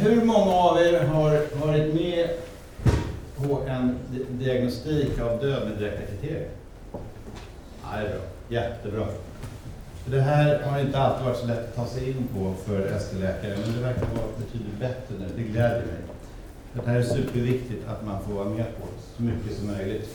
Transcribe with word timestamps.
hur 0.00 0.24
många 0.24 0.52
av 0.52 0.78
er 0.78 1.04
har 1.04 1.42
varit 1.66 1.94
med 1.94 2.28
på 3.36 3.62
en 3.68 3.98
diagnostik 4.30 5.20
av 5.20 5.40
död 5.40 5.68
med 5.68 5.78
direkta 5.78 6.02
kriterier? 6.02 6.48
Nej, 7.92 8.08
bra. 8.08 8.20
Jättebra. 8.48 9.06
För 10.04 10.10
det 10.10 10.20
här 10.20 10.62
har 10.62 10.80
inte 10.80 10.98
alltid 10.98 11.26
varit 11.26 11.38
så 11.38 11.46
lätt 11.46 11.68
att 11.68 11.76
ta 11.76 11.86
sig 11.86 12.08
in 12.08 12.28
på 12.34 12.54
för 12.66 12.86
ST-läkare, 12.96 13.56
men 13.64 13.74
det 13.76 13.82
verkar 13.82 14.00
vara 14.00 14.26
betydligt 14.38 14.80
bättre 14.80 15.14
nu. 15.18 15.26
Det 15.36 15.42
gläder 15.42 15.78
mig. 15.78 16.00
Det 16.72 16.90
här 16.90 16.98
är 16.98 17.02
superviktigt 17.02 17.88
att 17.88 18.06
man 18.06 18.22
får 18.22 18.32
vara 18.32 18.48
med 18.48 18.66
på 18.80 18.86
så 19.16 19.22
mycket 19.22 19.58
som 19.58 19.66
möjligt. 19.66 20.08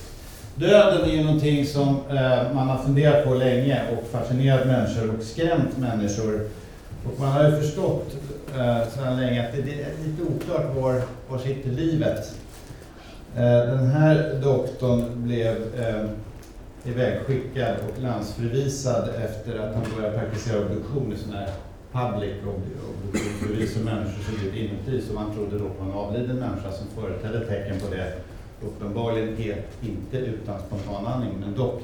Döden 0.55 1.09
är 1.09 1.13
ju 1.13 1.23
någonting 1.23 1.65
som 1.65 1.87
eh, 2.09 2.53
man 2.53 2.67
har 2.67 2.83
funderat 2.83 3.25
på 3.25 3.33
länge 3.33 3.81
och 3.91 4.07
fascinerat 4.11 4.67
människor 4.67 5.15
och 5.17 5.23
skrämt 5.23 5.77
människor. 5.77 6.49
Och 7.07 7.19
man 7.19 7.31
har 7.31 7.49
ju 7.49 7.55
förstått 7.55 8.17
eh, 8.57 8.87
sedan 8.87 9.17
länge 9.17 9.47
att 9.47 9.55
det, 9.55 9.61
det 9.61 9.81
är 9.81 9.91
lite 10.05 10.23
oklart 10.23 10.75
var, 10.75 11.01
var 11.29 11.37
sitter 11.37 11.69
livet. 11.69 12.35
Eh, 13.35 13.65
den 13.65 13.87
här 13.87 14.39
doktorn 14.43 15.03
blev 15.15 15.55
eh, 15.79 16.05
ivägskickad 16.83 17.75
och 17.87 18.01
landsförvisad 18.01 19.09
efter 19.09 19.59
att 19.59 19.75
han 19.75 19.83
började 19.95 20.17
praktisera 20.17 20.61
obduktion 20.61 21.13
i 21.13 21.17
sån 21.17 21.33
här 21.33 21.49
public 21.91 22.33
obduktion, 22.47 23.47
förvisa 23.47 23.79
människor 23.79 24.23
som 24.23 24.47
ut 24.47 24.55
inuti 24.55 25.01
som 25.01 25.15
man 25.15 25.33
trodde 25.33 25.57
då 25.57 25.69
på 25.69 25.83
en 25.83 25.91
avliden 25.91 26.35
människa 26.35 26.71
som 26.71 26.87
företedde 27.01 27.45
tecken 27.45 27.79
på 27.79 27.95
det. 27.95 28.13
Uppenbarligen 28.65 29.37
helt 29.37 29.83
inte 29.83 30.17
utan 30.17 30.59
spontanandning, 30.59 31.31
men 31.39 31.55
dock 31.55 31.81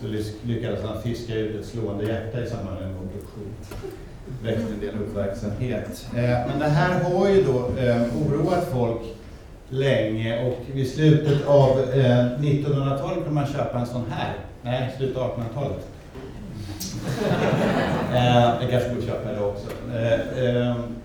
så 0.00 0.06
lyckades 0.42 0.84
han 0.84 1.02
fiska 1.02 1.34
ut 1.34 1.60
ett 1.60 1.66
slående 1.66 2.04
hjärta 2.04 2.44
i 2.44 2.46
samband 2.46 2.80
med 2.80 2.88
en 2.88 2.96
obduktion. 2.96 3.54
Väckte 4.42 4.72
en 4.72 4.80
del 4.80 4.94
uppmärksamhet. 4.94 6.06
Eh, 6.16 6.22
men 6.22 6.58
det 6.58 6.68
här 6.68 7.00
har 7.02 7.28
ju 7.28 7.42
då 7.42 7.80
eh, 7.80 8.02
oroat 8.02 8.68
folk 8.72 9.00
länge 9.68 10.46
och 10.46 10.58
vid 10.72 10.90
slutet 10.90 11.46
av 11.46 11.78
1900-talet 12.40 13.18
eh, 13.18 13.24
kunde 13.24 13.30
man 13.30 13.46
köpa 13.46 13.78
en 13.78 13.86
sån 13.86 14.04
här. 14.10 14.32
Nej, 14.62 14.94
slutet 14.96 15.16
av 15.16 15.30
1800-talet. 15.30 15.86
eh, 18.14 18.62
jag 18.62 18.70
kanske 18.70 18.88
borde 18.94 19.06
köpa 19.06 19.32
det 19.32 19.40
också. 19.40 19.66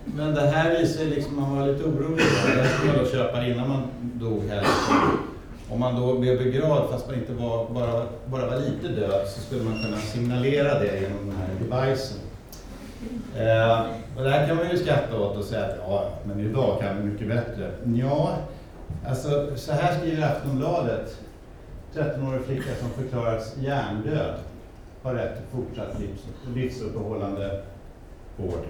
Men 0.04 0.34
det 0.34 0.40
här 0.40 0.78
visar 0.78 1.04
liksom, 1.04 1.36
man 1.36 1.58
var 1.58 1.66
lite 1.66 1.84
orolig. 1.84 2.24
Det 2.56 2.68
skulle 2.68 2.92
man 2.92 3.04
då 3.04 3.10
köpa 3.10 3.46
innan 3.46 3.68
man 3.68 3.82
dog 4.00 4.42
helst. 4.48 4.70
Om 5.70 5.80
man 5.80 6.00
då 6.00 6.18
blev 6.18 6.38
begravd 6.38 6.90
fast 6.90 7.06
man 7.06 7.14
inte 7.14 7.32
var, 7.32 7.70
bara, 7.70 8.06
bara 8.26 8.46
var 8.46 8.56
lite 8.56 8.88
död 9.00 9.28
så 9.28 9.40
skulle 9.40 9.62
man 9.64 9.82
kunna 9.82 9.96
signalera 9.96 10.78
det 10.78 11.00
genom 11.00 11.18
den 11.28 11.36
här 11.36 11.86
devicen. 11.86 12.18
Eh, 13.36 13.86
och 14.16 14.24
det 14.24 14.30
här 14.30 14.46
kan 14.46 14.56
man 14.56 14.70
ju 14.70 14.78
skratta 14.78 15.20
åt 15.20 15.36
och 15.36 15.44
säga 15.44 15.64
att 15.64 15.76
ja, 15.88 16.08
men 16.24 16.40
idag 16.40 16.80
kan 16.80 16.96
vi 16.96 17.02
mycket 17.02 17.28
bättre. 17.28 17.70
Ja, 17.94 18.36
alltså 19.06 19.56
så 19.56 19.72
här 19.72 19.98
skriver 19.98 20.22
Aftonbladet. 20.22 21.18
13-årig 21.94 22.44
flicka 22.44 22.74
som 22.80 22.90
förklarats 22.90 23.56
hjärndöd 23.56 24.34
har 25.02 25.14
rätt 25.14 25.36
till 25.36 25.46
fortsatt 25.58 26.00
livs, 26.00 26.20
livsuppehållande 26.54 27.62
vård. 28.36 28.64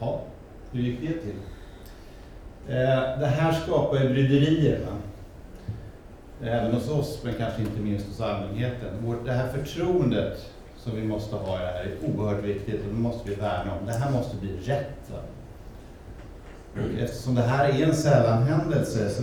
Ja, 0.00 0.20
hur 0.72 0.80
gick 0.80 1.00
det 1.00 1.12
till? 1.12 1.36
Eh, 2.68 3.18
det 3.20 3.26
här 3.26 3.52
skapar 3.52 4.00
ju 4.00 4.08
bryderier. 4.08 4.80
Va? 4.80 4.96
Även 6.42 6.74
hos 6.74 6.90
oss, 6.90 7.20
men 7.24 7.34
kanske 7.34 7.62
inte 7.62 7.80
minst 7.80 8.08
hos 8.08 8.20
allmänheten. 8.20 9.18
det 9.24 9.32
här 9.32 9.48
förtroendet 9.48 10.50
som 10.84 10.96
vi 10.96 11.02
måste 11.02 11.36
ha 11.36 11.56
i 11.56 11.60
det 11.60 11.66
här 11.66 11.84
är 11.84 11.96
oerhört 12.10 12.44
viktigt 12.44 12.80
och 12.80 12.94
det 12.94 13.00
måste 13.00 13.28
vi 13.28 13.34
värna 13.34 13.74
om. 13.80 13.86
Det 13.86 13.92
här 13.92 14.10
måste 14.10 14.36
bli 14.36 14.56
rätt. 14.56 15.12
Och 16.72 17.00
eftersom 17.00 17.34
det 17.34 17.42
här 17.42 17.68
är 17.68 17.86
en 17.86 17.94
sällanhändelse 17.94 19.10
så, 19.10 19.22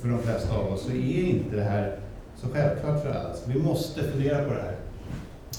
för 0.00 0.08
de 0.08 0.18
flesta 0.18 0.56
av 0.56 0.72
oss 0.72 0.82
så 0.82 0.90
är 0.90 1.24
inte 1.24 1.56
det 1.56 1.62
här 1.62 1.98
så 2.36 2.46
självklart 2.48 3.02
för 3.02 3.10
alla. 3.10 3.34
Så 3.34 3.50
vi 3.50 3.58
måste 3.58 4.02
fundera 4.02 4.44
på 4.44 4.54
det 4.54 4.62
här. 4.62 4.76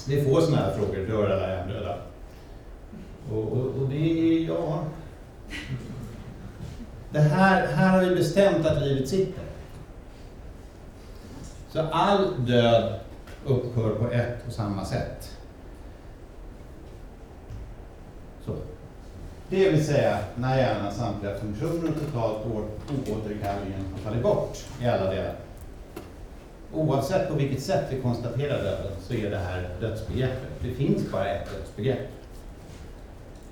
Det 0.06 0.20
är 0.20 0.24
få 0.24 0.40
sådana 0.40 0.62
här 0.62 0.72
frågor, 0.72 1.06
dör 1.06 1.30
alla 1.30 1.48
hjärndöda? 1.48 1.98
Och, 3.32 3.42
och, 3.42 3.66
och 3.66 3.88
det 3.88 3.96
är, 3.96 4.48
ja... 4.48 4.84
Det 7.10 7.20
här, 7.20 7.66
här 7.66 7.88
har 7.88 8.08
vi 8.08 8.14
bestämt 8.14 8.66
att 8.66 8.82
livet 8.82 9.08
sitter. 9.08 9.44
Så 11.72 11.80
all 11.80 12.46
död 12.46 13.00
upphör 13.46 13.94
på 13.94 14.10
ett 14.10 14.46
och 14.46 14.52
samma 14.52 14.84
sätt. 14.84 15.30
Så. 18.46 18.56
Det 19.48 19.70
vill 19.70 19.86
säga 19.86 20.18
när 20.34 20.58
hjärnans 20.58 20.96
samtliga 20.96 21.34
funktioner 21.34 21.92
totalt 21.92 22.46
oåterkalleligen 22.46 23.84
har 23.92 23.98
fallit 23.98 24.22
bort 24.22 24.58
i 24.82 24.86
alla 24.86 25.10
delar. 25.10 25.34
Oavsett 26.72 27.28
på 27.28 27.34
vilket 27.34 27.62
sätt 27.62 27.84
vi 27.90 28.00
konstaterar 28.00 28.58
döden 28.58 28.92
så 29.00 29.14
är 29.14 29.30
det 29.30 29.38
här 29.38 29.68
dödsbegreppet. 29.80 30.50
Det 30.62 30.70
finns 30.70 31.12
bara 31.12 31.28
ett 31.28 31.50
dödsbegrepp. 31.50 32.08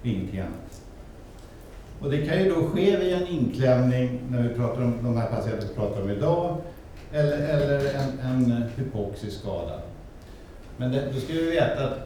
Ingenting 0.03 0.41
annat. 0.41 0.83
Och 2.01 2.11
det 2.11 2.27
kan 2.27 2.39
ju 2.39 2.51
då 2.51 2.69
ske 2.69 2.97
via 2.97 3.17
en 3.17 3.27
inklämning 3.27 4.21
när 4.31 4.43
vi 4.43 4.55
pratar 4.55 4.83
om 4.83 4.99
de 5.03 5.17
här 5.17 5.27
patienterna 5.27 5.69
vi 5.69 5.75
pratar 5.75 6.03
om 6.03 6.11
idag 6.11 6.57
eller, 7.13 7.39
eller 7.39 7.95
en, 7.95 8.21
en 8.21 8.65
hypoxisk 8.77 9.41
skada. 9.41 9.81
Men 10.77 10.93
det, 10.93 11.13
då 11.15 11.21
ska 11.21 11.33
vi 11.33 11.51
veta 11.51 11.85
att 11.85 11.99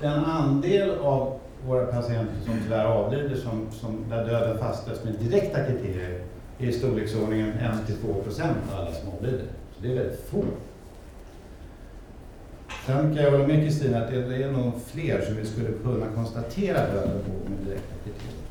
den 0.00 0.24
andel 0.24 0.90
av 0.98 1.38
våra 1.66 1.86
patienter 1.86 2.34
som 2.44 2.54
tyvärr 2.62 2.84
avlider 2.84 3.36
som, 3.36 3.66
som 3.70 4.04
där 4.10 4.24
döden 4.26 4.58
fastställs 4.58 5.04
med 5.04 5.14
direkta 5.14 5.64
kriterier 5.64 6.20
är 6.58 6.66
i 6.66 6.72
storleksordningen 6.72 7.52
1-2 7.52 8.22
procent 8.22 8.56
av 8.72 8.80
alla 8.80 8.92
som 8.92 9.08
avlider. 9.08 9.46
Så 9.76 9.82
det 9.82 9.88
är 9.92 9.94
väldigt 9.94 10.28
få. 10.28 10.44
Sen 12.86 13.14
kan 13.14 13.24
jag 13.24 13.30
hålla 13.30 13.46
med 13.46 13.64
Kristina 13.64 14.04
att 14.04 14.10
det, 14.10 14.22
det 14.28 14.42
är 14.42 14.52
nog 14.52 14.72
fler 14.86 15.20
som 15.20 15.36
vi 15.36 15.46
skulle 15.46 15.68
kunna 15.72 16.06
konstatera 16.14 16.78
döden 16.78 17.20
på 17.24 17.50
med 17.50 17.58
direkta 17.66 17.94
kriterier. 18.04 18.41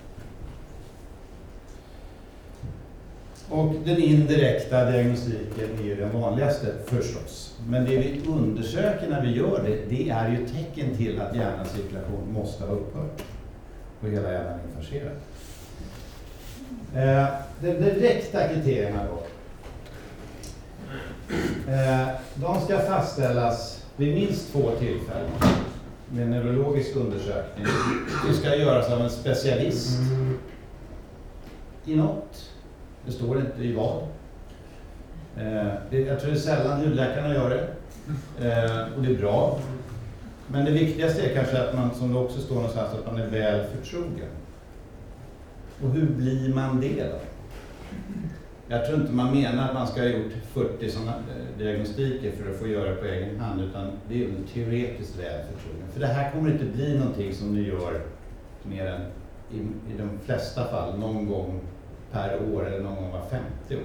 Och 3.51 3.73
den 3.85 3.97
indirekta 3.97 4.85
diagnostiken 4.85 5.69
är 5.79 5.83
ju 5.83 5.95
den 5.95 6.21
vanligaste 6.21 6.73
förstås. 6.85 7.57
Men 7.67 7.85
det 7.85 7.97
vi 7.97 8.21
undersöker 8.27 9.09
när 9.09 9.21
vi 9.21 9.31
gör 9.31 9.63
det, 9.63 9.95
det 9.95 10.09
är 10.09 10.29
ju 10.29 10.47
tecken 10.47 10.97
till 10.97 11.21
att 11.21 11.35
hjärnans 11.35 11.71
cirkulation 11.71 12.33
måste 12.33 12.65
ha 12.65 12.73
upphört 12.73 13.23
och 14.01 14.09
hela 14.09 14.31
hjärnan 14.31 14.59
är 14.59 14.63
infarserad. 14.69 15.15
Eh, 16.95 17.27
de 17.61 17.73
direkta 17.73 18.47
kriterierna 18.47 18.99
då. 19.09 19.23
Eh, 21.71 22.07
de 22.35 22.61
ska 22.61 22.79
fastställas 22.79 23.85
vid 23.95 24.15
minst 24.15 24.51
två 24.51 24.71
tillfällen 24.79 25.31
med 26.09 26.29
neurologisk 26.29 26.95
undersökning. 26.95 27.65
Det 28.27 28.33
ska 28.33 28.55
göras 28.55 28.89
av 28.89 29.01
en 29.01 29.09
specialist 29.09 29.99
i 31.85 31.95
något 31.95 32.50
det 33.05 33.11
står 33.11 33.39
inte 33.39 33.63
i 33.63 33.73
vad. 33.73 34.01
Eh, 35.37 35.73
det, 35.89 35.99
jag 35.99 36.19
tror 36.19 36.31
det 36.31 36.37
är 36.37 36.41
sällan 36.41 36.79
hudläkarna 36.79 37.33
gör 37.33 37.49
det. 37.49 37.67
Eh, 38.47 38.93
och 38.95 39.03
det 39.03 39.11
är 39.13 39.17
bra. 39.17 39.59
Men 40.47 40.65
det 40.65 40.71
viktigaste 40.71 41.21
är 41.21 41.35
kanske 41.35 41.61
att 41.61 41.75
man, 41.75 41.95
som 41.95 42.13
det 42.13 42.19
också 42.19 42.39
står 42.39 42.55
någonstans, 42.55 42.93
att 42.93 43.05
man 43.05 43.21
är 43.21 43.27
väl 43.27 43.65
förtrogen. 43.67 44.29
Och 45.83 45.89
hur 45.89 46.07
blir 46.07 46.53
man 46.53 46.81
det 46.81 47.03
då? 47.03 47.19
Jag 48.67 48.85
tror 48.85 49.01
inte 49.01 49.11
man 49.11 49.33
menar 49.33 49.67
att 49.67 49.73
man 49.73 49.87
ska 49.87 50.01
ha 50.01 50.07
gjort 50.07 50.31
40 50.53 50.91
sådana 50.91 51.11
eh, 51.11 51.57
diagnostiker 51.57 52.31
för 52.31 52.51
att 52.51 52.59
få 52.59 52.67
göra 52.67 52.89
det 52.89 52.95
på 52.95 53.05
egen 53.05 53.39
hand, 53.39 53.61
utan 53.61 53.91
det 54.09 54.23
är 54.23 54.27
en 54.27 54.43
teoretiskt 54.53 55.19
väl 55.19 55.45
förtrogen. 55.45 55.87
För 55.93 55.99
det 55.99 56.07
här 56.07 56.31
kommer 56.31 56.51
inte 56.51 56.65
bli 56.65 56.97
någonting 56.97 57.33
som 57.33 57.53
ni 57.55 57.67
gör 57.67 58.01
mer 58.63 58.85
än 58.85 59.01
i, 59.51 59.59
i 59.93 59.97
de 59.97 60.09
flesta 60.25 60.65
fall 60.65 60.99
någon 60.99 61.29
gång 61.29 61.59
per 62.11 62.53
år 62.53 62.67
eller 62.67 62.83
någon 62.83 62.95
gång 62.95 63.11
var 63.11 63.25
50 63.29 63.75
år. 63.75 63.81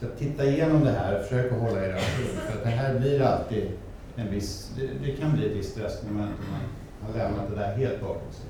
Så 0.00 0.06
titta 0.18 0.44
igenom 0.44 0.84
det 0.84 0.90
här, 0.90 1.22
försök 1.22 1.52
att 1.52 1.58
hålla 1.58 1.84
er 1.84 1.92
ajour. 1.92 2.40
För 2.46 2.58
att 2.58 2.64
det 2.64 2.70
här 2.70 2.98
blir 2.98 3.22
alltid 3.22 3.70
en 4.16 4.30
viss, 4.30 4.72
det, 4.76 5.06
det 5.06 5.16
kan 5.16 5.32
bli 5.32 5.46
ett 5.46 5.56
visst 5.56 5.70
stressmoment 5.70 6.30
om 6.38 6.52
man 6.52 6.60
har 7.12 7.18
lämnat 7.18 7.50
det 7.50 7.56
där 7.56 7.76
helt 7.76 8.00
bakom 8.00 8.32
sig. 8.32 8.46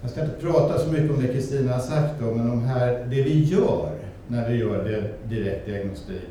Jag 0.00 0.10
ska 0.10 0.24
inte 0.24 0.40
prata 0.40 0.78
så 0.78 0.92
mycket 0.92 1.10
om 1.10 1.22
det 1.22 1.28
Kristina 1.28 1.72
har 1.72 1.80
sagt 1.80 2.20
då, 2.20 2.34
men 2.34 2.48
de 2.48 2.62
här, 2.62 3.06
det 3.10 3.22
vi 3.22 3.44
gör 3.44 3.98
när 4.28 4.48
vi 4.48 4.56
gör 4.56 4.84
det, 4.84 5.28
direkt 5.28 5.66
diagnostik. 5.66 6.28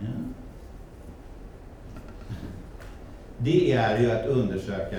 Ja. 0.00 0.06
Det 3.38 3.72
är 3.72 3.98
ju 3.98 4.10
att 4.10 4.26
undersöka 4.26 4.96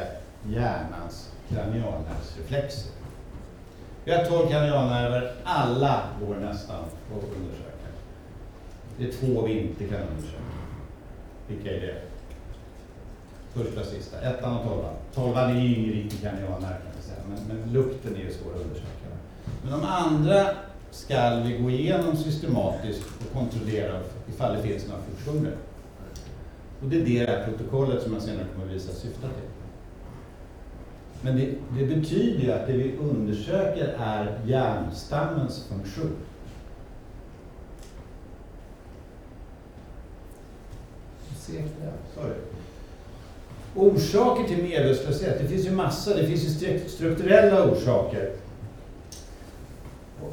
hjärnans 0.49 1.33
kranialnervsreflexer. 1.49 2.96
Vi 4.07 4.13
har 4.13 4.25
12 4.25 4.47
kranialnerver, 4.49 5.31
alla 5.43 6.03
går 6.25 6.35
nästan 6.35 6.75
att 6.75 7.23
undersöka. 7.23 7.87
Det 8.97 9.07
är 9.07 9.11
två 9.11 9.41
vi 9.41 9.59
inte 9.59 9.83
kan 9.83 10.01
undersöka. 10.01 10.43
Vilka 11.47 11.71
är 11.71 11.81
det? 11.81 12.01
första 13.53 13.81
och 13.81 13.85
sista, 13.85 14.21
ettan 14.21 14.57
och 14.57 14.63
tolvan. 14.63 14.93
Tolvan 15.13 15.49
är 15.49 15.61
ju 15.61 15.75
ingen 15.75 15.93
riktig 15.93 16.21
kanioner 16.21 16.59
kan 16.59 16.91
vi 16.97 17.03
säga, 17.03 17.19
men, 17.29 17.57
men 17.57 17.73
lukten 17.73 18.15
är 18.15 18.19
ju 18.19 18.31
svår 18.31 18.51
att 18.55 18.61
undersöka. 18.61 19.07
Men 19.63 19.71
de 19.71 19.83
andra 19.83 20.47
ska 20.91 21.35
vi 21.35 21.57
gå 21.57 21.69
igenom 21.69 22.15
systematiskt 22.17 23.03
och 23.19 23.33
kontrollera 23.33 23.99
ifall 24.29 24.55
det 24.55 24.61
finns 24.61 24.87
några 24.87 25.01
funktioner. 25.01 25.55
Och 26.81 26.89
det 26.89 26.97
är 26.97 27.05
det 27.05 27.31
här 27.31 27.45
protokollet 27.45 28.03
som 28.03 28.13
jag 28.13 28.21
senare 28.21 28.45
kommer 28.53 28.67
att 28.67 28.75
visa 28.75 28.91
syftar 28.91 29.29
till. 29.29 29.56
Men 31.21 31.37
det, 31.37 31.49
det 31.79 31.95
betyder 31.95 32.43
ju 32.43 32.51
att 32.51 32.67
det 32.67 32.73
vi 32.73 32.97
undersöker 32.97 33.95
är 33.99 34.39
hjärnstammens 34.45 35.65
funktion. 35.69 36.15
Sorry. 42.15 42.33
Orsaker 43.75 44.43
till 44.43 44.63
medvetslöshet, 44.63 45.39
det 45.41 45.47
finns 45.47 45.65
ju 45.65 45.71
massa. 45.71 46.15
Det 46.15 46.27
finns 46.27 46.63
ju 46.63 46.79
strukturella 46.87 47.71
orsaker. 47.71 48.31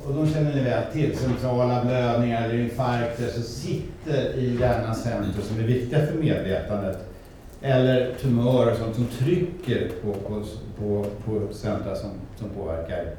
Och 0.07 0.15
de 0.15 0.31
känner 0.31 0.55
ni 0.55 0.63
väl 0.63 0.93
till, 0.93 1.19
centrala 1.19 1.85
blödningar 1.85 2.45
eller 2.45 2.59
infarkter 2.59 3.29
som 3.29 3.43
sitter 3.43 4.35
i 4.35 4.57
hjärnans 4.61 5.03
centrum 5.03 5.45
som 5.49 5.59
är 5.59 5.63
viktiga 5.63 6.07
för 6.07 6.15
medvetandet. 6.15 7.14
Eller 7.63 8.15
tumörer 8.15 8.73
och 8.73 8.79
sånt 8.79 8.95
som 8.95 9.07
trycker 9.07 9.91
på, 10.03 10.13
på, 10.13 10.43
på, 10.79 11.07
på 11.25 11.55
centra 11.55 11.97
som, 11.97 12.11
som 12.37 12.51
påverkar 12.51 13.15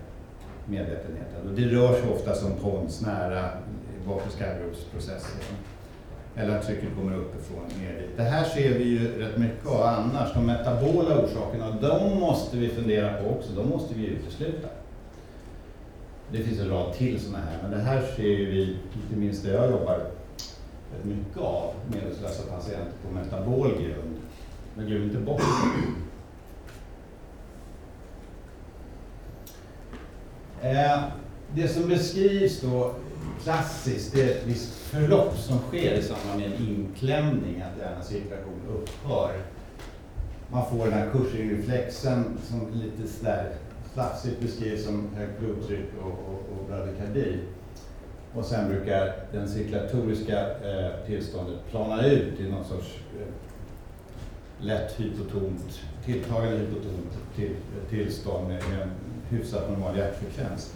medvetenheten. 0.66 1.50
Och 1.50 1.56
det 1.56 1.66
rör 1.66 1.94
sig 1.94 2.12
ofta 2.12 2.36
som 2.36 2.52
pons 2.52 3.02
nära 3.02 3.50
bakre 4.08 4.30
skallgropsprocesser. 4.30 5.42
Eller 6.36 6.58
att 6.58 6.68
trycket 6.68 6.90
kommer 6.96 7.18
uppifrån 7.18 7.64
ner 7.82 7.94
dit. 8.02 8.18
Det 8.18 8.24
här 8.24 8.44
ser 8.44 8.78
vi 8.78 8.84
ju 8.84 9.22
rätt 9.22 9.38
mycket 9.38 9.68
av 9.68 9.82
annars. 9.82 10.34
De 10.34 10.46
metabola 10.46 11.20
orsakerna, 11.20 11.78
de 11.82 12.20
måste 12.20 12.58
vi 12.58 12.70
fundera 12.70 13.14
på 13.14 13.30
också. 13.30 13.52
De 13.56 13.70
måste 13.70 13.96
vi 13.96 14.06
utesluta. 14.06 14.68
Det 16.32 16.38
finns 16.38 16.60
en 16.60 16.70
rad 16.70 16.94
till 16.94 17.20
sådana 17.20 17.46
här, 17.46 17.58
men 17.62 17.72
det 17.72 17.78
här 17.78 18.02
ser 18.16 18.24
vi, 18.24 18.78
inte 19.04 19.16
minst 19.16 19.44
där 19.44 19.54
jag 19.54 19.72
jobbar, 19.72 20.00
rätt 20.94 21.06
mycket 21.06 21.38
av 21.38 21.74
medvetslösa 21.94 22.44
patienter 22.52 22.94
på 23.08 23.14
metabol 23.14 23.68
grund. 23.68 24.15
Men 24.76 24.86
glöm 24.86 25.04
inte 25.04 25.18
bort 25.18 25.42
eh, 30.62 31.04
det 31.54 31.68
som 31.68 31.88
beskrivs 31.88 32.62
då 32.62 32.96
klassiskt, 33.44 34.14
det 34.14 34.22
är 34.22 34.30
ett 34.30 34.48
visst 34.48 34.74
förlopp 34.74 35.38
som 35.38 35.60
sker 35.60 35.94
i 35.94 36.02
samband 36.02 36.40
med 36.40 36.52
en 36.52 36.68
inklämning, 36.68 37.62
att 37.62 37.80
denna 37.80 38.02
cirkulation 38.02 38.62
upphör. 38.70 39.32
Man 40.52 40.70
får 40.70 40.86
den 40.86 40.94
här 40.94 41.12
kursreflexen 41.12 42.38
som 42.44 42.68
lite 42.74 43.08
sådär 43.08 43.54
slafsigt 43.94 44.42
beskrivs 44.42 44.86
som 44.86 45.10
högt 45.16 45.40
blodtryck 45.40 45.90
och, 46.02 46.12
och, 46.12 46.58
och 46.58 46.66
bradykardi. 46.70 47.40
Och 48.34 48.46
sen 48.46 48.70
brukar 48.70 49.14
den 49.32 49.50
cirkulatoriska 49.50 50.40
eh, 50.40 51.06
tillståndet 51.06 51.60
plana 51.72 52.06
ut 52.06 52.40
i 52.40 52.50
någon 52.52 52.66
sorts 52.66 53.00
eh, 53.20 53.28
lätt 54.62 55.00
hypotont, 55.00 55.82
tilltagande 56.06 56.58
hypotont 56.58 57.18
till, 57.36 57.56
tillstånd 57.90 58.48
med, 58.48 58.64
med 58.70 58.82
en 58.82 58.92
hyfsat 59.30 59.70
normal 59.70 59.98
hjärtfrekvens. 59.98 60.74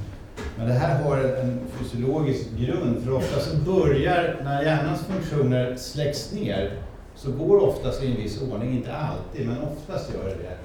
Men 0.57 0.67
det 0.67 0.73
här 0.73 1.03
har 1.03 1.17
en 1.17 1.59
fysiologisk 1.71 2.47
grund, 2.57 3.03
för 3.03 3.13
ofta 3.13 3.39
så 3.39 3.57
börjar, 3.57 4.41
när 4.43 4.63
hjärnans 4.63 5.05
funktioner 5.05 5.75
släcks 5.75 6.33
ner, 6.33 6.71
så 7.15 7.31
går 7.31 7.63
oftast 7.63 8.03
i 8.03 8.11
en 8.11 8.17
viss 8.17 8.41
ordning, 8.41 8.77
inte 8.77 8.95
alltid, 8.95 9.47
men 9.47 9.57
oftast 9.61 10.13
gör 10.13 10.23
det 10.23 10.35
det. 10.35 10.57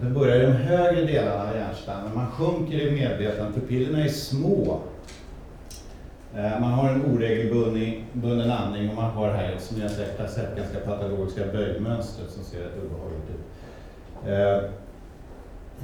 Den 0.00 0.14
börjar 0.14 0.36
i 0.36 0.46
de 0.46 0.52
högre 0.52 1.04
delarna 1.04 1.50
av 1.50 1.56
hjärnstammen, 1.56 2.14
man 2.14 2.30
sjunker 2.30 2.80
i 2.80 2.90
medvetandet, 2.90 3.54
pupillerna 3.54 4.04
är 4.04 4.08
små. 4.08 4.80
Eh, 6.36 6.60
man 6.60 6.72
har 6.72 6.88
en 6.88 7.04
oregelbunden 7.14 8.50
andning 8.50 8.88
och 8.88 8.96
man 8.96 9.10
har 9.10 9.28
här, 9.28 9.58
som 9.58 9.76
ni 9.76 9.82
har 9.82 9.90
har 10.18 10.28
sett, 10.28 10.56
ganska 10.56 10.78
patologiska 10.78 11.46
böjmönster 11.52 12.24
som 12.28 12.44
ser 12.44 12.58
rätt 12.58 12.78
obehagligt 12.84 13.30
ut. 13.30 13.44
Eh, 14.28 14.70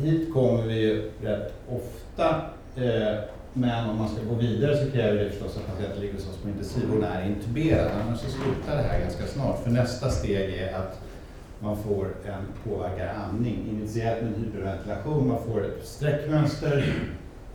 hit 0.05 0.33
kommer 0.35 0.63
vi 0.63 1.11
rätt 1.23 1.53
ofta 1.69 2.43
Eh, 2.77 3.19
men 3.53 3.91
om 3.91 3.99
man 3.99 4.09
ska 4.09 4.23
gå 4.25 4.35
vidare 4.35 4.77
så 4.77 4.91
kräver 4.91 5.25
det 5.25 5.31
förstås 5.31 5.57
att 5.57 5.67
patienten 5.67 6.01
ligger 6.01 6.15
hos 6.15 6.29
oss 6.29 6.37
på 6.37 6.49
intensivvården 6.49 7.05
och 7.05 7.17
är 7.17 7.27
intuberad. 7.27 7.91
Annars 8.03 8.21
så 8.21 8.31
slutar 8.31 8.77
det 8.77 8.83
här 8.83 9.01
ganska 9.01 9.27
snart. 9.27 9.63
För 9.63 9.71
nästa 9.71 10.11
steg 10.11 10.55
är 10.55 10.75
att 10.75 11.01
man 11.61 11.77
får 11.77 12.05
en 12.25 12.45
påverkad 12.65 13.09
andning. 13.25 13.69
Initiellt 13.71 14.23
med 14.23 14.33
hyperventilation, 14.33 15.29
man 15.29 15.43
får 15.43 15.65
ett 15.65 15.87
sträckmönster 15.87 16.95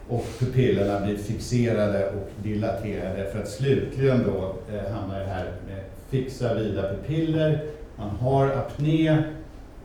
och 0.10 0.26
pupillerna 0.40 1.00
blir 1.00 1.18
fixerade 1.18 2.10
och 2.10 2.30
dilaterade 2.44 3.32
för 3.32 3.40
att 3.40 3.50
slutligen 3.50 4.24
då 4.24 4.56
eh, 4.76 4.92
hamna 4.92 5.18
i 5.18 5.26
det 5.26 5.32
här 5.32 5.52
med 5.68 5.84
fixa 6.10 6.54
vida 6.54 6.90
pupiller. 6.90 7.64
Man 7.98 8.10
har 8.10 8.48
apné, 8.48 9.24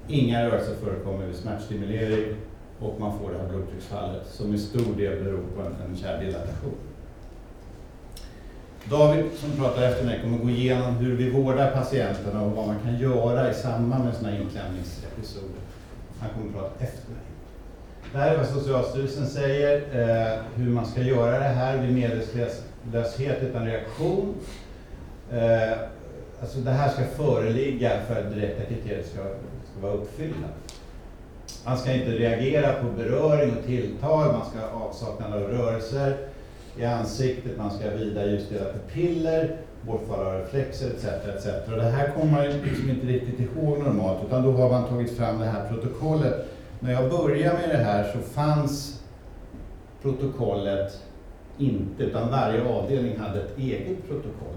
inga 0.08 0.46
rörelser 0.46 0.74
förekommer 0.84 1.26
vid 1.26 1.36
smärtstimulering 1.36 2.34
och 2.78 3.00
man 3.00 3.18
får 3.18 3.30
det 3.32 3.38
här 3.38 3.48
blodtrycksfallet 3.48 4.26
som 4.26 4.54
i 4.54 4.58
stor 4.58 4.96
del 4.96 5.24
beror 5.24 5.42
på 5.56 5.60
en, 5.60 5.90
en 5.90 5.96
kärldilatation. 5.96 6.74
David 8.90 9.24
som 9.36 9.50
pratar 9.50 9.82
efter 9.82 10.06
mig 10.06 10.20
kommer 10.22 10.38
gå 10.38 10.50
igenom 10.50 10.96
hur 10.96 11.16
vi 11.16 11.30
vårdar 11.30 11.70
patienterna 11.70 12.42
och 12.42 12.50
vad 12.50 12.66
man 12.66 12.78
kan 12.84 12.98
göra 12.98 13.50
i 13.50 13.54
samband 13.54 14.04
med 14.04 14.14
sådana 14.14 14.34
här 14.34 14.42
inklämningsepisoder. 14.42 15.60
Han 16.20 16.30
kommer 16.30 16.52
prata 16.52 16.84
efter 16.84 17.10
mig. 17.10 17.33
Det 18.14 18.20
här 18.20 18.34
är 18.34 18.38
vad 18.38 18.46
Socialstyrelsen 18.46 19.26
säger, 19.26 19.76
eh, 19.76 20.38
hur 20.56 20.70
man 20.70 20.86
ska 20.86 21.00
göra 21.00 21.38
det 21.38 21.44
här 21.44 21.78
vid 21.78 21.94
medvetslöshet 21.94 23.42
utan 23.42 23.66
reaktion. 23.66 24.34
Eh, 25.32 25.78
alltså 26.40 26.58
det 26.58 26.70
här 26.70 26.88
ska 26.88 27.04
föreligga 27.04 27.90
för 28.08 28.20
att 28.20 28.34
direkta 28.34 28.64
kriterier 28.64 29.02
ska, 29.02 29.20
ska 29.70 29.80
vara 29.80 29.92
uppfyllda. 29.92 30.48
Man 31.64 31.78
ska 31.78 31.92
inte 31.92 32.10
reagera 32.10 32.72
på 32.72 32.86
beröring 32.96 33.56
och 33.56 33.66
tilltal, 33.66 34.32
man 34.32 34.46
ska 34.46 34.76
ha 34.78 34.84
avsaknad 34.84 35.32
av 35.32 35.40
rörelser 35.40 36.16
i 36.76 36.84
ansiktet, 36.84 37.58
man 37.58 37.70
ska 37.70 37.90
vida 37.90 38.26
ljusdelar 38.26 38.72
pupiller, 38.72 39.56
bortfall 39.82 40.26
av 40.26 40.34
reflexer 40.34 40.86
etc. 40.86 41.04
etc. 41.04 41.46
Och 41.72 41.76
det 41.76 41.90
här 41.90 42.10
kommer 42.10 42.32
man 42.32 42.44
liksom 42.44 42.90
inte 42.90 43.06
riktigt 43.06 43.40
ihåg 43.40 43.78
normalt, 43.78 44.18
utan 44.26 44.42
då 44.42 44.52
har 44.52 44.70
man 44.70 44.88
tagit 44.88 45.16
fram 45.16 45.38
det 45.38 45.46
här 45.46 45.68
protokollet. 45.68 46.46
När 46.84 46.92
jag 46.92 47.10
började 47.10 47.58
med 47.58 47.68
det 47.68 47.84
här 47.84 48.12
så 48.12 48.18
fanns 48.18 49.02
protokollet 50.02 51.02
inte, 51.58 52.02
utan 52.02 52.30
varje 52.30 52.64
avdelning 52.64 53.18
hade 53.18 53.40
ett 53.40 53.58
eget 53.58 54.08
protokoll. 54.08 54.56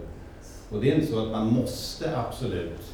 Och 0.70 0.82
det 0.82 0.92
är 0.92 0.96
inte 0.96 1.08
så 1.08 1.26
att 1.26 1.32
man 1.32 1.48
måste 1.48 2.18
absolut 2.18 2.94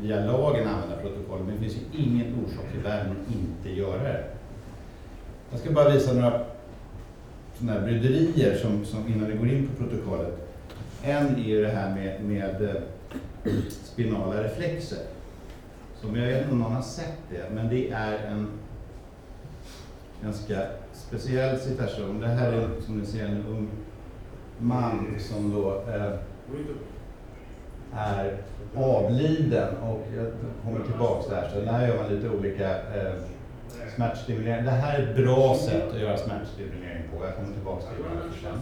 via 0.00 0.24
lagen 0.24 0.68
använda 0.68 0.96
protokollet, 0.96 1.46
men 1.46 1.54
det 1.54 1.60
finns 1.60 1.76
ju 1.76 2.02
ingen 2.02 2.26
orsak 2.44 2.64
i 2.74 2.78
världen 2.78 3.10
att 3.10 3.34
inte 3.34 3.80
göra 3.80 4.02
det. 4.02 4.24
Jag 5.50 5.60
ska 5.60 5.70
bara 5.70 5.90
visa 5.90 6.12
några 6.12 6.44
sådana 7.58 7.72
här 7.72 7.86
bryderier 7.86 8.56
som, 8.56 8.84
som, 8.84 9.08
innan 9.08 9.30
vi 9.30 9.36
går 9.36 9.48
in 9.48 9.68
på 9.68 9.84
protokollet. 9.84 10.34
En 11.02 11.36
är 11.36 11.44
ju 11.44 11.62
det 11.62 11.70
här 11.70 11.94
med, 11.94 12.24
med 12.24 12.62
eh, 13.44 13.52
spinala 13.84 14.42
reflexer. 14.42 14.98
Som 16.00 16.16
jag 16.16 16.26
vet 16.26 16.38
inte 16.40 16.52
om 16.52 16.58
någon 16.58 16.72
har 16.72 16.82
sett 16.82 17.18
det, 17.30 17.54
men 17.54 17.68
det 17.68 17.90
är 17.90 18.18
en 18.18 18.48
ganska 20.22 20.66
speciell 20.92 21.58
situation. 21.58 22.20
Det 22.20 22.26
här 22.26 22.52
är 22.52 22.80
som 22.80 22.98
ni 22.98 23.06
ser 23.06 23.24
en 23.26 23.46
ung 23.46 23.68
man 24.58 25.16
som 25.18 25.52
då 25.52 25.82
eh, 25.88 26.18
är 27.94 28.38
avliden 28.76 29.76
och 29.76 30.06
jag 30.16 30.26
kommer 30.64 30.86
tillbaks 30.86 31.26
där 31.26 31.50
så 31.54 31.60
där 31.60 31.88
gör 31.88 31.96
man 31.96 32.14
lite 32.14 32.30
olika 32.30 32.70
eh, 32.70 33.14
smärtstimulering. 33.96 34.64
Det 34.64 34.70
här 34.70 34.98
är 34.98 35.08
ett 35.08 35.16
bra 35.16 35.56
sätt 35.56 35.92
att 35.92 36.00
göra 36.00 36.16
smärtstimulering 36.16 37.02
på. 37.12 37.24
Jag 37.24 37.36
kommer 37.36 37.52
tillbaks 37.52 37.84
till 37.84 38.04
det 38.04 38.40
sen. 38.42 38.60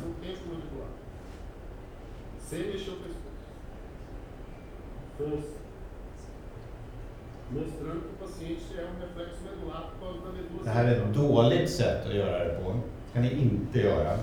Det 10.65 10.71
här 10.71 10.85
är 10.85 10.97
ett 10.97 11.15
dåligt 11.15 11.71
sätt 11.71 12.07
att 12.07 12.15
göra 12.15 12.45
det 12.45 12.55
på. 12.55 12.71
Det 12.73 13.11
ska 13.11 13.21
ni 13.21 13.43
inte 13.43 13.79
göra. 13.79 14.17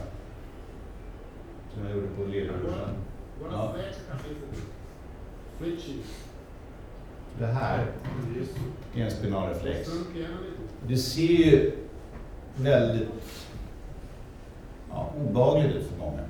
Som 1.74 1.86
jag 1.86 1.96
gjorde 1.96 2.08
på 2.08 2.24
lillbrorsan. 2.24 2.90
Ja. 3.52 3.74
Det 7.40 7.46
här 7.46 7.86
är 8.96 9.04
en 9.04 9.12
spinalreflex. 9.12 9.90
Det 10.88 10.98
ser 10.98 11.22
ju 11.22 11.72
väldigt 12.56 13.48
ja, 14.90 15.14
obehagligt 15.18 15.76
ut 15.76 15.88
för 15.88 15.98
många. 16.00 16.22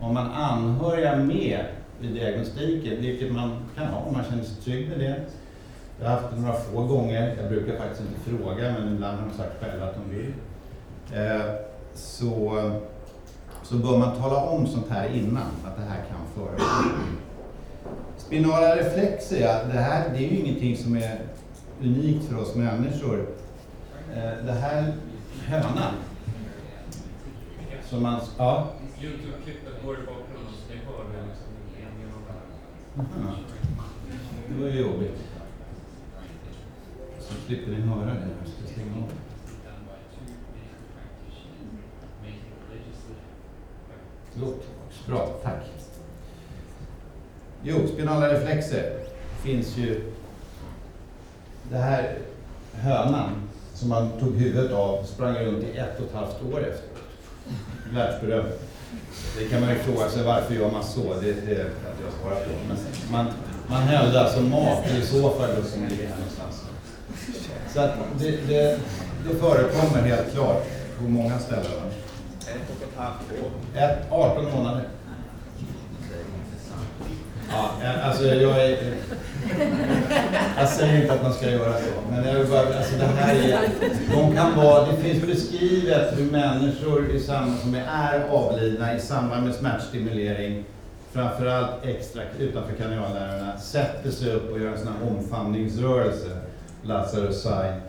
Om 0.00 0.14
man 0.14 0.26
anhöriga 0.26 1.16
med 1.16 1.64
vid 2.00 2.14
diagnostiken, 2.14 3.00
vilket 3.00 3.32
man 3.32 3.58
kan 3.76 3.86
ha 3.86 4.00
om 4.00 4.12
man 4.12 4.24
känner 4.24 4.42
sig 4.42 4.62
trygg 4.62 4.88
med 4.88 4.98
det, 4.98 5.24
Jag 6.00 6.08
har 6.08 6.16
haft 6.16 6.34
det 6.34 6.40
några 6.40 6.54
få 6.54 6.84
gånger. 6.84 7.36
Jag 7.40 7.48
brukar 7.48 7.78
faktiskt 7.78 8.00
inte 8.00 8.30
fråga, 8.30 8.72
men 8.72 8.94
ibland 8.94 9.18
har 9.18 9.28
de 9.28 9.36
sagt 9.36 9.60
själva 9.60 9.86
att 9.86 9.94
de 9.94 10.16
vill. 10.16 10.32
Eh, 11.12 11.54
så, 11.94 12.62
så 13.62 13.74
bör 13.74 13.98
man 13.98 14.16
tala 14.16 14.36
om 14.36 14.66
sånt 14.66 14.88
här 14.90 15.08
innan, 15.08 15.50
att 15.64 15.76
det 15.76 15.82
här 15.82 16.04
kan 16.08 16.18
förekomma. 16.34 16.98
Spinala 18.16 18.76
reflexer, 18.76 19.40
ja, 19.40 19.60
det 19.72 19.78
här 19.78 20.08
det 20.08 20.16
är 20.16 20.30
ju 20.30 20.36
ingenting 20.38 20.76
som 20.76 20.96
är 20.96 21.20
unikt 21.82 22.24
för 22.28 22.38
oss 22.38 22.54
människor. 22.54 23.26
Eh, 24.14 24.44
det 24.46 24.52
här 24.52 24.92
hönan, 25.46 25.94
som 27.88 28.02
man... 28.02 28.20
Ja. 28.38 28.66
Youtube-klippet 29.02 29.84
går 29.84 29.94
i 29.94 29.98
bakgrunden 29.98 30.52
så 30.52 30.74
ni 30.74 30.80
hör 30.86 31.04
det 31.12 31.26
liksom 31.28 31.52
en 31.76 32.00
genom 32.00 32.22
Aha. 32.98 33.36
Det 34.48 34.62
var 34.62 34.68
ju 34.68 34.80
jobbigt. 34.80 35.35
Slipper 37.46 37.70
ni 37.70 37.80
höra 37.80 38.04
det. 38.04 38.10
Jag 38.10 38.48
ska 38.48 38.72
stänga 38.72 38.96
av. 38.96 39.10
Förlåt. 44.32 44.62
Bra, 45.06 45.28
tack. 45.42 45.64
Jo, 47.62 47.86
spinala 47.86 48.32
reflexer 48.32 48.98
finns 49.42 49.76
ju... 49.76 50.12
Det 51.70 51.76
här 51.76 52.18
hönan 52.72 53.30
som 53.74 53.88
man 53.88 54.10
tog 54.20 54.36
huvudet 54.36 54.72
av 54.72 55.04
sprang 55.04 55.34
runt 55.34 55.64
i 55.64 55.78
ett 55.78 56.00
och 56.00 56.06
ett 56.06 56.14
halvt 56.14 56.54
år 56.54 56.60
efteråt. 56.60 57.02
Världsberöm. 57.92 58.46
Det 59.38 59.44
kan 59.44 59.60
man 59.60 59.70
ju 59.70 59.78
fråga 59.78 60.08
sig 60.08 60.24
varför 60.24 60.54
gör 60.54 60.70
man 60.70 60.84
så? 60.84 61.14
Det, 61.14 61.32
det 61.32 61.56
kan 61.56 61.92
inte 61.92 62.04
jag 62.04 62.12
svara 62.22 62.34
på. 62.34 62.50
Men 62.68 62.76
man, 63.12 63.26
man 63.68 63.82
hällde 63.82 64.20
alltså 64.20 64.40
mat 64.40 64.86
i 64.90 65.02
så 65.02 65.30
fall 65.30 65.64
som 65.64 65.82
ligger 65.82 66.06
här 66.06 66.16
någonstans. 66.16 66.65
Så 67.76 67.82
att 67.82 67.94
det, 68.18 68.30
det, 68.30 68.78
det 69.28 69.34
förekommer 69.40 70.02
helt 70.02 70.32
klart 70.32 70.64
på 70.98 71.04
många 71.04 71.38
ställen. 71.38 71.64
Ett 72.40 72.70
och 72.70 72.82
ett 72.82 72.96
halvt 72.96 73.44
år. 73.44 73.80
Ett, 73.80 73.98
18 74.10 74.44
månader. 74.44 74.82
Ja, 77.50 77.70
alltså 78.02 78.24
jag 78.24 78.64
är... 78.64 78.78
Jag 80.58 80.68
säger 80.68 81.02
inte 81.02 81.14
att 81.14 81.22
man 81.22 81.32
ska 81.32 81.50
göra 81.50 81.72
så, 81.72 82.10
men 82.10 82.24
jag 82.24 82.34
vill 82.34 82.46
bara, 82.46 82.76
alltså 82.76 82.96
det 82.98 83.06
här 83.06 83.34
är... 83.34 83.68
De 84.12 84.36
kan 84.36 84.56
vara, 84.56 84.86
det 84.86 84.96
finns 84.96 85.26
beskrivet 85.26 86.18
hur 86.18 86.30
människor 86.30 87.10
i 87.10 87.20
samband, 87.20 87.58
som 87.58 87.74
är 87.74 88.28
avlidna 88.30 88.96
i 88.96 89.00
samband 89.00 89.46
med 89.46 89.54
smärtstimulering, 89.54 90.64
framförallt 91.12 91.70
extra 91.84 92.22
utanför 92.38 92.74
kranialnerverna, 92.76 93.58
sätter 93.58 94.10
sig 94.10 94.32
upp 94.32 94.52
och 94.52 94.60
gör 94.60 94.72
en 94.72 94.78
sån 94.78 94.88
här 94.88 95.10
omfamningsrörelse, 95.10 96.28
Lazarus 96.88 97.42
sign. 97.42 97.80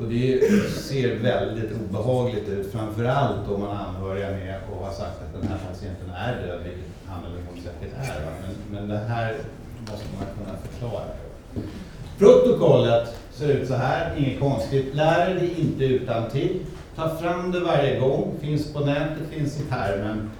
Och 0.00 0.08
det 0.08 0.40
ser 0.70 1.16
väldigt 1.16 1.70
obehagligt 1.72 2.48
ut, 2.48 2.72
framförallt 2.72 3.48
om 3.48 3.60
man 3.60 3.76
har 3.76 3.84
anhöriga 3.84 4.30
med 4.30 4.60
och 4.72 4.86
har 4.86 4.92
sagt 4.92 5.22
att 5.22 5.40
den 5.40 5.50
här 5.50 5.58
patienten 5.68 6.10
är 6.10 6.46
död, 6.46 6.60
vilket 6.64 6.90
han 7.06 7.24
eller 7.24 7.36
hon 7.48 7.56
säkert 7.62 7.98
är. 7.98 8.20
Men, 8.42 8.78
men 8.78 8.88
det 8.88 8.98
här 9.08 9.34
måste 9.80 10.06
man 10.18 10.26
kunna 10.38 10.58
förklara. 10.58 11.04
Protokollet 12.18 13.14
ser 13.32 13.48
ut 13.48 13.68
så 13.68 13.74
här, 13.74 14.14
inget 14.16 14.40
konstigt. 14.40 14.94
Lär 14.94 15.26
dig 15.26 15.34
det 15.40 15.60
inte 15.60 15.84
utan 15.84 16.30
till. 16.30 16.60
Ta 16.96 17.16
fram 17.16 17.52
det 17.52 17.60
varje 17.60 18.00
gång, 18.00 18.34
finns 18.40 18.72
på 18.72 18.80
nätet, 18.80 19.28
finns 19.30 19.60
i 19.60 19.62
termen. 19.62 20.30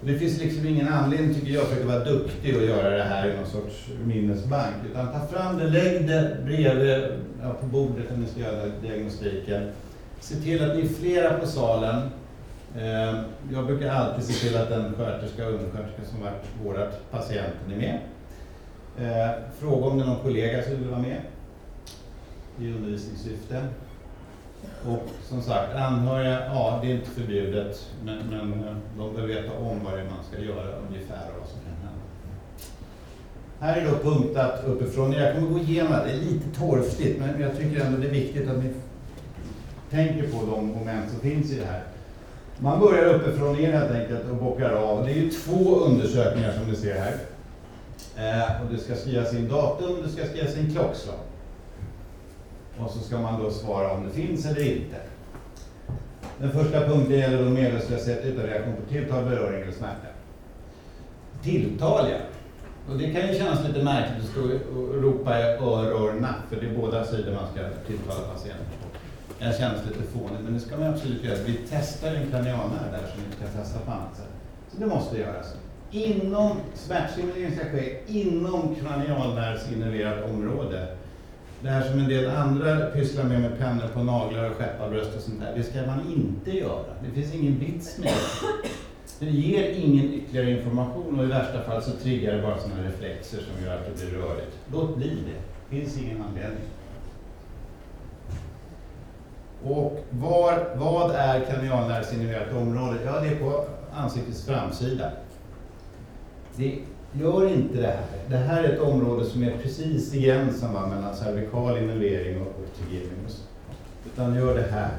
Och 0.00 0.06
det 0.06 0.18
finns 0.18 0.38
liksom 0.40 0.66
ingen 0.66 0.88
anledning, 0.88 1.34
tycker 1.34 1.52
jag, 1.52 1.64
för 1.66 1.80
att 1.80 1.86
vara 1.86 2.04
duktig 2.04 2.56
och 2.56 2.62
göra 2.62 2.96
det 2.96 3.02
här 3.02 3.28
i 3.30 3.36
någon 3.36 3.46
sorts 3.46 3.88
minnesbank. 4.04 4.74
Utan 4.90 5.12
ta 5.12 5.26
fram 5.26 5.58
det, 5.58 5.64
lägg 5.68 6.06
det 6.08 6.36
bredvid, 6.44 7.04
ja, 7.42 7.52
på 7.60 7.66
bordet 7.66 8.04
när 8.10 8.16
ni 8.18 8.26
ska 8.26 8.40
göra 8.40 8.66
diagnostiken. 8.82 9.68
Se 10.20 10.34
till 10.34 10.64
att 10.70 10.76
ni 10.76 10.82
är 10.82 10.88
flera 10.88 11.38
på 11.38 11.46
salen. 11.46 12.02
Eh, 12.76 13.20
Jag 13.52 13.66
brukar 13.66 13.88
alltid 13.88 14.24
se 14.24 14.48
till 14.48 14.56
att 14.56 14.68
den 14.68 14.94
sköterska 14.94 15.46
och 15.46 15.52
undersköterska 15.54 16.02
som 16.04 16.20
varit 16.20 16.44
vårdat 16.64 17.10
patienten 17.10 17.72
är 17.72 17.76
med. 17.76 17.98
Eh, 18.98 19.34
Fråga 19.58 19.86
om 19.86 19.98
det 19.98 20.04
är 20.04 20.08
någon 20.08 20.22
kollega 20.22 20.62
som 20.62 20.72
vill 20.72 20.88
vara 20.88 21.00
med 21.00 21.20
i 22.60 22.72
undervisningssyfte. 22.72 23.62
Och 24.88 25.08
som 25.28 25.42
sagt, 25.42 25.74
anhöriga, 25.74 26.46
ja 26.46 26.78
det 26.82 26.90
är 26.90 26.94
inte 26.94 27.10
förbjudet, 27.10 27.90
men, 28.04 28.18
men 28.30 28.52
eh, 28.52 28.76
de 28.98 29.14
bör 29.14 29.26
veta 29.26 29.52
om 29.52 29.84
vad 29.84 29.92
det 29.92 30.00
är 30.00 30.04
man 30.04 30.24
ska 30.32 30.42
göra 30.42 30.76
ungefär 30.88 31.26
och 31.34 31.40
vad 31.40 31.48
som 31.48 31.60
kan 31.60 31.72
hända. 31.72 32.02
Här 33.60 33.76
är 33.76 33.90
då 33.90 34.10
punktat 34.10 34.64
uppifrån. 34.66 35.12
Jag 35.12 35.34
kommer 35.34 35.48
gå 35.50 35.58
igenom 35.58 35.92
det, 35.92 36.04
det 36.06 36.12
är 36.12 36.20
lite 36.20 36.58
torftigt, 36.58 37.20
men 37.20 37.40
jag 37.40 37.56
tycker 37.56 37.80
ändå 37.80 37.98
det 37.98 38.06
är 38.06 38.12
viktigt 38.12 38.48
att 38.48 38.64
ni 38.64 38.70
tänker 39.90 40.22
på 40.22 40.46
de 40.46 40.66
moment 40.66 41.10
som 41.10 41.20
finns 41.20 41.52
i 41.52 41.58
det 41.58 41.66
här. 41.66 41.82
Man 42.58 42.80
börjar 42.80 43.14
uppifrån 43.14 43.56
ner 43.56 43.72
helt 43.72 43.90
enkelt 43.90 44.30
och 44.30 44.36
bockar 44.36 44.72
av. 44.72 45.04
Det 45.04 45.10
är 45.10 45.14
ju 45.14 45.30
två 45.30 45.76
undersökningar 45.76 46.52
som 46.52 46.70
ni 46.70 46.76
ser 46.76 46.94
här. 46.94 47.16
Eh, 48.16 48.62
och 48.62 48.72
det 48.72 48.78
ska 48.78 48.94
skrivas 48.94 49.34
in 49.34 49.48
datum, 49.48 49.96
det 50.02 50.08
ska 50.08 50.24
skrivas 50.26 50.56
in 50.56 50.70
klockslag. 50.74 51.16
Och 52.80 52.90
så 52.90 52.98
ska 52.98 53.18
man 53.18 53.42
då 53.42 53.50
svara 53.50 53.92
om 53.92 54.04
det 54.04 54.10
finns 54.10 54.46
eller 54.46 54.76
inte. 54.76 54.96
Den 56.38 56.50
första 56.50 56.80
punkten 56.80 57.18
gäller 57.18 57.44
då 57.44 57.50
medvetslöshet 57.50 58.24
utan 58.24 58.46
reaktion 58.46 58.74
på 58.76 58.92
tilltal, 58.92 59.24
beröring 59.24 59.62
eller 59.62 59.72
smärta. 59.72 60.08
Tilltal, 61.42 62.10
ja. 62.10 62.16
Och 62.90 62.98
det 62.98 63.12
kan 63.12 63.28
ju 63.28 63.38
kännas 63.38 63.68
lite 63.68 63.84
märkligt 63.84 64.24
att 64.24 64.30
stå 64.30 64.40
och 64.78 65.02
ropa 65.02 65.38
i 65.38 65.42
örorna, 65.42 66.34
för 66.48 66.56
det 66.56 66.66
är 66.66 66.76
båda 66.76 67.04
sidor 67.04 67.32
man 67.32 67.48
ska 67.52 67.60
tilltala 67.86 68.28
patienten 68.28 68.66
på. 68.82 68.88
Det 69.38 69.58
känns 69.58 69.86
lite 69.86 70.02
fånigt, 70.02 70.44
men 70.44 70.54
det 70.54 70.60
ska 70.60 70.76
man 70.76 70.88
absolut 70.88 71.24
göra. 71.24 71.38
Vi 71.46 71.58
testar 71.70 72.14
en 72.14 72.30
kranialnerv 72.30 72.92
där 72.92 72.98
som 72.98 73.20
vi 73.20 73.26
inte 73.26 73.38
kan 73.38 73.62
testa 73.62 73.78
på 73.78 73.90
annat 73.90 74.16
sätt. 74.16 74.32
Så 74.68 74.80
det 74.80 74.86
måste 74.86 75.18
göras. 75.18 75.54
Inom, 75.90 76.56
ska 76.74 76.94
ske 77.72 77.98
inom 78.06 78.74
kranialnervsinnerverat 78.74 80.30
område. 80.30 80.95
Det 81.62 81.68
här 81.68 81.90
som 81.90 81.98
en 81.98 82.08
del 82.08 82.30
andra 82.30 82.86
pysslar 82.86 83.24
med 83.24 83.40
med 83.40 83.58
pennor 83.58 83.88
på 83.94 84.02
naglar 84.02 84.50
och 84.50 84.56
skepparbröst 84.56 85.16
och 85.16 85.22
sånt 85.22 85.40
där, 85.40 85.52
det 85.56 85.62
ska 85.62 85.86
man 85.86 86.00
inte 86.16 86.58
göra. 86.58 86.84
Det 87.04 87.10
finns 87.10 87.34
ingen 87.34 87.58
vits 87.58 87.98
med 87.98 88.08
det. 88.08 88.68
Det 89.18 89.30
ger 89.30 89.70
ingen 89.70 90.14
ytterligare 90.14 90.50
information 90.50 91.18
och 91.18 91.24
i 91.24 91.28
värsta 91.28 91.62
fall 91.62 91.82
så 91.82 91.90
triggar 91.90 92.36
det 92.36 92.42
bara 92.42 92.58
sådana 92.58 92.82
reflexer 92.82 93.38
som 93.38 93.64
gör 93.64 93.74
att 93.74 93.86
det 93.86 94.06
blir 94.06 94.18
rörigt. 94.18 94.56
Låt 94.72 94.96
bli 94.96 95.08
det. 95.08 95.40
Det 95.70 95.80
finns 95.80 95.98
ingen 95.98 96.22
anledning. 96.22 96.64
Och 99.64 100.04
var, 100.10 100.68
vad 100.76 101.10
är 101.10 101.40
kranialnervsinnerverat 101.40 102.52
område? 102.52 102.98
Ja, 103.04 103.20
det 103.20 103.28
är 103.28 103.36
på 103.36 103.64
ansiktets 103.94 104.46
framsida. 104.46 105.10
Det 106.56 106.78
gör 107.20 107.48
inte 107.48 107.80
det 107.80 107.86
här. 107.86 108.06
Det 108.28 108.36
här 108.36 108.64
är 108.64 108.72
ett 108.72 108.80
område 108.80 109.24
som 109.24 109.42
är 109.42 109.58
precis 109.62 110.14
i 110.14 110.20
gränsen 110.22 110.74
va, 110.74 110.86
mellan 110.86 111.16
cervikal 111.16 111.78
innervering 111.78 112.40
och, 112.40 112.46
och 112.46 112.78
trigeminus. 112.78 113.44
Utan 114.06 114.34
gör 114.34 114.54
det 114.54 114.66
här. 114.70 114.90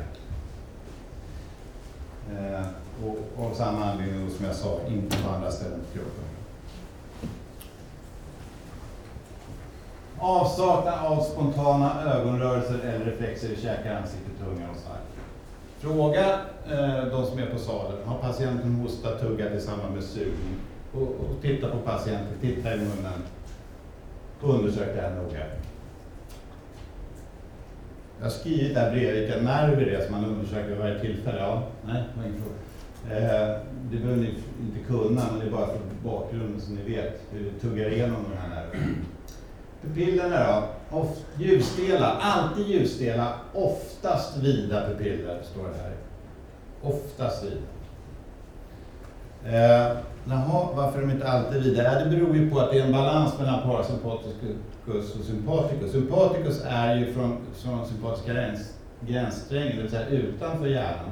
Eh, 2.31 2.65
och 3.05 3.45
av 3.45 3.53
samma 3.53 3.85
anledning 3.85 4.29
som 4.29 4.45
jag 4.45 4.55
sa, 4.55 4.79
inte 4.87 5.17
på 5.17 5.29
andra 5.29 5.51
ställen 5.51 5.79
på 5.79 5.97
kroppen. 5.97 6.23
Avsaknad 10.19 11.05
av 11.05 11.21
spontana 11.23 12.13
ögonrörelser 12.13 12.79
eller 12.79 13.05
reflexer 13.05 13.49
i 13.49 13.61
käkar, 13.61 13.95
ansikte, 13.95 14.29
tunga 14.43 14.69
och 14.69 14.77
svalg. 14.77 14.99
Fråga 15.79 16.39
eh, 16.69 17.05
de 17.05 17.25
som 17.25 17.39
är 17.39 17.45
på 17.45 17.59
salen, 17.59 17.97
har 18.05 18.17
patienten 18.17 18.75
hostat, 18.75 19.21
tuggat 19.21 19.53
i 19.53 19.61
samband 19.61 19.93
med 19.93 20.03
sugning? 20.03 20.55
Och, 20.93 21.01
och 21.01 21.41
titta 21.41 21.69
på 21.69 21.77
patienten, 21.77 22.33
titta 22.41 22.73
i 22.73 22.77
munnen. 22.77 23.21
Undersök 24.41 24.95
det 24.95 25.01
här 25.01 25.15
noga. 25.15 25.45
Jag 28.17 28.25
har 28.25 28.31
skrivit 28.31 28.75
där 28.75 28.91
bredvid 28.91 29.23
vilka 29.23 29.41
nerver 29.41 29.85
det 29.85 29.95
är 29.95 30.05
som 30.05 30.11
man 30.11 30.25
undersöker 30.25 30.69
vid 30.69 30.77
varje 30.77 30.99
tillfälle. 30.99 31.39
Ja, 31.39 31.63
nej, 31.85 32.03
det 32.13 32.21
var 32.21 32.27
ingen 32.27 32.41
fråga. 32.41 32.57
Eh, 33.09 33.57
det 33.91 33.97
behöver 33.97 34.21
ni 34.21 34.27
inte 34.61 34.79
kunna, 34.87 35.21
men 35.31 35.39
det 35.39 35.45
är 35.45 35.51
bara 35.51 35.67
för 35.67 35.79
bakgrunden 36.03 36.61
så 36.61 36.71
ni 36.71 36.95
vet 36.95 37.21
hur 37.31 37.51
det 37.51 37.59
tuggar 37.59 37.89
igenom 37.89 38.25
de 38.29 38.37
här 38.37 38.49
nerverna. 38.49 38.95
Pupillerna 39.81 40.61
då? 40.91 40.97
Oft, 40.97 41.25
ljusstela, 41.37 42.07
alltid 42.07 42.67
ljusstela, 42.67 43.33
oftast 43.53 44.37
vida 44.37 44.87
pupiller, 44.87 45.41
står 45.43 45.63
det 45.63 45.77
här. 45.83 45.93
Oftast 46.81 47.43
vida. 47.43 47.57
Eh, 49.45 49.97
jaha, 50.29 50.69
varför 50.75 51.01
är 51.01 51.05
de 51.05 51.11
inte 51.11 51.27
alltid 51.27 51.63
vidare? 51.63 51.87
Ja, 51.93 52.05
det 52.05 52.09
beror 52.09 52.35
ju 52.35 52.49
på 52.49 52.59
att 52.59 52.71
det 52.71 52.79
är 52.79 52.85
en 52.85 52.91
balans 52.91 53.39
mellan 53.39 53.61
parasympaticus 53.61 55.15
och 55.19 55.25
sympaticus. 55.25 55.91
Sympaticus 55.91 56.63
är 56.65 56.95
ju 56.95 57.13
från, 57.13 57.37
från 57.53 57.85
sympatiska 57.85 58.33
gräns, 58.33 58.73
gränssträngen, 59.07 59.75
det 59.75 59.81
vill 59.81 59.91
säga 59.91 60.07
utanför 60.07 60.67
hjärnan. 60.67 61.11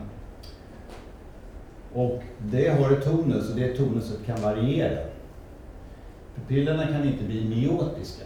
Och 1.93 2.23
det 2.39 2.69
har 2.69 2.91
ett 2.91 3.05
tonus 3.05 3.49
och 3.49 3.55
det 3.55 3.77
tonuset 3.77 4.25
kan 4.25 4.41
variera. 4.41 4.99
Pupillerna 6.35 6.87
kan 6.87 7.07
inte 7.07 7.23
bli 7.23 7.45
myotiska. 7.45 8.23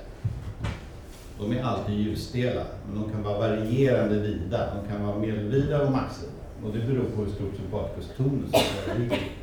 De 1.40 1.52
är 1.52 1.64
alltid 1.64 1.96
ljusstela, 1.96 2.62
men 2.88 3.02
de 3.02 3.12
kan 3.12 3.24
vara 3.24 3.40
varierande 3.40 4.20
vida. 4.20 4.70
De 4.76 4.92
kan 4.94 5.06
vara 5.06 5.18
medelvida 5.18 5.82
och 5.82 5.92
maxvida. 5.92 6.32
Och 6.64 6.74
det 6.74 6.80
beror 6.80 7.06
på 7.16 7.22
hur 7.22 7.30
stort 7.32 7.56
sympaticus-tonus 7.56 8.54
är. 8.54 9.39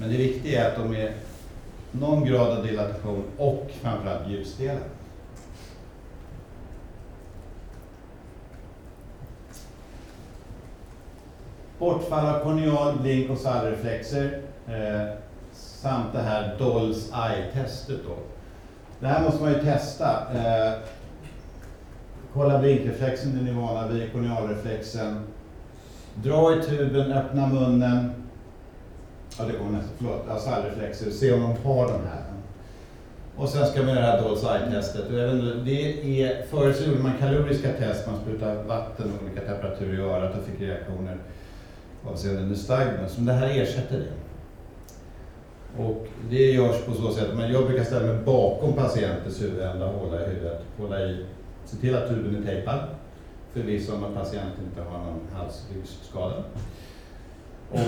Men 0.00 0.10
det 0.10 0.16
viktiga 0.16 0.64
är 0.64 0.70
att 0.70 0.76
de 0.76 0.96
är 0.96 1.12
någon 1.92 2.24
grad 2.24 2.58
av 2.58 2.66
dilatation 2.66 3.24
och 3.38 3.70
framförallt 3.80 4.28
ljusdelen. 4.28 4.82
Bortfall 11.78 12.34
av 12.34 12.42
korneal 12.42 12.98
blink 12.98 13.30
och 13.30 13.38
sallreflexer 13.38 14.40
eh, 14.68 15.16
samt 15.52 16.12
det 16.12 16.22
här 16.22 16.56
Dolls 16.58 17.12
Eye-testet 17.12 17.98
då. 18.06 18.16
Det 19.00 19.06
här 19.06 19.22
måste 19.22 19.42
man 19.42 19.52
ju 19.52 19.60
testa. 19.60 20.26
Eh, 20.34 20.78
kolla 22.32 22.58
blinkreflexen, 22.58 23.38
den 23.38 23.48
är 23.48 23.60
vana 23.60 23.88
vid, 23.88 24.12
kornealreflexen. 24.12 25.20
Dra 26.14 26.56
i 26.56 26.62
tuben, 26.62 27.12
öppna 27.12 27.46
munnen. 27.46 28.19
Ja, 29.40 29.46
det 29.46 29.58
kommer 29.58 29.70
nästan 29.70 29.92
förlåt. 29.98 30.28
Alltså 30.28 30.50
ja, 30.50 30.54
sallreflexer, 30.54 31.10
se 31.10 31.32
om 31.32 31.40
de 31.40 31.68
har 31.68 31.86
de 31.86 31.92
här. 31.92 32.24
Och 33.36 33.48
sen 33.48 33.66
ska 33.66 33.82
man 33.82 33.88
göra 33.88 34.00
det 34.00 34.06
här 34.06 34.22
Dolls 34.22 34.44
Eye-testet. 34.44 35.04
Det 35.64 36.22
är, 36.22 36.46
förut 36.46 36.76
så 36.76 36.84
gjorde 36.84 37.02
man 37.02 37.18
kaloriska 37.18 37.72
test, 37.72 38.06
man 38.06 38.20
sprutade 38.20 38.62
vatten 38.62 39.12
och 39.12 39.24
olika 39.24 39.40
temperaturer 39.40 39.94
i 39.94 40.00
örat 40.00 40.38
och 40.38 40.44
fick 40.44 40.60
reaktioner 40.60 41.16
avseende 42.04 42.42
nystagmus. 42.42 43.16
Men 43.16 43.26
det 43.26 43.32
här 43.32 43.60
ersätter 43.60 43.98
det. 43.98 44.12
Och 45.82 46.06
det 46.30 46.52
görs 46.52 46.84
på 46.86 46.92
så 46.92 47.12
sätt, 47.12 47.28
men 47.36 47.52
jag 47.52 47.66
brukar 47.66 47.84
ställa 47.84 48.06
mig 48.06 48.24
bakom 48.24 48.72
patientens 48.72 49.42
huvudända, 49.42 49.86
hålla 49.86 50.26
i 50.26 50.28
huvudet, 50.28 50.62
hålla 50.78 51.02
i, 51.02 51.24
se 51.64 51.76
till 51.76 51.96
att 51.96 52.08
tuben 52.08 52.42
är 52.42 52.46
tejpad, 52.46 52.80
förvissa 53.52 53.94
om 53.94 54.04
att 54.04 54.14
patienten 54.14 54.64
inte 54.64 54.82
har 54.90 54.98
någon 54.98 55.20
halsryggskada. 55.32 56.44
Och 57.70 57.80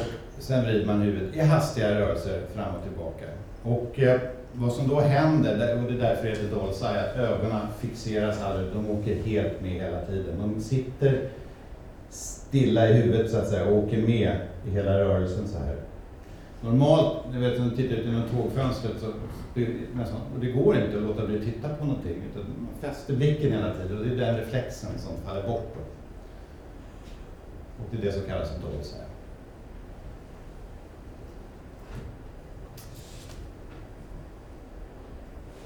sen 0.42 0.64
vrider 0.64 0.86
man 0.86 1.02
huvudet 1.02 1.36
i 1.36 1.40
hastiga 1.40 2.00
rörelser 2.00 2.40
fram 2.54 2.74
och 2.74 2.82
tillbaka. 2.82 3.24
Och 3.62 3.98
eh, 3.98 4.20
vad 4.52 4.72
som 4.72 4.88
då 4.88 5.00
händer, 5.00 5.52
och 5.52 5.92
det 5.92 5.94
är 5.94 5.98
därför 5.98 6.22
det 6.22 6.30
heter 6.30 6.86
är 6.86 7.10
att 7.10 7.16
ögonen 7.16 7.66
fixeras 7.80 8.42
aldrig, 8.42 8.72
de 8.72 8.90
åker 8.90 9.14
helt 9.14 9.60
med 9.60 9.70
hela 9.70 10.00
tiden. 10.00 10.38
De 10.38 10.60
sitter 10.60 11.28
stilla 12.10 12.88
i 12.88 12.92
huvudet 12.92 13.30
så 13.30 13.38
att 13.38 13.48
säga 13.48 13.66
och 13.66 13.76
åker 13.76 14.02
med 14.02 14.36
i 14.66 14.70
hela 14.70 14.98
rörelsen 14.98 15.48
så 15.48 15.58
här. 15.58 15.76
Normalt, 16.64 17.18
du 17.32 17.38
vet 17.38 17.58
när 17.58 17.70
du 17.70 17.76
tittar 17.76 17.96
ut 17.96 18.06
genom 18.06 18.22
tågfönstret 18.28 18.92
så 19.00 19.06
nästan, 19.94 20.20
och 20.34 20.40
det 20.40 20.50
går 20.50 20.76
inte 20.76 20.96
att 20.96 21.02
låta 21.02 21.26
bli 21.26 21.38
att 21.38 21.44
titta 21.44 21.68
på 21.68 21.84
någonting 21.84 22.22
utan 22.30 22.42
man 22.42 22.90
fäster 22.90 23.16
blicken 23.16 23.52
hela 23.52 23.74
tiden 23.74 23.98
och 23.98 24.04
det 24.04 24.12
är 24.12 24.16
den 24.16 24.36
reflexen 24.36 24.90
som 24.98 25.12
faller 25.26 25.48
bort. 25.48 25.74
Då. 25.74 25.80
Och 27.78 27.90
det 27.90 27.96
är 27.96 28.02
det 28.02 28.12
som 28.12 28.22
kallas 28.22 28.50
för 28.50 28.60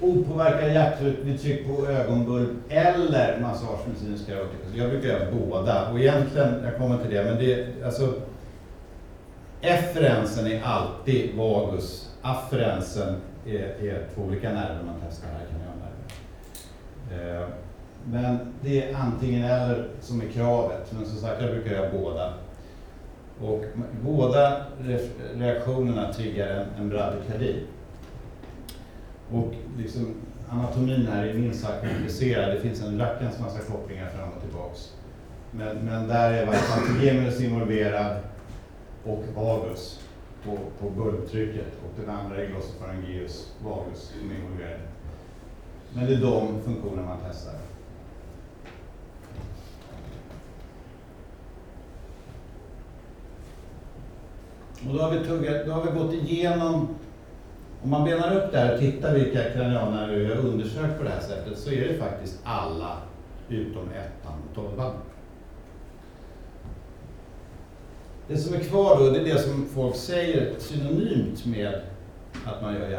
opåverkad 0.01 0.73
hjärttryck 0.73 1.17
vid 1.23 1.41
tryck 1.41 1.67
på 1.67 1.87
ögonbulb 1.87 2.49
eller 2.69 3.39
massage 3.41 3.69
massagemedicinska 3.69 4.35
rörelser. 4.35 4.57
Jag 4.75 4.89
brukar 4.89 5.07
göra 5.07 5.31
båda 5.31 5.91
och 5.91 5.99
egentligen, 5.99 6.63
jag 6.63 6.77
kommer 6.77 6.97
till 6.97 7.15
det, 7.15 7.23
men 7.23 7.37
det 7.37 7.67
alltså 7.85 8.13
Efferensen 9.61 10.47
är 10.47 10.63
alltid 10.63 11.35
vagus. 11.35 12.09
Afferensen 12.21 13.15
är, 13.45 13.59
är 13.59 14.05
två 14.15 14.21
olika 14.21 14.49
nerver 14.49 14.83
man 14.85 14.95
testar 15.09 15.27
här, 15.27 15.45
kanalnerver. 15.51 17.41
Eh, 17.41 17.47
men 18.05 18.37
det 18.61 18.83
är 18.83 18.95
antingen 18.95 19.43
eller 19.43 19.87
som 20.01 20.21
är 20.21 20.25
kravet, 20.25 20.91
men 20.91 21.05
som 21.05 21.17
sagt 21.17 21.41
jag 21.41 21.51
brukar 21.51 21.71
göra 21.71 21.91
båda. 21.91 22.33
Och 23.41 23.63
båda 24.01 24.61
reaktionerna 25.35 26.13
triggar 26.13 26.47
en, 26.47 26.83
en 26.83 26.89
bradykardi. 26.89 27.55
Och 29.31 29.53
liksom, 29.77 30.13
anatomin 30.49 31.07
här 31.07 31.25
är 31.25 31.33
minst 31.33 31.61
sagt 31.61 31.81
komplicerad. 31.81 32.51
Det 32.51 32.59
finns 32.61 32.81
en 32.81 32.99
rackarns 32.99 33.39
massa 33.39 33.59
kopplingar 33.59 34.09
fram 34.09 34.29
och 34.29 34.41
tillbaks. 34.41 34.93
Men, 35.51 35.77
men 35.77 36.07
där 36.07 36.33
är 36.33 36.47
antigeminus 36.77 37.41
involverad 37.41 38.17
och 39.03 39.23
vagus 39.35 39.99
på, 40.43 40.57
på 40.79 40.89
bulbtrycket 40.89 41.67
och 41.83 42.01
den 42.01 42.15
andra 42.15 42.37
är 42.37 42.47
glossopharyngeus 42.47 43.53
vagus 43.63 44.13
som 44.19 44.31
är 44.31 44.35
involverad. 44.35 44.79
Men 45.93 46.05
det 46.05 46.13
är 46.13 46.21
de 46.21 46.61
funktionerna 46.61 47.07
man 47.07 47.17
testar. 47.27 47.53
Och 54.87 54.93
då 54.93 55.01
har 55.01 55.11
vi, 55.11 55.27
tuggat, 55.27 55.65
då 55.65 55.71
har 55.71 55.91
vi 55.91 55.99
gått 55.99 56.13
igenom 56.13 56.87
om 57.83 57.89
man 57.89 58.03
benar 58.03 58.35
upp 58.35 58.51
det 58.51 58.57
här 58.57 58.73
och 58.73 58.79
tittar 58.79 59.13
vilka 59.13 59.43
kranialnerver 59.43 60.15
vi 60.15 60.25
har 60.25 60.37
undersökt 60.37 60.97
på 60.97 61.03
det 61.03 61.09
här 61.09 61.21
sättet 61.21 61.57
så 61.57 61.71
är 61.71 61.87
det 61.87 61.97
faktiskt 61.97 62.39
alla 62.43 62.97
utom 63.49 63.89
ettan 63.89 64.33
och 64.49 64.55
tolvan. 64.55 64.93
Det 68.27 68.37
som 68.37 68.55
är 68.55 68.59
kvar 68.59 68.97
då, 68.99 69.09
det 69.09 69.19
är 69.19 69.23
det 69.23 69.39
som 69.39 69.65
folk 69.65 69.95
säger 69.95 70.59
synonymt 70.59 71.45
med 71.45 71.81
att 72.45 72.61
man 72.61 72.73
gör 72.73 72.89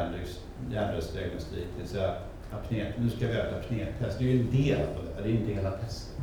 hjärnröstdiagnostik, 0.70 1.66
det 1.76 1.80
vill 1.80 1.88
säga 1.88 2.14
apné, 2.52 2.92
nu 2.98 3.10
ska 3.10 3.26
vi 3.26 3.34
göra 3.34 3.48
ett 3.48 3.64
apnétest. 3.64 4.18
Det 4.18 4.24
är 4.24 4.28
ju 4.28 4.40
en 4.40 4.50
del 4.50 4.80
av 4.80 5.04
det, 5.04 5.22
det 5.22 5.28
är 5.28 5.32
inte 5.32 5.52
hela 5.52 5.70
testet. 5.70 6.14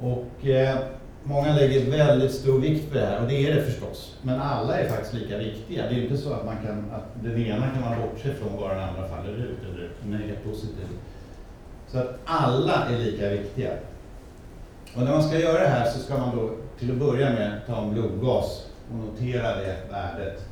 Och 0.00 0.46
eh, 0.46 0.78
Många 1.28 1.54
lägger 1.54 1.90
väldigt 1.90 2.32
stor 2.32 2.60
vikt 2.60 2.84
vid 2.84 3.02
det 3.02 3.06
här 3.06 3.22
och 3.22 3.28
det 3.28 3.46
är 3.46 3.54
det 3.54 3.62
förstås. 3.62 4.16
Men 4.22 4.40
alla 4.40 4.78
är 4.78 4.88
faktiskt 4.88 5.14
lika 5.14 5.38
viktiga. 5.38 5.82
Det 5.88 5.94
är 5.94 6.02
inte 6.02 6.16
så 6.16 6.32
att, 6.32 6.44
man 6.44 6.56
kan, 6.56 6.90
att 6.90 7.22
den 7.22 7.46
ena 7.46 7.70
kan 7.70 7.80
man 7.80 8.00
bortse 8.00 8.34
från 8.34 8.56
bara 8.56 8.74
den 8.74 8.88
andra 8.88 9.08
faller 9.08 9.32
ut 9.32 9.58
eller 10.04 10.18
är 10.18 10.50
positiv. 10.50 10.86
Så 11.88 11.98
att 11.98 12.18
alla 12.24 12.84
är 12.84 12.98
lika 12.98 13.28
viktiga. 13.28 13.70
Och 14.96 15.02
när 15.02 15.12
man 15.12 15.22
ska 15.22 15.38
göra 15.38 15.60
det 15.60 15.68
här 15.68 15.90
så 15.90 15.98
ska 15.98 16.18
man 16.18 16.36
då 16.36 16.50
till 16.78 16.90
att 16.90 16.96
börja 16.96 17.30
med 17.30 17.60
ta 17.66 17.82
en 17.82 17.92
blodgas 17.92 18.66
och 18.90 18.96
notera 18.96 19.56
det 19.56 19.76
värdet 19.90 20.44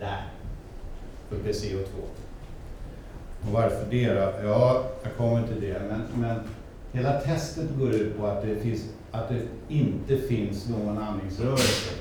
där, 0.00 0.24
för 1.28 1.36
PCO2. 1.36 2.00
Och 3.46 3.52
varför 3.52 3.86
det 3.90 4.14
då? 4.14 4.32
Ja, 4.44 4.84
jag 5.02 5.16
kommer 5.16 5.46
till 5.46 5.60
det. 5.60 5.82
Men, 5.88 6.02
men 6.14 6.40
hela 6.92 7.12
testet 7.20 7.68
går 7.78 7.94
ut 7.94 8.18
på 8.18 8.26
att 8.26 8.42
det 8.42 8.56
finns 8.56 8.84
att 9.14 9.28
det 9.28 9.74
inte 9.74 10.16
finns 10.16 10.68
någon 10.68 10.98
andningsrörelse 10.98 11.94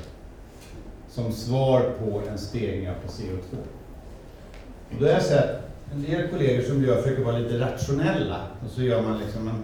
som 1.09 1.31
svar 1.31 1.91
på 1.99 2.21
en 2.29 2.37
stegring 2.37 2.89
av 2.89 2.95
CO2. 3.07 3.57
Och 4.91 4.99
då 4.99 5.05
har 5.05 5.13
jag 5.13 5.21
sett 5.21 5.61
en 5.93 6.03
del 6.03 6.29
kollegor 6.29 6.63
som 6.63 6.83
gör, 6.83 7.01
försöker 7.01 7.23
vara 7.23 7.37
lite 7.37 7.59
rationella 7.59 8.41
och 8.65 8.69
så 8.71 8.81
gör 8.81 9.01
man 9.01 9.19
liksom 9.19 9.47
en, 9.47 9.63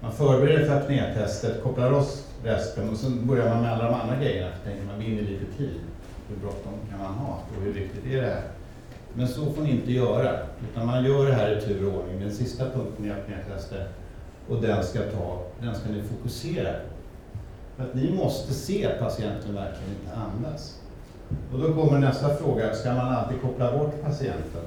man 0.00 0.12
förbereder 0.12 0.66
för 0.66 0.76
apnétestet, 0.76 1.62
kopplar 1.62 1.90
loss 1.90 2.26
resten 2.44 2.90
och 2.90 2.96
sen 2.96 3.26
börjar 3.26 3.48
man 3.48 3.62
med 3.62 3.72
alla 3.72 3.84
de 3.84 3.94
andra 3.94 4.16
grejerna. 4.16 4.50
För 4.52 4.70
tänker 4.70 4.86
man 4.86 4.98
vinner 4.98 5.22
lite 5.22 5.44
tid. 5.56 5.80
Hur 6.28 6.36
bråttom 6.36 6.72
kan 6.90 6.98
man 6.98 7.14
ha 7.14 7.34
och 7.56 7.62
hur 7.62 7.72
viktigt 7.72 8.06
är 8.06 8.22
det 8.22 8.26
här? 8.26 8.42
Men 9.14 9.28
så 9.28 9.52
får 9.52 9.62
ni 9.62 9.70
inte 9.70 9.92
göra, 9.92 10.38
utan 10.70 10.86
man 10.86 11.04
gör 11.04 11.26
det 11.26 11.32
här 11.32 11.58
i 11.58 11.60
tur 11.60 11.86
och 11.86 12.00
ordning. 12.00 12.20
Den 12.20 12.32
sista 12.32 12.64
punkten 12.64 13.04
i 13.04 13.10
apnétestet 13.10 13.88
och 14.48 14.62
den 14.62 14.84
ska, 14.84 14.98
ta, 14.98 15.42
den 15.60 15.74
ska 15.74 15.88
ni 15.90 16.02
fokusera 16.02 16.72
på. 16.72 16.88
För 17.76 17.84
att 17.84 17.94
ni 17.94 18.12
måste 18.12 18.54
se 18.54 18.86
att 18.86 18.98
patienten 18.98 19.54
verkligen 19.54 19.90
inte 19.90 20.16
andas. 20.16 20.80
Och 21.52 21.58
då 21.58 21.74
kommer 21.74 21.98
nästa 21.98 22.34
fråga, 22.34 22.74
ska 22.74 22.92
man 22.92 23.14
alltid 23.14 23.40
koppla 23.42 23.78
bort 23.78 24.02
patienten? 24.02 24.62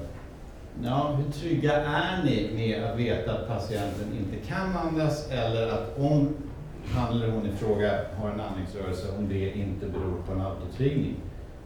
Ja, 0.84 1.17
hur 1.17 1.32
trygga 1.32 1.74
är 1.86 2.24
ni 2.24 2.50
med 2.56 2.84
att 2.84 3.00
veta 3.00 3.32
att 3.32 3.48
patienten 3.48 4.06
inte 4.20 4.48
kan 4.48 4.78
andas 4.78 5.30
eller 5.32 5.67
att 5.67 5.98
om 5.98 6.30
han 6.86 7.15
eller 7.15 7.32
hon 7.32 7.46
i 7.46 7.52
fråga 7.52 7.91
har 8.17 8.30
en 8.30 8.39
andningsrörelse, 8.39 9.08
om 9.17 9.30
det 9.30 9.58
inte 9.58 9.86
beror 9.86 10.22
på 10.28 10.34
en 10.34 10.41
autotvingning? 10.41 11.15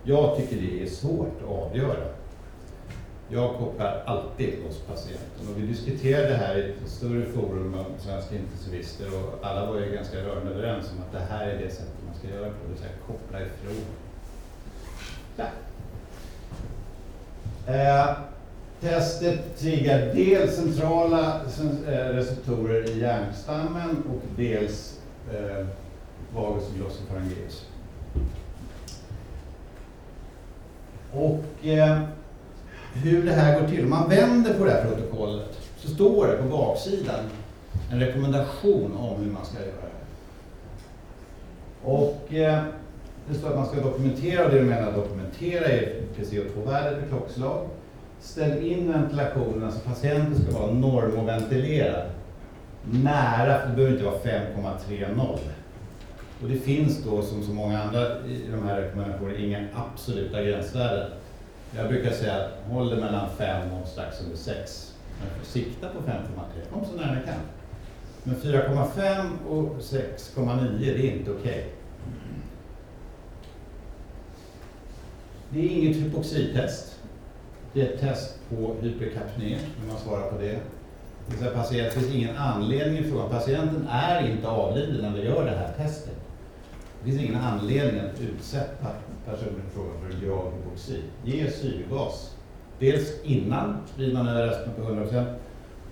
Jag 0.04 0.38
tycker 0.38 0.56
det 0.56 0.84
är 0.84 0.88
svårt 0.88 1.42
att 1.44 1.50
avgöra. 1.50 2.06
Jag 3.30 3.56
kopplar 3.56 4.04
alltid 4.06 4.66
oss 4.70 4.80
patienten 4.80 5.48
och 5.50 5.62
vi 5.62 5.68
diskuterade 5.68 6.28
det 6.28 6.36
här 6.36 6.58
i 6.58 6.70
ett 6.70 6.90
större 6.90 7.26
forum 7.26 7.74
av 7.74 7.86
svenska 8.00 8.36
intensivister 8.36 9.06
och 9.18 9.48
alla 9.48 9.72
var 9.72 9.80
ju 9.80 9.92
ganska 9.92 10.18
rörande 10.18 10.52
överens 10.52 10.92
om 10.92 11.02
att 11.02 11.12
det 11.12 11.34
här 11.36 11.48
är 11.48 11.58
det 11.58 11.70
sättet 11.70 11.94
man 12.06 12.16
ska 12.16 12.28
göra 12.28 12.50
på, 12.50 12.56
det 12.64 12.70
vill 12.70 12.78
säga 12.78 12.92
koppla 13.08 13.40
ifrån. 13.42 13.86
Ja. 15.38 15.46
Eh, 17.74 18.18
testet 18.82 19.60
triggar 19.60 20.14
dels 20.14 20.56
centrala 20.56 21.42
eh, 21.88 21.92
receptorer 21.92 22.90
i 22.90 23.00
hjärnstammen 23.00 24.04
och 24.10 24.22
dels 24.38 25.00
eh, 25.34 25.66
vagus 26.36 26.64
och 26.70 26.76
glossopharyngeus. 26.76 27.66
Och 31.14 31.68
eh, 31.68 32.02
hur 33.04 33.26
det 33.26 33.32
här 33.32 33.60
går 33.60 33.68
till. 33.68 33.84
Om 33.84 33.90
man 33.90 34.10
vänder 34.10 34.54
på 34.54 34.66
det 34.66 34.72
här 34.72 34.86
protokollet 34.86 35.60
så 35.78 35.88
står 35.88 36.28
det 36.28 36.38
på 36.38 36.58
baksidan 36.58 37.20
en 37.92 38.00
rekommendation 38.00 38.96
om 38.98 39.24
hur 39.24 39.32
man 39.32 39.46
ska 39.46 39.60
göra 39.60 39.72
det. 39.72 39.96
Och 41.84 42.34
eh, 42.34 42.64
det 43.28 43.36
står 43.36 43.50
att 43.50 43.56
man 43.56 43.68
ska 43.68 43.82
dokumentera, 43.82 44.46
och 44.46 44.52
det 44.52 44.60
du 44.60 44.66
menar 44.66 44.92
dokumentera 44.92 45.66
är 45.66 45.94
PCO2-värdet 46.18 47.04
vid 47.04 47.10
klockslag. 47.10 47.68
Ställ 48.20 48.72
in 48.72 48.92
ventilationen, 48.92 49.64
alltså 49.64 49.80
patienten 49.80 50.44
ska 50.44 50.60
vara 50.60 50.72
normoventilerad. 50.72 52.10
Nära, 52.92 53.60
för 53.60 53.70
det 53.70 53.76
behöver 53.76 53.94
inte 53.94 54.06
vara 54.06 54.16
5,30. 54.16 55.38
Och 56.42 56.50
det 56.50 56.58
finns 56.58 57.04
då 57.04 57.22
som 57.22 57.44
så 57.44 57.52
många 57.52 57.82
andra 57.82 58.02
i 58.28 58.42
de 58.52 58.68
här 58.68 58.82
rekommendationerna 58.82 59.38
inga 59.38 59.66
absoluta 59.74 60.44
gränsvärden. 60.44 61.12
Jag 61.72 61.88
brukar 61.88 62.12
säga 62.12 62.36
att 62.36 62.72
håll 62.72 62.90
det 62.90 62.96
mellan 62.96 63.30
5 63.38 63.74
och 63.74 63.88
strax 63.88 64.22
under 64.22 64.38
6. 64.38 64.94
Men 65.20 65.30
får 65.40 65.46
sikta 65.46 65.90
på 65.90 66.00
5,3, 66.00 66.74
kom 66.74 66.86
så 66.86 66.96
nära 66.96 67.14
ni 67.14 67.26
kan. 67.26 67.40
Men 68.24 68.36
4,5 68.36 69.48
och 69.50 69.78
6,9 69.80 70.80
det 70.80 71.08
är 71.08 71.18
inte 71.18 71.32
okej. 71.32 71.42
Okay. 71.42 71.64
Det 75.50 75.60
är 75.60 75.70
inget 75.70 75.98
hypoxitest. 75.98 77.00
Det 77.74 77.82
är 77.82 77.94
ett 77.94 78.00
test 78.00 78.40
på 78.50 78.76
hyperkapné, 78.82 79.58
när 79.80 79.88
man 79.94 80.02
svarar 80.02 80.32
på 80.32 80.38
det. 80.38 80.60
Det, 81.28 81.36
vill 81.42 81.50
patient, 81.50 81.94
det 81.94 82.00
finns 82.00 82.16
ingen 82.16 82.38
anledning 82.38 83.00
att 83.00 83.10
fråga, 83.10 83.30
Patienten 83.30 83.88
är 83.92 84.32
inte 84.32 84.48
avliden 84.48 85.02
när 85.02 85.22
vi 85.22 85.26
gör 85.26 85.46
det 85.46 85.52
här 85.52 85.74
testet. 85.78 86.16
Det 87.00 87.12
finns 87.12 87.22
ingen 87.22 87.42
anledning 87.42 88.02
att 88.02 88.22
utsätta 88.22 88.88
personen 89.26 89.62
i 89.68 89.74
fråga 89.74 89.90
för 90.02 90.26
grav 90.26 90.52
hypoxi. 90.54 91.02
Ge 91.24 91.52
syrgas. 91.52 92.36
Dels 92.80 93.24
innan 93.24 93.78
sprider 93.94 94.14
man 94.14 94.28
över 94.28 94.48
resten 94.48 94.74
på 94.74 94.82
100%, 94.82 95.26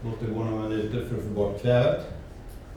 låter 0.04 0.28
det 0.28 0.34
gå 0.34 0.44
några 0.44 0.70
minuter 0.70 1.06
för 1.10 1.18
att 1.18 1.24
få 1.24 1.30
bort 1.30 1.62
kvävet. 1.62 2.06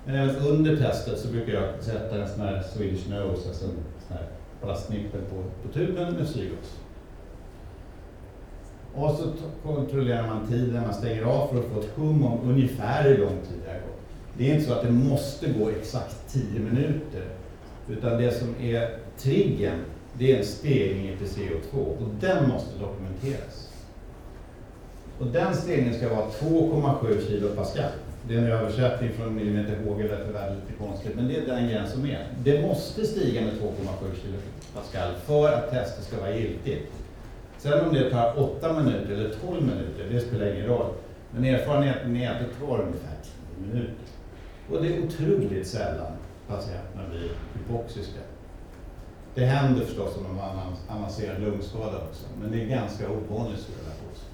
Men 0.05 0.15
även 0.15 0.37
under 0.37 0.77
testet 0.77 1.19
så 1.19 1.29
brukar 1.29 1.53
jag 1.53 1.83
sätta 1.83 2.23
en 2.23 2.29
sån 2.29 2.41
här 2.41 2.63
Swedish 2.63 3.11
nose, 3.11 3.49
alltså 3.49 3.65
en 3.65 3.71
sån 4.09 4.17
här 4.17 4.27
plastnippel 4.63 5.21
på, 5.21 5.43
på 5.63 5.75
tuben 5.75 6.15
med 6.15 6.29
syrgas. 6.29 6.81
Och 8.95 9.11
så 9.11 9.33
kontrollerar 9.63 10.27
man 10.27 10.47
tiden, 10.47 10.83
man 10.83 10.95
stänger 10.95 11.23
av 11.23 11.49
för 11.49 11.59
att 11.59 11.65
få 11.65 11.81
ett 11.81 11.97
hum 11.97 12.25
om 12.25 12.39
ungefär 12.51 13.03
hur 13.03 13.19
lång 13.19 13.29
tid 13.49 13.59
det 13.65 13.71
har 13.71 13.79
gått. 13.79 14.01
Det 14.39 14.51
är 14.51 14.55
inte 14.55 14.67
så 14.67 14.73
att 14.73 14.83
det 14.83 14.93
måste 14.93 15.53
gå 15.53 15.71
exakt 15.71 16.17
10 16.29 16.61
minuter, 16.61 17.25
utan 17.89 18.19
det 18.19 18.31
som 18.31 18.55
är 18.61 18.99
triggern, 19.19 19.79
det 20.19 20.33
är 20.33 20.39
en 20.39 20.45
stegring 20.45 21.09
i 21.09 21.25
CO2 21.25 21.79
och 21.79 22.09
den 22.21 22.49
måste 22.49 22.79
dokumenteras. 22.79 23.73
Och 25.19 25.27
den 25.27 25.55
stegringen 25.55 25.95
ska 25.95 26.09
vara 26.09 26.27
2,7 26.27 27.27
kilo 27.27 27.49
Pascal. 27.49 27.91
Det 28.29 28.35
är 28.35 28.39
en 28.39 28.53
översättning 28.53 29.11
från 29.13 29.35
millimeter 29.35 29.77
HG, 29.77 30.03
därför 30.03 30.35
är 30.35 30.51
det 30.51 30.55
lite 30.55 30.73
konstigt, 30.79 31.13
men 31.17 31.29
det 31.29 31.37
är 31.37 31.47
den 31.47 31.69
gräns 31.69 31.93
som 31.93 32.05
är. 32.07 32.27
Det 32.45 32.63
måste 32.63 33.07
stiga 33.07 33.41
med 33.41 33.53
2,7 33.53 34.23
kilo 34.23 34.37
Pascal 34.75 35.15
för 35.27 35.53
att 35.53 35.71
testet 35.71 36.05
ska 36.05 36.21
vara 36.21 36.37
giltigt. 36.37 36.93
Sen 37.59 37.87
om 37.87 37.95
det 37.95 38.11
tar 38.11 38.41
8 38.41 38.73
minuter 38.73 39.13
eller 39.13 39.35
12 39.47 39.63
minuter, 39.63 40.07
det 40.11 40.21
spelar 40.21 40.55
ingen 40.55 40.67
roll. 40.67 40.87
Men 41.31 41.45
erfarenheten 41.45 42.17
är 42.17 42.31
att 42.31 42.39
det 42.39 42.67
tar 42.67 42.81
ungefär 42.81 43.17
10 43.57 43.67
minuter. 43.67 43.95
Och 44.71 44.83
det 44.83 44.89
är 44.89 45.05
otroligt 45.05 45.67
sällan 45.67 46.13
patienterna 46.49 47.09
blir 47.11 47.31
hypoxiska. 47.55 48.21
Det 49.37 49.45
händer 49.45 49.85
förstås 49.85 50.17
om 50.17 50.23
de 50.23 50.39
har 50.39 50.97
avancerad 50.99 51.43
lungskada 51.43 51.97
också, 51.97 52.27
men 52.41 52.53
det 52.53 52.63
är 52.63 52.67
ganska 52.67 53.05
ovanligt 53.11 53.61
skulle 53.61 53.79
jag 53.79 54.11
påstå. 54.11 54.27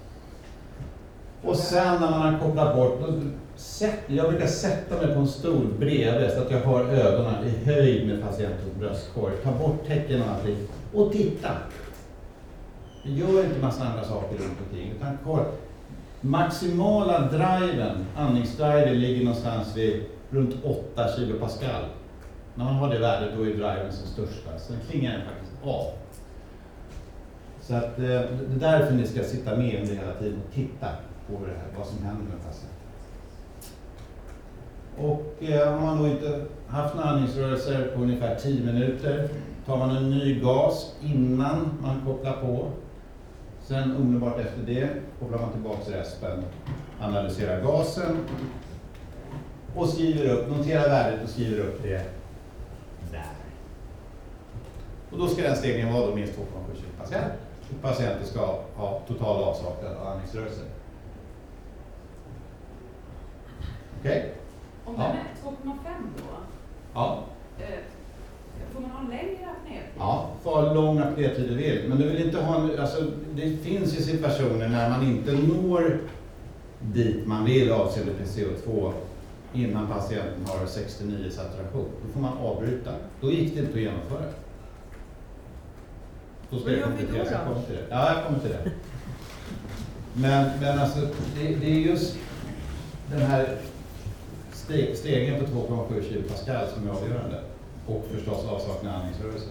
Och 1.43 1.57
sen 1.57 2.01
när 2.01 2.11
man 2.11 2.21
har 2.21 2.38
kopplat 2.41 2.77
bort, 2.77 3.01
jag 4.07 4.31
brukar 4.31 4.47
sätta 4.47 4.97
mig 4.97 5.15
på 5.15 5.21
en 5.21 5.29
stol 5.29 5.67
bredvid 5.79 6.31
så 6.31 6.41
att 6.41 6.51
jag 6.51 6.61
har 6.61 6.85
ögonen 6.85 7.45
i 7.45 7.65
höjd 7.65 8.07
med 8.07 8.23
patientens 8.23 8.75
bröstkorg, 8.79 9.35
ta 9.45 9.53
bort 9.53 9.87
tecken 9.87 10.23
och 10.23 10.29
allting 10.29 10.57
och 10.95 11.12
titta. 11.12 11.51
Gör 13.03 13.45
inte 13.45 13.61
massa 13.61 13.85
andra 13.85 14.05
saker 14.05 14.37
runt 14.37 14.59
omkring, 14.67 14.93
utan 14.97 15.19
kolla. 15.25 15.45
Maximala 16.21 17.21
driven, 17.21 18.07
andningsdriven, 18.17 19.01
ligger 19.01 19.25
någonstans 19.25 19.77
vid 19.77 20.03
runt 20.31 20.55
8 20.65 21.09
kilopascal. 21.17 21.85
När 22.55 22.65
man 22.65 22.75
har 22.75 22.88
det 22.88 22.99
värdet 22.99 23.35
då 23.37 23.43
är 23.43 23.47
driven 23.47 23.93
som 23.93 24.07
största. 24.07 24.59
Sen 24.59 24.77
klingar 24.91 25.12
den 25.12 25.27
faktiskt 25.27 25.53
av. 25.65 25.87
Så 27.61 27.75
att, 27.75 27.99
eh, 27.99 28.05
det 28.05 28.67
är 28.67 28.79
därför 28.79 28.95
ni 28.95 29.07
ska 29.07 29.23
sitta 29.23 29.57
med 29.57 29.81
under 29.81 29.95
hela 29.95 30.15
tiden 30.15 30.41
och 30.49 30.55
titta 30.55 30.88
på 31.27 31.47
det 31.47 31.53
här, 31.53 31.67
vad 31.79 31.87
som 31.87 32.05
händer 32.05 32.25
med 32.25 32.43
patienten. 32.45 32.83
Och 34.99 35.43
eh, 35.43 35.73
har 35.73 35.81
man 35.81 35.99
då 35.99 36.09
inte 36.09 36.45
haft 36.67 36.95
några 36.95 37.09
andningsrörelser 37.09 37.93
på 37.97 38.03
ungefär 38.03 38.35
10 38.35 38.65
minuter 38.65 39.29
tar 39.67 39.77
man 39.77 39.97
en 39.97 40.11
ny 40.11 40.41
gas 40.41 40.95
innan 41.03 41.79
man 41.83 42.01
kopplar 42.07 42.33
på. 42.33 42.69
Sen 43.61 43.97
omedelbart 43.97 44.38
efter 44.38 44.62
det 44.67 44.88
kopplar 45.21 45.38
man 45.38 45.53
tillbaka 45.53 45.99
respen, 46.01 46.45
analyserar 47.01 47.62
gasen 47.62 48.17
och 49.77 49.88
skriver 49.88 50.31
upp, 50.31 50.49
noterar 50.49 50.88
värdet 50.88 51.25
och 51.25 51.31
skriver 51.31 51.59
upp 51.59 51.83
det. 51.83 52.21
Och 55.12 55.18
då 55.18 55.29
ska 55.29 55.42
den 55.42 55.57
stegringen 55.57 55.94
vara 55.94 56.07
då 56.07 56.14
minst 56.14 56.38
2,7 56.38 56.42
patient. 56.98 57.33
Patienten 57.83 58.27
ska 58.27 58.59
ha 58.77 59.01
total 59.09 59.42
avsaknad 59.42 59.96
av 59.96 60.07
andningsrörelser. 60.07 60.64
Okej? 64.01 64.18
Okay? 64.18 64.31
Om 64.85 64.94
den 64.94 65.03
är 65.03 65.25
2,5 65.44 65.75
då? 66.16 66.22
Ja. 66.94 67.25
Eh, 67.59 67.64
får 68.72 68.81
man 68.81 68.90
ha 68.90 69.01
en 69.01 69.11
längre 69.11 69.46
apnétid? 69.51 69.92
Ja, 69.98 70.31
få 70.42 70.51
ha 70.51 70.72
lång 70.72 70.98
apnétid 70.98 71.48
du 71.48 71.55
vill. 71.55 71.88
Men 71.88 71.98
du 71.98 72.09
vill 72.09 72.27
inte 72.27 72.40
ha 72.40 72.61
en, 72.61 72.81
alltså, 72.81 73.05
det 73.35 73.57
finns 73.57 73.98
ju 73.98 74.03
situationer 74.03 74.68
när 74.68 74.90
man 74.90 75.03
inte 75.03 75.33
når 75.33 76.01
dit 76.81 77.27
man 77.27 77.44
vill 77.44 77.72
avseende 77.72 78.12
PCO2 78.12 78.92
innan 79.53 79.87
patienten 79.87 80.46
har 80.46 80.66
69 80.66 81.31
saturation. 81.31 81.88
Då 82.07 82.12
får 82.12 82.20
man 82.20 82.38
avbryta. 82.38 82.90
Då 83.20 83.31
gick 83.31 83.55
det 83.55 83.61
inte 83.61 83.72
att 83.72 83.81
genomföra. 83.81 84.25
Då 86.53 86.59
ska 86.59 86.71
Vad 86.71 86.73
jag 86.73 86.81
gör 86.81 86.88
vi 86.88 86.97
komplettera, 86.97 87.27
så 87.27 87.33
jag 87.33 87.41
då? 87.41 87.53
kommer 87.53 87.67
till 87.67 87.75
det. 87.75 87.87
Ja, 87.91 88.15
jag 88.15 88.25
kommer 88.27 88.38
till 88.38 88.51
det. 88.51 88.71
Men, 90.15 90.61
men 90.61 90.79
alltså, 90.79 91.01
det, 91.37 91.55
det 91.55 91.67
är 91.67 91.81
just 91.81 92.17
den 93.11 93.21
här 93.21 93.57
steg, 94.53 94.97
stegen 94.97 95.41
på 95.41 95.47
2,7 95.47 96.09
kilo 96.09 96.29
Pascal 96.29 96.69
som 96.75 96.88
är 96.88 96.93
avgörande. 96.93 97.41
Och 97.87 98.07
förstås 98.11 98.45
avsaknad 98.45 98.95
av 98.95 99.01
andningsrörelse. 99.01 99.49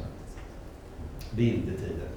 Det 1.31 1.49
är 1.49 1.53
inte 1.53 1.71
tiden. 1.71 2.07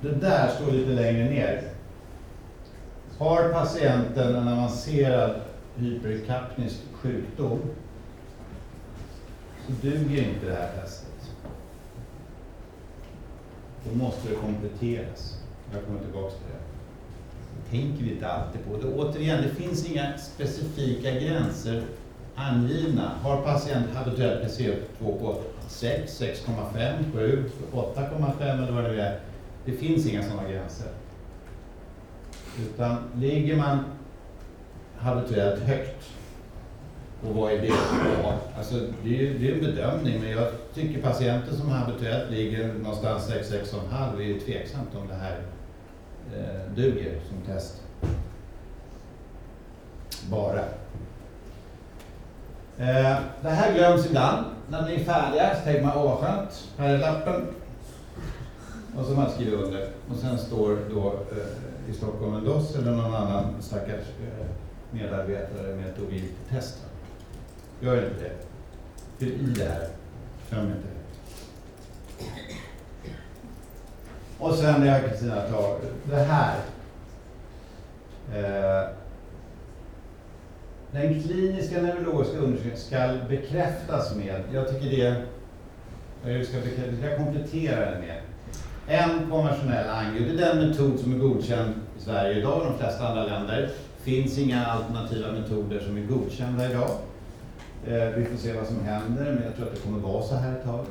Det 0.00 0.10
där 0.10 0.48
står 0.48 0.72
lite 0.72 0.90
längre 0.90 1.30
ner. 1.30 1.73
Har 3.24 3.48
patienten 3.48 4.36
en 4.36 4.48
avancerad 4.48 5.40
hyperkapnisk 5.76 6.80
sjukdom 6.92 7.60
så 9.66 9.72
duger 9.82 10.18
inte 10.18 10.46
det 10.46 10.54
här 10.54 10.70
testet. 10.80 11.30
Då 13.84 13.96
måste 13.96 14.28
det 14.28 14.34
kompletteras. 14.34 15.38
Jag 15.72 15.84
kommer 15.84 16.00
tillbaka 16.00 16.30
till 16.30 16.46
det. 16.52 16.58
Det 17.56 17.78
tänker 17.78 18.04
vi 18.04 18.10
inte 18.10 18.28
alltid 18.28 18.64
på. 18.64 18.76
Det, 18.76 18.94
återigen, 18.94 19.42
det 19.42 19.48
finns 19.48 19.90
inga 19.90 20.18
specifika 20.18 21.10
gränser 21.10 21.82
angivna. 22.34 23.10
Har 23.22 23.42
patienten 23.42 23.96
habituellt 23.96 24.44
PCO2 24.44 25.18
på 25.20 25.40
6, 25.68 26.20
6,5, 26.20 27.12
7, 27.12 27.50
8,5 27.72 28.62
eller 28.62 28.72
vad 28.72 28.84
det 28.84 28.90
nu 28.90 29.00
är. 29.00 29.20
Det 29.64 29.72
finns 29.72 30.06
inga 30.06 30.22
sådana 30.22 30.48
gränser. 30.48 30.88
Utan 32.62 32.96
ligger 33.14 33.56
man 33.56 33.84
habituellt 34.96 35.60
högt 35.60 36.10
och 37.28 37.34
vad 37.34 37.52
är 37.52 37.58
det? 37.58 37.68
då? 37.68 38.32
alltså 38.58 38.74
det, 39.04 39.26
är, 39.26 39.34
det 39.38 39.48
är 39.48 39.54
en 39.54 39.60
bedömning, 39.60 40.20
men 40.20 40.30
jag 40.30 40.48
tycker 40.74 41.02
patienter 41.02 41.54
som 41.54 41.68
habituellt 41.70 42.30
ligger 42.30 42.72
någonstans 42.74 43.30
6-6,5 43.30 44.16
är 44.16 44.24
ju 44.24 44.40
tveksamt 44.40 44.94
om 44.94 45.08
det 45.08 45.14
här 45.14 45.38
eh, 46.36 46.74
duger 46.74 47.20
som 47.28 47.54
test. 47.54 47.82
Bara. 50.30 50.60
Eh, 52.78 53.18
det 53.42 53.50
här 53.50 53.74
glöms 53.74 54.06
ibland. 54.06 54.46
När 54.68 54.86
ni 54.86 54.94
är 54.94 55.04
färdiga 55.04 55.56
så 55.56 55.64
tänker 55.64 55.82
man, 55.82 55.96
åh 55.96 56.04
vad 56.04 56.18
skönt, 56.18 56.68
här 56.78 56.94
är 56.94 56.98
lappen. 56.98 57.46
Och 58.96 59.06
så 59.06 59.12
man 59.12 59.30
skriver 59.30 59.56
under. 59.56 59.88
Och 60.10 60.16
sen 60.16 60.38
står 60.38 60.78
då 60.90 61.06
eh, 61.06 61.73
i 61.90 61.92
Stockholm 61.92 62.34
en 62.34 62.44
eller 62.78 62.90
någon 62.90 63.14
annan 63.14 63.62
stackars 63.62 64.04
eh, 64.20 64.46
medarbetare 64.90 65.76
med 65.76 65.86
ett 65.86 66.00
ogiltigt 66.00 66.48
test. 66.50 66.84
Gör 67.80 67.96
inte 68.06 68.24
det. 68.24 68.32
Fyll 69.18 69.50
i 69.50 69.54
det 69.58 69.64
här. 69.64 69.88
glöm 70.50 70.66
inte 70.66 70.78
det. 70.78 70.94
Och 74.38 74.54
sen 74.54 74.80
det 74.80 74.90
här 74.90 75.08
Kristina 75.08 75.40
tar, 75.40 75.78
det 76.04 76.16
här. 76.16 76.56
Eh, 78.34 78.88
den 80.92 81.22
kliniska 81.22 81.82
neurologiska 81.82 82.38
undersökningen 82.38 82.78
ska 82.78 83.28
bekräftas 83.28 84.16
med, 84.16 84.42
jag 84.52 84.68
tycker 84.68 84.96
det, 84.96 85.24
jag 86.32 86.46
ska, 86.46 86.56
bekräfta, 86.56 86.90
jag 86.90 86.98
ska 86.98 87.24
komplettera 87.24 87.90
den 87.90 88.00
med 88.00 88.20
en 88.86 89.30
konventionell 89.30 89.88
angio. 89.88 90.24
Det 90.24 90.42
är 90.42 90.54
den 90.54 90.68
metod 90.68 90.98
som 90.98 91.14
är 91.14 91.18
godkänd 91.18 91.74
i 91.98 92.02
Sverige 92.02 92.38
idag 92.38 92.58
och 92.58 92.64
de 92.64 92.78
flesta 92.78 93.08
andra 93.08 93.24
länder. 93.24 93.70
Det 93.96 94.10
finns 94.10 94.38
inga 94.38 94.66
alternativa 94.66 95.32
metoder 95.32 95.80
som 95.80 95.96
är 95.96 96.02
godkända 96.02 96.70
idag. 96.70 96.90
Eh, 97.86 98.08
vi 98.16 98.24
får 98.24 98.36
se 98.36 98.52
vad 98.52 98.66
som 98.66 98.84
händer, 98.84 99.24
men 99.24 99.42
jag 99.44 99.56
tror 99.56 99.66
att 99.66 99.74
det 99.74 99.80
kommer 99.80 99.98
vara 99.98 100.22
så 100.22 100.34
här 100.34 100.52
ett 100.52 100.64
tag. 100.64 100.84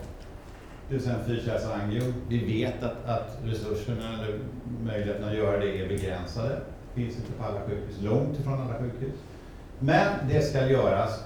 Det 0.90 0.96
vill 0.96 1.04
säga 1.04 1.16
en 1.16 1.26
fyrkärlsangio. 1.26 2.14
Vi 2.28 2.46
vet 2.46 2.84
att, 2.84 3.06
att 3.06 3.38
resurserna 3.44 4.14
eller 4.14 4.40
möjligheterna 4.86 5.28
att 5.28 5.38
göra 5.38 5.60
det 5.60 5.82
är 5.82 5.88
begränsade. 5.88 6.60
Det 6.94 7.02
finns 7.02 7.16
inte 7.16 7.32
på 7.32 7.44
alla 7.44 7.60
sjukhus, 7.60 8.02
långt 8.02 8.40
ifrån 8.40 8.54
alla 8.54 8.80
sjukhus. 8.80 9.14
Men 9.80 10.08
det 10.30 10.42
ska 10.42 10.70
göras 10.70 11.24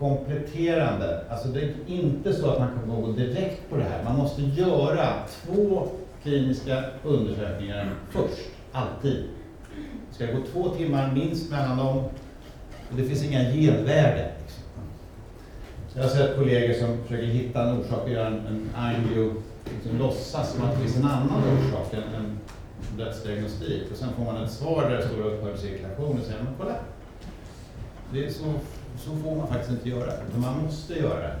kompletterande. 0.00 1.24
Alltså 1.30 1.48
det 1.48 1.60
är 1.60 1.74
inte 1.86 2.32
så 2.32 2.50
att 2.50 2.58
man 2.58 2.68
kan 2.68 3.02
gå 3.02 3.12
direkt 3.12 3.70
på 3.70 3.76
det 3.76 3.82
här. 3.82 4.04
Man 4.04 4.16
måste 4.16 4.42
göra 4.42 5.06
två 5.44 5.88
kliniska 6.22 6.84
undersökningar 7.04 7.90
först, 8.10 8.48
alltid. 8.72 9.24
Det 10.08 10.14
ska 10.14 10.26
gå 10.26 10.42
två 10.52 10.68
timmar 10.68 11.12
minst 11.12 11.50
mellan 11.50 11.76
dem 11.76 11.96
och 12.90 12.96
det 12.96 13.04
finns 13.04 13.24
inga 13.24 13.52
genvägar. 13.52 14.32
Liksom. 14.42 14.62
Jag 15.94 16.02
har 16.02 16.10
sett 16.10 16.36
kollegor 16.36 16.74
som 16.74 17.02
försöker 17.02 17.26
hitta 17.26 17.62
en 17.62 17.80
orsak 17.80 18.02
och 18.04 18.10
göra 18.10 18.26
en, 18.26 18.46
en 18.46 18.70
angio, 18.76 19.32
liksom 19.74 19.98
låtsas 19.98 20.52
som 20.52 20.64
att 20.64 20.74
det 20.74 20.80
finns 20.80 20.96
en 20.96 21.04
annan 21.04 21.38
orsak 21.38 21.94
än 21.94 22.14
en 22.14 22.38
dödsdiagnostik. 22.98 23.82
Och 23.90 23.96
sen 23.96 24.08
får 24.16 24.24
man 24.24 24.44
ett 24.44 24.52
svar 24.52 24.90
där 24.90 24.96
det 24.96 25.08
står 25.08 25.26
upphörd 25.26 25.58
cirkulation 25.58 26.18
och 26.18 26.24
säger 26.24 26.42
man 26.42 26.54
kolla, 26.58 26.74
det 28.12 28.24
är 28.24 28.30
så, 28.30 28.44
så 28.98 29.10
får 29.16 29.36
man 29.36 29.48
faktiskt 29.48 29.70
inte 29.70 29.88
göra, 29.88 30.12
utan 30.28 30.40
man 30.40 30.62
måste 30.64 30.94
göra 30.94 31.20
det. 31.20 31.36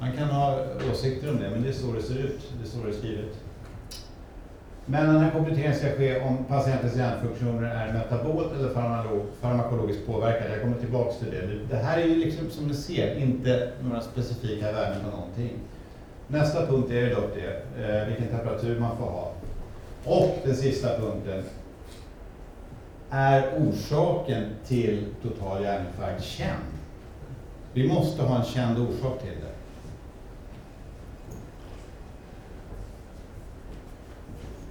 Man 0.00 0.12
kan 0.12 0.28
ha 0.28 0.58
åsikter 0.92 1.30
om 1.30 1.38
det, 1.38 1.50
men 1.50 1.62
det 1.62 1.68
är 1.68 1.72
så 1.72 1.92
det 1.92 2.02
ser 2.02 2.18
ut, 2.18 2.52
det 2.58 2.68
är 2.68 2.70
så 2.70 2.78
det 2.84 2.88
är 2.88 2.98
skrivet. 2.98 3.36
Men 4.90 5.06
den 5.06 5.22
här 5.22 5.30
kompletteringen 5.30 5.78
ska 5.78 5.88
ske 5.88 6.20
om 6.20 6.44
patientens 6.44 6.96
hjärnfunktioner 6.96 7.70
är 7.74 7.92
metabolt 7.92 8.52
eller 8.52 8.68
farmakologiskt 9.40 10.06
påverkade. 10.06 10.50
Jag 10.50 10.62
kommer 10.62 10.76
tillbaks 10.76 11.18
till 11.18 11.30
det. 11.30 11.76
Det 11.76 11.76
här 11.76 11.98
är 11.98 12.04
ju 12.04 12.14
liksom 12.14 12.50
som 12.50 12.66
ni 12.66 12.74
ser 12.74 13.18
inte 13.18 13.70
några 13.82 14.00
specifika 14.00 14.72
värden 14.72 15.04
på 15.04 15.16
någonting. 15.16 15.52
Nästa 16.28 16.66
punkt 16.66 16.90
är 16.90 17.14
dock 17.14 17.30
det, 17.34 17.82
eh, 17.84 18.08
vilken 18.08 18.26
temperatur 18.26 18.80
man 18.80 18.96
får 18.96 19.04
ha. 19.04 19.32
Och 20.04 20.38
den 20.44 20.56
sista 20.56 20.88
punkten, 20.98 21.42
är 23.10 23.50
orsaken 23.58 24.44
till 24.66 25.06
total 25.22 25.62
hjärninfarkt 25.62 26.24
känd? 26.24 26.64
Vi 27.72 27.88
måste 27.88 28.22
ha 28.22 28.38
en 28.38 28.44
känd 28.44 28.78
orsak 28.78 29.20
till 29.20 29.30
det. 29.30 29.58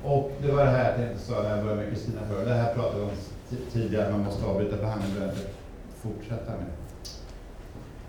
Och 0.03 0.31
det 0.41 0.51
var 0.51 0.65
det 0.65 0.71
här 0.71 0.89
jag 0.89 0.95
tänkte 0.95 1.19
säga 1.19 1.41
när 1.41 1.49
jag 1.49 1.63
började 1.63 1.81
med 1.81 1.89
Kristina 1.89 2.21
förr. 2.29 2.45
Det 2.45 2.53
här 2.53 2.73
pratade 2.73 2.99
vi 2.99 3.03
om 3.03 3.11
tidigare, 3.71 4.11
man 4.11 4.19
måste 4.19 4.45
avbryta 4.45 4.77
behandlingen, 4.77 5.15
behöver 5.15 5.33
inte 5.33 5.49
fortsätta 6.01 6.51
med. 6.51 6.67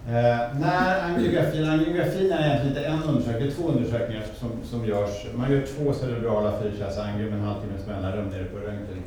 Eh, 0.09 0.59
när 0.61 1.03
angiografin, 1.03 1.69
angiografin 1.69 2.33
är 2.33 2.47
egentligen 2.47 2.69
inte 2.69 2.85
en 2.85 3.03
undersökning, 3.03 3.43
det 3.43 3.53
är 3.53 3.57
två 3.57 3.69
undersökningar 3.69 4.25
som, 4.41 4.51
som 4.65 4.87
görs. 4.87 5.27
Man 5.35 5.53
gör 5.53 5.67
två 5.67 5.93
cerebrala 5.93 6.61
fyrkärlsangio 6.63 7.31
med 7.31 7.39
en 7.39 7.45
halvtimmes 7.45 7.87
mellanrum 7.87 8.29
nere 8.29 8.45
på 8.45 8.59
röntgen. 8.59 9.03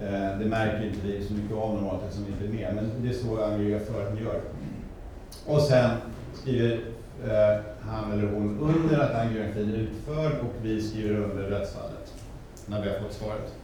Eh, 0.00 0.38
det 0.38 0.46
märker 0.46 0.86
inte 0.86 1.06
vi 1.06 1.24
så 1.24 1.32
mycket 1.32 1.56
av 1.56 1.74
normalt 1.74 2.02
eftersom 2.02 2.24
vi 2.24 2.32
inte 2.32 2.44
är 2.44 2.64
med, 2.66 2.74
men 2.74 2.90
det 3.02 3.08
är 3.08 3.12
så 3.12 3.44
angiografen 3.44 4.18
gör. 4.24 4.40
Och 5.46 5.62
sen 5.62 5.90
skriver 6.34 6.72
eh, 7.24 7.60
han 7.80 8.12
eller 8.12 8.32
hon 8.32 8.58
under 8.60 8.98
att 8.98 9.14
angiografin 9.14 9.74
är 9.74 9.78
utförd 9.78 10.32
och 10.40 10.54
vi 10.62 10.82
skriver 10.82 11.14
under 11.14 11.42
rättsfallet 11.42 12.14
när 12.66 12.82
vi 12.82 12.88
har 12.88 12.98
fått 12.98 13.12
svaret. 13.12 13.54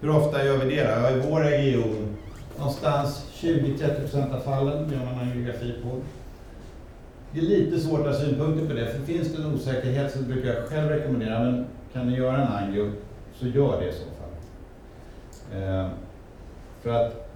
Hur 0.00 0.10
ofta 0.10 0.44
gör 0.44 0.58
vi 0.58 0.76
det 0.76 0.82
då? 0.82 0.90
Ja, 0.90 1.10
I 1.10 1.20
vår 1.30 1.40
region, 1.40 2.16
någonstans 2.58 3.26
20-30% 3.34 4.34
av 4.36 4.40
fallen 4.40 4.92
gör 4.92 5.04
man 5.04 5.28
angiografi 5.28 5.74
på. 5.82 6.00
Det 7.32 7.40
är 7.40 7.44
lite 7.44 7.80
svårt 7.80 8.00
att 8.00 8.06
ha 8.06 8.14
synpunkter 8.14 8.66
på 8.66 8.72
det, 8.72 8.86
för 8.86 9.04
finns 9.04 9.28
det 9.28 9.42
en 9.42 9.54
osäkerhet 9.54 10.12
så 10.12 10.22
brukar 10.22 10.54
jag 10.54 10.64
själv 10.64 10.88
rekommendera, 10.88 11.38
men 11.38 11.66
kan 11.92 12.06
ni 12.08 12.16
göra 12.16 12.36
en 12.36 12.48
angio 12.48 12.92
så 13.34 13.46
gör 13.46 13.80
det 13.80 13.92
så. 13.92 14.13
Eh, 15.52 15.88
för 16.82 16.90
att 16.90 17.30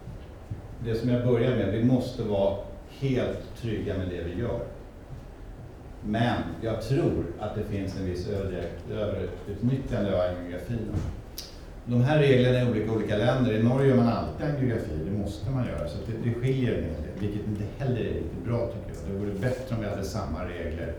det 0.85 0.94
som 0.94 1.09
jag 1.09 1.27
börjar 1.27 1.57
med, 1.57 1.73
vi 1.73 1.85
måste 1.85 2.23
vara 2.23 2.57
helt 2.90 3.57
trygga 3.61 3.99
med 3.99 4.09
det 4.09 4.23
vi 4.23 4.40
gör. 4.40 4.61
Men 6.05 6.42
jag 6.62 6.83
tror 6.83 7.25
att 7.38 7.55
det 7.55 7.64
finns 7.64 7.97
en 7.97 8.05
viss 8.05 8.29
överutnyttjande 8.90 10.14
av 10.14 10.21
angiografin. 10.21 10.92
De 11.85 12.01
här 12.01 12.18
reglerna 12.18 12.59
är 12.59 12.71
olika 12.71 12.87
i 12.87 12.90
olika 12.90 13.16
länder. 13.16 13.53
I 13.53 13.62
Norge 13.62 13.88
gör 13.88 13.97
man 13.97 14.09
alltid 14.09 14.47
angiografi, 14.47 14.99
det 15.05 15.18
måste 15.18 15.51
man 15.51 15.66
göra. 15.66 15.88
Så 15.88 15.99
det, 16.07 16.31
det 16.31 16.35
skiljer 16.35 16.79
en 16.79 16.85
hel 16.85 16.92
del, 16.92 17.29
vilket 17.29 17.47
inte 17.47 17.64
heller 17.79 18.01
är 18.01 18.14
riktigt 18.14 18.44
bra 18.44 18.66
tycker 18.66 19.01
jag. 19.01 19.12
Det 19.12 19.18
vore 19.18 19.38
bättre 19.38 19.77
om 19.77 19.83
vi 19.83 19.88
hade 19.88 20.05
samma 20.05 20.44
regler, 20.44 20.94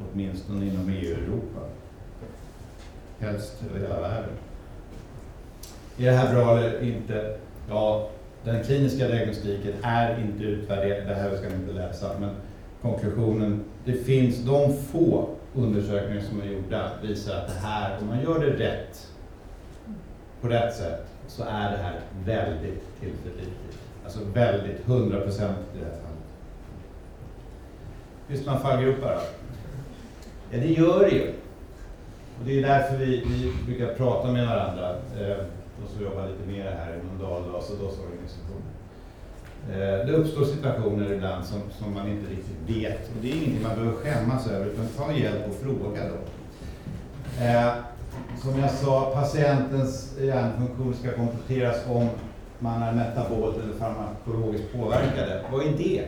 åtminstone 0.00 0.66
inom 0.66 0.88
EU 0.88 1.12
och 1.12 1.18
Europa. 1.18 1.60
Helst 3.18 3.62
över 3.70 3.80
hela 3.80 4.00
världen. 4.00 4.34
Är 5.98 6.04
det 6.04 6.10
här 6.10 6.34
bra 6.34 6.58
eller 6.58 6.82
inte? 6.82 7.36
Ja, 7.68 8.08
den 8.44 8.64
kliniska 8.64 9.08
diagnostiken 9.08 9.72
är 9.82 10.20
inte 10.20 10.44
utvärderad, 10.44 11.08
det 11.08 11.14
här 11.14 11.36
ska 11.36 11.48
ni 11.48 11.54
inte 11.54 11.72
läsa, 11.72 12.10
men 12.20 12.30
konklusionen, 12.82 13.64
det 13.84 13.92
finns 13.92 14.38
de 14.38 14.76
få 14.76 15.28
undersökningar 15.54 16.22
som 16.22 16.40
är 16.40 16.46
gjorda 16.46 16.90
visar 17.02 17.36
att 17.36 17.46
det 17.46 17.66
här, 17.66 17.98
om 18.00 18.06
man 18.06 18.22
gör 18.22 18.38
det 18.38 18.50
rätt, 18.50 19.08
på 20.40 20.48
rätt 20.48 20.74
sätt, 20.74 21.06
så 21.26 21.42
är 21.42 21.70
det 21.70 21.76
här 21.76 22.00
väldigt 22.24 23.00
tillförlitligt. 23.00 23.78
Alltså 24.04 24.18
väldigt, 24.34 24.88
100 24.88 25.20
procent 25.20 25.58
i 25.74 25.78
det 25.78 25.84
här 25.84 25.92
fallet. 25.92 26.24
Visst 28.26 28.46
man 28.46 28.60
fallgropar 28.60 29.14
då? 29.14 29.20
Ja, 30.50 30.58
det 30.58 30.72
gör 30.72 31.00
det 31.00 31.10
ju. 31.10 31.28
Och 32.38 32.46
det 32.46 32.58
är 32.58 32.62
därför 32.62 32.96
vi, 32.96 33.24
vi 33.26 33.52
brukar 33.66 33.94
prata 33.94 34.32
med 34.32 34.48
varandra. 34.48 34.96
Eh, 35.20 35.36
och 35.84 35.90
de 35.90 35.94
som 35.96 36.04
jobbar 36.04 36.28
lite 36.28 36.46
mer 36.46 36.70
här 36.70 37.00
inom 37.00 37.18
Daldas 37.18 37.70
och 37.70 37.78
DOS 37.78 37.98
organisationer. 37.98 38.74
Det 40.06 40.12
uppstår 40.12 40.44
situationer 40.44 41.12
ibland 41.12 41.44
som, 41.44 41.60
som 41.78 41.94
man 41.94 42.08
inte 42.08 42.30
riktigt 42.30 42.76
vet 42.76 43.08
och 43.08 43.22
det 43.22 43.30
är 43.30 43.34
ingenting 43.34 43.62
man 43.62 43.74
behöver 43.76 43.96
skämmas 43.96 44.46
över 44.46 44.66
utan 44.66 44.86
ta 44.88 45.12
hjälp 45.12 45.48
och 45.48 45.54
fråga 45.54 46.00
då. 46.08 46.18
Eh, 47.44 47.72
som 48.42 48.60
jag 48.60 48.70
sa, 48.70 49.10
patientens 49.14 50.18
hjärnfunktion 50.20 50.94
ska 50.94 51.12
kompletteras 51.12 51.76
om 51.88 52.08
man 52.58 52.82
är 52.82 52.92
metabolt 52.92 53.56
eller 53.56 53.74
farmakologiskt 53.74 54.72
påverkade. 54.72 55.44
Vad 55.52 55.66
är 55.66 55.72
det? 55.78 56.04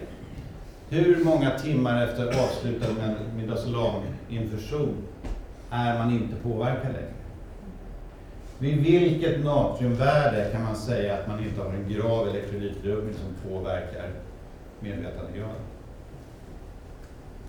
Hur 0.91 1.25
många 1.25 1.59
timmar 1.59 2.07
efter 2.07 2.27
avslutad 2.27 2.89
middagsolaminfusion 3.37 4.95
är 5.71 5.99
man 5.99 6.11
inte 6.11 6.37
påverkad 6.43 6.93
längre? 6.93 7.16
Vid 8.59 8.79
vilket 8.79 9.45
natriumvärde 9.45 10.49
kan 10.53 10.63
man 10.63 10.77
säga 10.77 11.15
att 11.15 11.29
man 11.29 11.45
inte 11.45 11.61
har 11.61 11.73
en 11.73 11.93
grav 11.93 12.29
elektrolytrubbning 12.29 13.15
som 13.15 13.51
påverkar 13.51 14.11
medvetandegraden? 14.81 15.63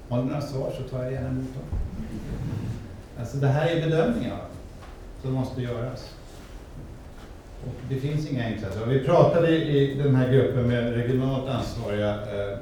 Har 0.10 0.18
ni 0.18 0.30
några 0.30 0.42
svar 0.42 0.72
så 0.78 0.84
tar 0.84 1.04
jag 1.04 1.14
gärna 1.14 1.30
emot 1.30 1.54
dem. 1.54 1.80
Alltså 3.20 3.38
det 3.38 3.48
här 3.48 3.68
är 3.70 3.90
bedömningar 3.90 4.38
som 5.22 5.34
måste 5.34 5.62
göras. 5.62 6.14
Och 7.66 7.74
det 7.90 7.96
finns 7.96 8.32
inga 8.32 8.46
enkla 8.46 8.72
svar. 8.72 8.86
Vi 8.86 9.00
pratade 9.00 9.50
i 9.50 9.96
den 10.04 10.16
här 10.16 10.34
gruppen 10.34 10.68
med 10.68 10.94
regionalt 10.94 11.50
ansvariga 11.50 12.10
eh, 12.10 12.58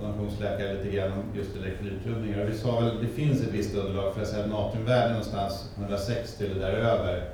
donationsläkare 0.00 0.74
lite 0.74 0.96
grann 0.96 1.12
om 1.12 1.22
just 1.36 1.56
elektrolytrubbningar. 1.56 2.44
Och 2.44 2.50
vi 2.50 2.58
sa 2.58 2.80
väl 2.80 3.00
det 3.00 3.22
finns 3.22 3.40
ett 3.40 3.52
visst 3.52 3.74
underlag 3.74 4.14
för 4.14 4.22
att 4.22 4.28
säga 4.28 4.44
att 4.44 4.50
natriumvärden 4.50 5.10
någonstans 5.10 5.70
160 5.78 6.44
eller 6.44 6.60
däröver 6.60 7.33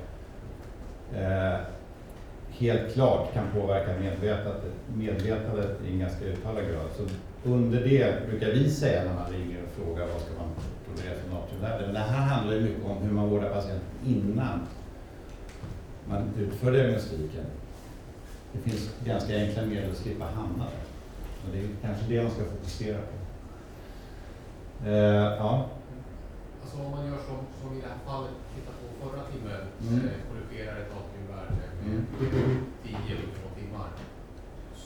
eh, 1.15 1.59
helt 2.49 2.93
klart 2.93 3.33
kan 3.33 3.47
påverka 3.53 3.99
medvetandet, 3.99 4.63
medvetandet 4.95 5.81
i 5.85 5.91
en 5.91 5.99
ganska 5.99 6.25
uttalad 6.25 6.63
grad. 6.63 6.87
Så 6.97 7.03
under 7.49 7.79
det 7.81 8.29
brukar 8.29 8.47
vi 8.47 8.69
säga 8.69 9.03
när 9.03 9.13
man 9.13 9.31
ringer 9.31 9.59
och 9.63 9.83
frågar 9.83 10.07
vad 10.07 10.21
ska 10.21 10.33
man 10.33 10.49
tolerera 10.85 11.19
för 11.19 11.29
natriumvärde. 11.29 11.85
Men 11.85 11.93
det 11.93 11.99
här 11.99 12.25
handlar 12.27 12.55
ju 12.55 12.61
mycket 12.61 12.85
om 12.85 12.97
hur 12.97 13.11
man 13.11 13.29
vårdar 13.29 13.49
patienten 13.49 13.87
innan 14.05 14.59
man 16.09 16.29
utför 16.39 16.71
diagnostiken. 16.71 17.45
Det 18.53 18.69
finns 18.69 18.89
ganska 19.05 19.35
enkla 19.35 19.65
medel 19.65 19.91
att 19.91 19.97
slippa 19.97 20.25
hamna 20.25 20.63
där. 20.63 20.83
Och 21.45 21.49
det 21.51 21.59
är 21.59 21.67
kanske 21.81 22.05
det 22.07 22.23
man 22.23 22.31
ska 22.31 22.43
fokusera 22.43 22.97
på. 22.97 23.15
Eh, 24.89 25.35
ja. 25.43 25.65
Alltså 26.61 26.77
om 26.85 26.91
man 26.91 27.05
gör 27.05 27.17
som, 27.17 27.37
som 27.61 27.77
i 27.77 27.81
det 27.81 27.87
här 27.87 27.97
fallet, 28.05 28.31
tittar 28.55 28.73
förra 29.01 29.23
timmen, 29.31 29.61
Mm. 29.83 29.99
eh, 30.09 30.17
korrigerar 30.27 30.75
ett 30.81 30.91
natriumvärde 30.95 31.51
med 31.57 31.67
Mm. 31.87 32.05
10 32.83 33.15
eller 33.15 33.29
2 33.39 33.45
timmar. 33.59 33.89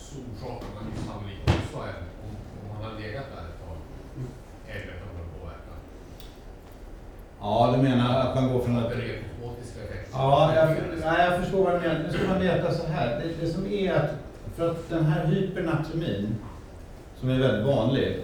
Så 0.05 0.15
orsakar 0.29 0.69
man 0.75 0.83
ju 0.91 0.95
sannolikt 1.07 1.43
också 1.55 1.77
en, 1.89 2.01
om, 2.23 2.31
om 2.59 2.65
man 2.71 2.79
har 2.85 2.93
legat 3.01 3.27
där 3.33 3.43
ett 3.49 3.59
tag, 3.63 3.77
en 4.73 4.81
metanolpåverkan. 4.89 5.77
ja, 7.41 7.73
du 7.75 7.81
menar 7.89 8.19
att 8.19 8.35
man 8.35 8.45
går 8.53 8.59
från 8.65 8.77
att... 8.77 8.85
Osmotiska 8.85 9.79
effekter. 9.83 10.11
Ja, 10.19 10.55
jag, 10.55 10.67
nej, 11.05 11.25
jag 11.29 11.39
förstår 11.41 11.63
vad 11.63 11.73
du 11.73 11.79
menar. 11.87 12.03
Nu 12.03 12.09
ska 12.17 12.27
man 12.27 12.39
veta 12.41 12.71
så 12.71 12.87
här. 12.87 13.07
Det, 13.19 13.45
det 13.45 13.47
som 13.53 13.65
är 13.67 13.93
att, 13.93 14.09
för 14.55 14.71
att 14.71 14.89
den 14.89 15.05
här 15.05 15.25
hypernatremin, 15.25 16.35
som 17.19 17.29
är 17.29 17.39
väldigt 17.39 17.65
vanlig, 17.65 18.21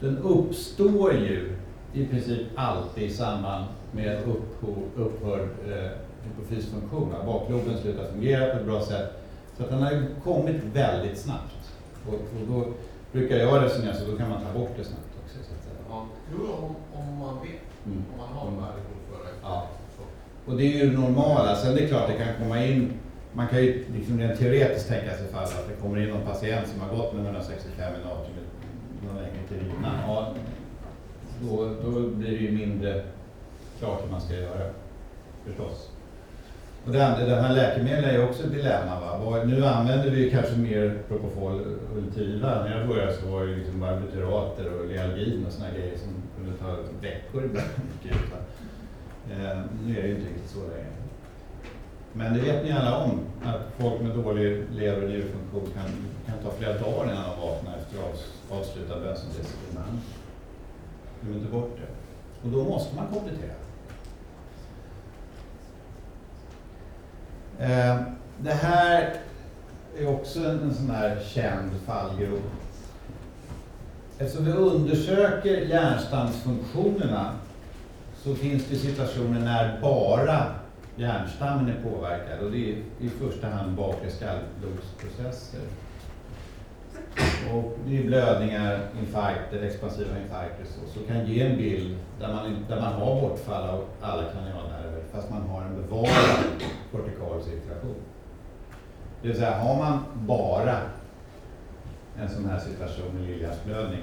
den 0.00 0.18
uppstår 0.18 1.12
ju 1.14 1.56
i 1.92 2.06
princip 2.06 2.46
alltid 2.56 3.04
i 3.04 3.10
samband 3.10 3.64
med 3.94 4.18
upphör- 4.18 4.88
upphörd 5.04 5.48
eh, 5.68 5.90
hypofysfunktion. 6.24 7.10
va? 7.10 7.16
Bakloben 7.26 7.78
slutar 7.78 8.04
fungera 8.12 8.54
på 8.54 8.60
ett 8.60 8.66
bra 8.66 8.80
sätt. 8.82 9.12
Så 9.56 9.62
att 9.62 9.70
den 9.70 9.82
har 9.82 10.02
kommit 10.24 10.56
väldigt 10.72 11.18
snabbt. 11.18 11.54
Och, 12.08 12.14
och 12.14 12.46
då 12.48 12.66
brukar 13.12 13.36
jag 13.36 13.62
resonera 13.64 13.94
så 13.94 14.10
då 14.10 14.16
kan 14.16 14.28
man 14.30 14.40
ta 14.42 14.58
bort 14.58 14.70
det 14.76 14.84
snabbt 14.84 15.08
också. 15.24 15.36
Så 15.38 15.54
att 15.54 15.62
säga. 15.64 15.76
Ja, 15.88 16.06
om, 16.62 16.74
om 17.00 17.18
man 17.18 17.34
vet, 17.42 17.60
Mm. 17.86 18.04
om 18.12 18.18
man 18.18 18.28
har 18.36 18.48
Mm. 18.48 18.60
värden 18.60 18.82
förra 19.10 19.28
Ja. 19.42 19.68
så. 19.96 20.02
Och 20.50 20.56
det 20.58 20.64
är 20.64 20.84
ju 20.84 20.90
det 20.90 20.98
normala. 20.98 21.56
Sen 21.56 21.74
det 21.74 21.84
är 21.84 21.88
klart 21.88 22.08
det 22.08 22.24
kan 22.24 22.34
komma 22.42 22.64
in, 22.64 22.92
man 23.32 23.48
kan 23.48 23.58
ju 23.58 23.84
liksom 23.96 24.18
rent 24.20 24.38
teoretiskt 24.38 24.88
tänka 24.88 25.14
sig 25.16 25.28
fall 25.28 25.44
att 25.44 25.68
det 25.68 25.74
kommer 25.82 25.98
in 26.02 26.08
någon 26.08 26.22
patient 26.26 26.68
som 26.68 26.80
har 26.80 26.96
gått 26.96 27.12
med 27.14 27.24
165 27.24 27.92
i 27.94 28.04
natrium 28.08 28.46
någon 29.06 29.16
längre 29.16 29.42
tid 29.48 29.58
innan. 29.78 29.92
Ja, 30.08 30.34
då, 31.42 31.70
då 31.84 31.90
blir 32.08 32.30
det 32.30 32.36
ju 32.44 32.52
mindre 32.52 33.02
klart 33.78 34.04
hur 34.04 34.10
man 34.10 34.20
ska 34.20 34.34
göra, 34.34 34.70
förstås. 35.46 35.90
Och 36.86 36.92
det, 36.92 37.06
andra, 37.06 37.26
det 37.26 37.40
här 37.40 37.54
läkemedlen 37.54 38.04
är 38.04 38.12
ju 38.12 38.24
också 38.24 38.42
ett 38.42 38.52
dilemma. 38.52 39.00
Va? 39.00 39.44
Nu 39.44 39.66
använder 39.66 40.10
vi 40.10 40.24
ju 40.24 40.30
kanske 40.30 40.56
mer 40.56 40.98
Propofol 41.08 41.64
Ultiva. 41.96 42.64
När 42.64 42.78
jag 42.78 42.88
började 42.88 43.12
så 43.12 43.26
var 43.26 43.44
det 43.44 43.50
ju 43.50 43.56
liksom 43.56 43.80
barbiturater 43.80 44.72
och 44.72 44.86
Lealgin 44.86 45.46
och 45.46 45.52
såna 45.52 45.70
grejer 45.70 45.98
som 45.98 46.12
kunde 46.36 46.58
ta 46.58 46.76
veckor 47.00 47.44
ibland. 47.44 47.68
Eh, 49.30 49.58
nu 49.86 49.98
är 49.98 50.02
det 50.02 50.08
ju 50.08 50.14
inte 50.14 50.28
riktigt 50.28 50.50
så 50.50 50.60
längre. 50.60 50.92
Men 52.12 52.34
det 52.34 52.40
vet 52.40 52.64
ni 52.64 52.72
alla 52.72 52.98
om, 53.04 53.20
att 53.44 53.60
folk 53.78 54.00
med 54.00 54.16
dålig 54.16 54.64
lever 54.72 55.02
och 55.02 55.10
njurfunktion 55.10 55.68
kan, 55.74 55.90
kan 56.26 56.44
ta 56.44 56.50
flera 56.58 56.78
dagar 56.78 57.12
innan 57.12 57.30
de 57.30 57.46
vaknar 57.46 57.76
efter 57.76 57.98
avslutad 58.50 59.00
bensodiazepinbehandling. 59.00 60.04
Glöm 61.20 61.34
inte 61.34 61.52
bort 61.52 61.76
det. 61.76 61.88
Och 62.46 62.52
då 62.52 62.64
måste 62.64 62.96
man 62.96 63.06
komplettera. 63.06 63.63
Eh, 67.60 67.96
det 68.38 68.52
här 68.52 69.14
är 69.98 70.14
också 70.14 70.40
en, 70.40 70.62
en 70.62 70.74
sån 70.74 70.90
här 70.90 71.18
känd 71.34 71.70
fallgrop. 71.86 72.50
Eftersom 74.18 74.44
vi 74.44 74.52
undersöker 74.52 75.56
hjärnstamsfunktionerna 75.56 77.32
så 78.16 78.34
finns 78.34 78.64
det 78.64 78.76
situationer 78.76 79.40
när 79.40 79.80
bara 79.80 80.46
hjärnstammen 80.96 81.68
är 81.68 81.82
påverkad 81.82 82.40
och 82.40 82.50
det 82.50 82.70
är 82.70 82.76
i 83.00 83.08
första 83.08 83.48
hand 83.48 83.76
bakre 83.76 84.10
skallblodsprocesser. 84.10 85.60
Och 87.52 87.78
det 87.86 87.98
är 87.98 88.04
blödningar, 88.04 88.80
infarkter, 89.00 89.62
expansiva 89.62 90.18
infarkter 90.24 90.64
så, 90.64 90.98
så 90.98 91.06
kan 91.06 91.26
ge 91.26 91.42
en 91.42 91.56
bild 91.56 91.96
där 92.20 92.28
man, 92.28 92.64
där 92.68 92.80
man 92.80 92.92
har 92.92 93.20
bortfall 93.20 93.68
av 93.68 93.84
alla 94.00 94.22
kranialnerver 94.22 95.02
fast 95.12 95.30
man 95.30 95.42
har 95.42 95.62
en 95.62 95.82
bevarad 95.82 96.44
kortikal 96.94 97.42
cirkulation. 97.42 97.94
Det 99.22 99.28
vill 99.28 99.36
säga 99.36 99.58
har 99.58 99.76
man 99.76 99.98
bara 100.14 100.78
en 102.18 102.28
sån 102.28 102.44
här 102.44 102.58
situation 102.58 103.14
med 103.14 103.30
lillhjärtsblödning 103.30 104.02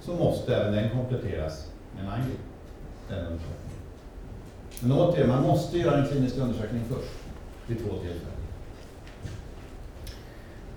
så 0.00 0.14
måste 0.14 0.56
även 0.56 0.72
den 0.72 0.90
kompletteras 0.90 1.70
med 1.94 2.04
en 2.04 2.10
angio, 2.10 2.36
den 3.08 3.18
undersökningen. 3.18 3.80
Men 4.80 4.92
återigen, 4.92 5.28
man 5.28 5.42
måste 5.42 5.78
göra 5.78 5.98
en 5.98 6.08
klinisk 6.08 6.36
undersökning 6.36 6.82
först 6.88 7.12
vid 7.66 7.78
två 7.78 7.90
tillfällen. 7.90 8.36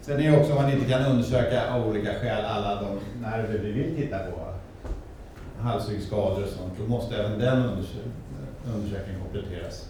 Sen 0.02 0.20
är 0.20 0.32
det 0.32 0.40
också 0.40 0.52
om 0.52 0.62
man 0.62 0.72
inte 0.72 0.90
kan 0.90 1.06
undersöka 1.06 1.74
av 1.74 1.88
olika 1.88 2.14
skäl 2.14 2.46
alla 2.46 2.82
de 2.82 3.00
nerver 3.22 3.58
vi 3.58 3.72
vill 3.72 3.96
titta 3.96 4.18
på, 4.18 4.54
halsryggskador 5.60 6.44
och 6.44 6.50
sånt, 6.50 6.74
då 6.80 6.88
måste 6.88 7.16
även 7.16 7.40
den 7.40 7.64
undersökningen 8.76 9.22
kompletteras. 9.22 9.90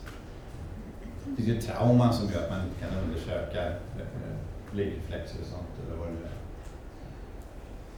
Det 1.25 1.43
finns 1.43 1.49
ju 1.49 1.62
trauman 1.62 2.13
som 2.13 2.29
gör 2.29 2.43
att 2.43 2.49
man 2.49 2.60
inte 2.60 2.79
kan 2.79 3.03
undersöka 3.03 3.67
eh, 3.67 4.75
ligreflexer 4.75 5.39
och 5.41 5.47
sånt 5.47 5.88
eller 5.88 5.97
vad 5.97 6.08
det 6.08 6.13
nu 6.13 6.25
är. 6.25 6.39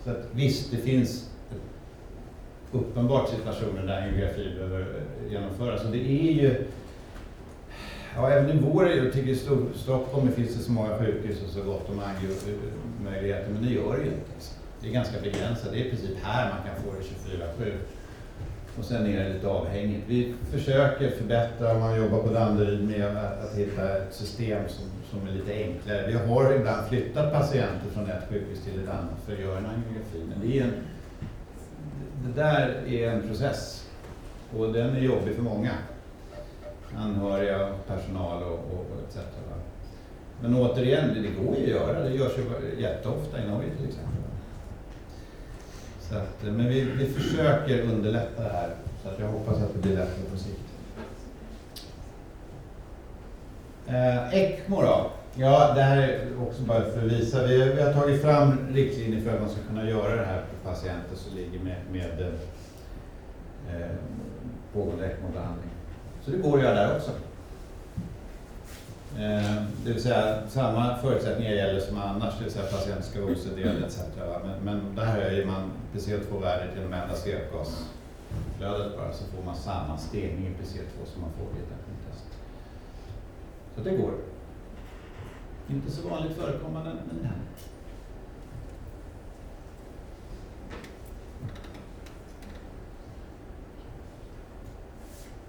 Så 0.03 0.10
att 0.10 0.27
visst, 0.31 0.71
det 0.71 0.77
finns 0.77 1.29
uppenbart 2.71 3.29
situationer 3.29 3.86
där 3.88 4.01
angiografi 4.01 4.55
behöver 4.55 4.81
eh, 4.81 5.31
genomföras. 5.31 5.86
Och 5.86 5.91
det 5.91 5.97
är 5.97 6.31
ju, 6.31 6.67
ja 8.15 8.31
även 8.31 8.57
i 8.57 8.62
vår, 8.62 8.89
jag 8.89 9.13
tycker 9.13 9.29
i 9.29 9.36
Stockholm 9.75 10.31
finns 10.31 10.55
det 10.55 10.63
så 10.63 10.71
många 10.71 10.97
sjukhus 10.97 11.43
och 11.43 11.49
så 11.49 11.63
gott 11.63 11.89
om 11.89 11.99
eh, 11.99 12.05
möjligheter. 13.03 13.49
men 13.49 13.63
det 13.63 13.69
gör 13.69 13.97
det 13.97 14.03
ju 14.03 14.10
inte. 14.10 14.31
Det 14.81 14.88
är 14.88 14.91
ganska 14.91 15.21
begränsat, 15.21 15.71
det 15.71 15.79
är 15.79 15.86
i 15.86 15.89
princip 15.89 16.17
här 16.23 16.49
man 16.49 16.67
kan 16.67 16.84
få 16.84 16.91
det 16.91 17.65
24-7. 17.65 17.73
Och 18.77 18.86
sen 18.86 19.05
är 19.05 19.23
det 19.23 19.34
lite 19.34 19.47
avhängigt. 19.47 20.03
Vi 20.07 20.36
försöker 20.51 21.10
förbättra, 21.10 21.73
om 21.73 21.79
man 21.79 21.97
jobbar 21.97 22.19
på 22.23 22.34
Danderyd, 22.34 22.88
med 22.88 23.17
att, 23.17 23.57
hitta 23.57 23.97
ett 23.97 24.13
system 24.13 24.63
som, 24.67 24.86
som 25.12 25.27
är 25.27 25.31
lite 25.31 25.53
enklare. 25.53 26.07
Vi 26.07 26.13
har 26.13 26.53
ibland 26.53 26.88
flyttat 26.88 27.34
patienter 27.34 27.89
från 27.93 28.10
ett 28.10 28.29
sjukhus 28.29 28.63
till 28.63 28.84
ett 28.84 28.89
annat 28.89 29.19
för 29.25 29.34
att 29.34 29.39
göra 29.39 29.57
en 29.57 29.65
angiografi, 29.65 30.23
men 30.29 30.49
det 30.49 30.60
är 30.60 30.63
en 30.63 30.73
det 32.25 32.41
där 32.41 32.84
är 32.88 33.10
en 33.10 33.27
process 33.27 33.89
och 34.57 34.73
den 34.73 34.95
är 34.95 34.99
jobbig 34.99 35.36
för 35.36 35.41
många. 35.41 35.71
Anhöriga, 36.97 37.73
personal 37.88 38.43
och, 38.43 38.53
och, 38.53 38.86
och 38.91 39.07
etc. 39.07 39.17
Men 40.41 40.55
återigen, 40.55 41.13
det 41.13 41.21
det 41.21 41.45
går 41.45 41.57
ju 41.57 41.63
att 41.63 41.69
göra. 41.69 42.03
Det 42.03 42.10
görs 42.10 42.31
ju 42.38 42.81
jätteofta 42.81 43.43
i 43.43 43.47
Norge 43.47 43.69
till 43.77 43.88
exempel. 43.88 44.20
Så 46.12 46.17
att, 46.17 46.43
eh, 46.43 46.54
men 46.54 46.67
vi, 46.67 46.82
vi 46.82 47.06
försöker 47.06 47.82
underlätta 47.82 48.43
det 48.43 48.50
här 48.50 48.69
så 49.04 49.10
att 49.10 49.19
jag 49.19 49.28
hoppas 49.28 49.62
att 49.62 49.74
det 49.74 49.80
blir 49.80 49.91
lättare 49.91 50.26
på 50.32 50.38
sikt. 50.38 50.60
Eh, 53.88 54.34
ECMO 54.34 54.82
då? 54.82 55.12
Ja, 55.36 55.74
det 55.76 55.82
här 55.82 55.97
är 55.97 56.41
också 56.47 56.62
bara 56.62 56.82
för 56.82 56.97
att 56.97 57.12
visa. 57.12 57.47
Vi, 57.47 57.58
vi 57.58 57.82
har 57.82 57.93
tagit 57.93 58.21
fram 58.21 58.58
riktlinjer 58.74 59.21
för 59.21 59.34
att 59.34 59.41
man 59.41 59.50
ska 59.50 59.62
kunna 59.67 59.89
göra 59.89 60.15
det 60.15 60.26
här 60.26 60.41
på 60.41 60.69
patienter 60.69 61.15
som 61.15 61.38
ligger 61.38 61.60
med, 61.60 61.76
med 61.91 62.21
eh, 63.69 63.95
pågående 64.74 65.06
ECMO-behandling. 65.06 65.69
Så 66.26 66.32
det 66.32 66.38
går 66.38 66.58
att 66.58 66.63
göra 66.63 66.76
där 66.76 66.95
också. 66.95 67.12
Eh, 69.17 69.63
det 69.86 69.91
vill 69.93 70.02
säga 70.02 70.47
samma 70.47 70.97
förutsättningar 70.97 71.52
gäller 71.52 71.80
som 71.80 71.97
annars, 71.97 72.38
det 72.38 72.43
vill 72.43 72.54
säga 72.54 72.65
patienten 72.65 73.04
ska 73.04 73.21
vara 73.21 73.32
OCD 73.32 73.60
etc. 73.86 74.00
Men, 74.43 74.63
men 74.63 74.95
där 74.95 75.06
höjer 75.06 75.45
man 75.45 75.71
PCO2-värdet 75.93 76.76
genom 76.76 76.93
att 76.93 77.04
ändra 77.04 77.15
svepgasflödet 77.15 78.97
bara 78.97 79.13
så 79.13 79.26
får 79.26 79.43
man 79.45 79.56
samma 79.56 79.97
stegning 79.97 80.47
i 80.47 80.63
PCO2 80.63 81.06
som 81.13 81.21
man 81.21 81.32
får 81.32 81.45
i 81.45 81.63
ett 81.63 82.12
test. 82.12 82.26
Så 83.76 83.82
det 83.82 83.97
går. 83.97 84.13
Inte 85.69 85.91
så 85.91 86.10
vanligt 86.10 86.38
förekommande, 86.38 86.91
men 87.07 87.18
det 87.22 87.28
händer. 87.28 87.47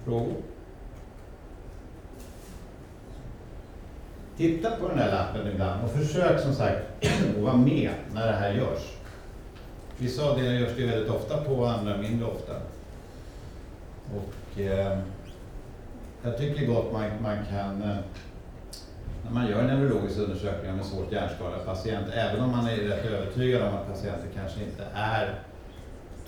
Frågor? 0.04 0.36
Titta 4.36 4.70
på 4.70 4.88
den 4.88 4.98
där 4.98 5.12
lappen 5.12 5.52
ibland 5.52 5.84
och 5.84 5.90
försök 5.90 6.40
som 6.40 6.54
sagt 6.54 6.78
att 7.02 7.42
vara 7.42 7.56
med 7.56 7.90
när 8.14 8.26
det 8.26 8.32
här 8.32 8.52
görs. 8.52 8.92
Vissa 9.98 10.30
avdelningar 10.30 10.60
görs 10.60 10.76
det 10.76 10.86
väldigt 10.86 11.10
ofta 11.10 11.44
på, 11.44 11.64
andra 11.66 11.96
mindre 11.96 12.26
ofta. 12.26 12.52
Och 14.16 14.60
eh, 14.60 14.98
jag 16.22 16.38
tycker 16.38 16.66
gott 16.66 16.92
man, 16.92 17.10
man 17.22 17.36
kan, 17.50 17.82
eh, 17.82 17.96
när 19.24 19.30
man 19.30 19.46
gör 19.46 19.62
neurologisk 19.62 20.18
undersökning 20.18 20.72
av 20.72 20.78
en 20.78 20.84
svårt 20.84 21.12
hjärnskadad 21.12 21.64
patient, 21.66 22.06
även 22.12 22.40
om 22.40 22.50
man 22.50 22.66
är 22.66 22.76
rätt 22.76 23.04
övertygad 23.04 23.62
om 23.62 23.74
att 23.74 23.88
patienten 23.88 24.28
kanske 24.34 24.60
inte 24.60 24.86
är 24.94 25.34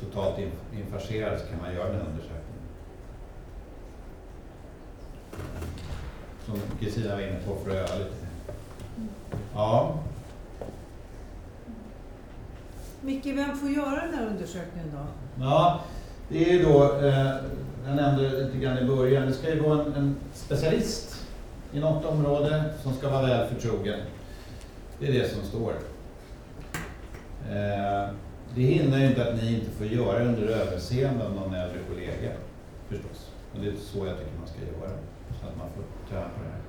totalt 0.00 0.38
infarcerad, 0.72 1.40
så 1.40 1.46
kan 1.46 1.58
man 1.62 1.74
göra 1.74 1.88
den 1.88 2.00
här 2.00 2.06
undersökningen. 2.06 2.44
Som 6.46 6.54
Kristina 6.80 7.14
var 7.14 7.22
inne 7.22 7.38
på 7.46 7.56
för 7.64 7.70
att 7.70 7.90
öva 7.90 7.98
lite. 7.98 8.14
Ja. 9.54 9.98
Micke, 13.00 13.26
vem 13.26 13.56
får 13.56 13.70
göra 13.70 14.06
den 14.06 14.14
här 14.14 14.26
undersökningen 14.26 14.92
då? 14.92 15.06
Ja, 15.44 15.80
det 16.28 16.50
är 16.50 16.52
ju 16.52 16.62
då, 16.62 16.98
eh, 16.98 17.34
jag 17.86 17.96
nämnde 17.96 18.44
lite 18.44 18.58
grann 18.58 18.78
i 18.78 18.84
början, 18.84 19.26
det 19.26 19.32
ska 19.32 19.54
ju 19.54 19.60
vara 19.60 19.84
en, 19.84 19.94
en 19.94 20.16
specialist 20.34 21.26
i 21.72 21.80
något 21.80 22.04
område 22.04 22.64
som 22.82 22.94
ska 22.94 23.10
vara 23.10 23.26
väl 23.26 23.48
förtrogen. 23.48 24.00
Det 24.98 25.06
är 25.06 25.12
det 25.12 25.28
som 25.28 25.42
står. 25.42 25.72
Eh, 27.50 28.10
det 28.54 28.62
hindrar 28.62 28.98
ju 28.98 29.06
inte 29.06 29.28
att 29.28 29.42
ni 29.42 29.54
inte 29.54 29.70
får 29.70 29.86
göra 29.86 30.18
det 30.18 30.24
under 30.24 30.48
överseende 30.48 31.26
av 31.26 31.34
någon 31.34 31.54
äldre 31.54 31.78
kollega, 31.88 32.32
förstås. 32.88 33.30
Och 33.54 33.60
det 33.60 33.68
är 33.68 33.76
så 33.76 34.06
jag 34.06 34.18
tycker 34.18 34.38
man 34.38 34.48
ska 34.48 34.58
göra, 34.60 34.90
så 35.40 35.46
att 35.48 35.56
man 35.56 35.68
får 35.74 35.84
här. 36.18 36.60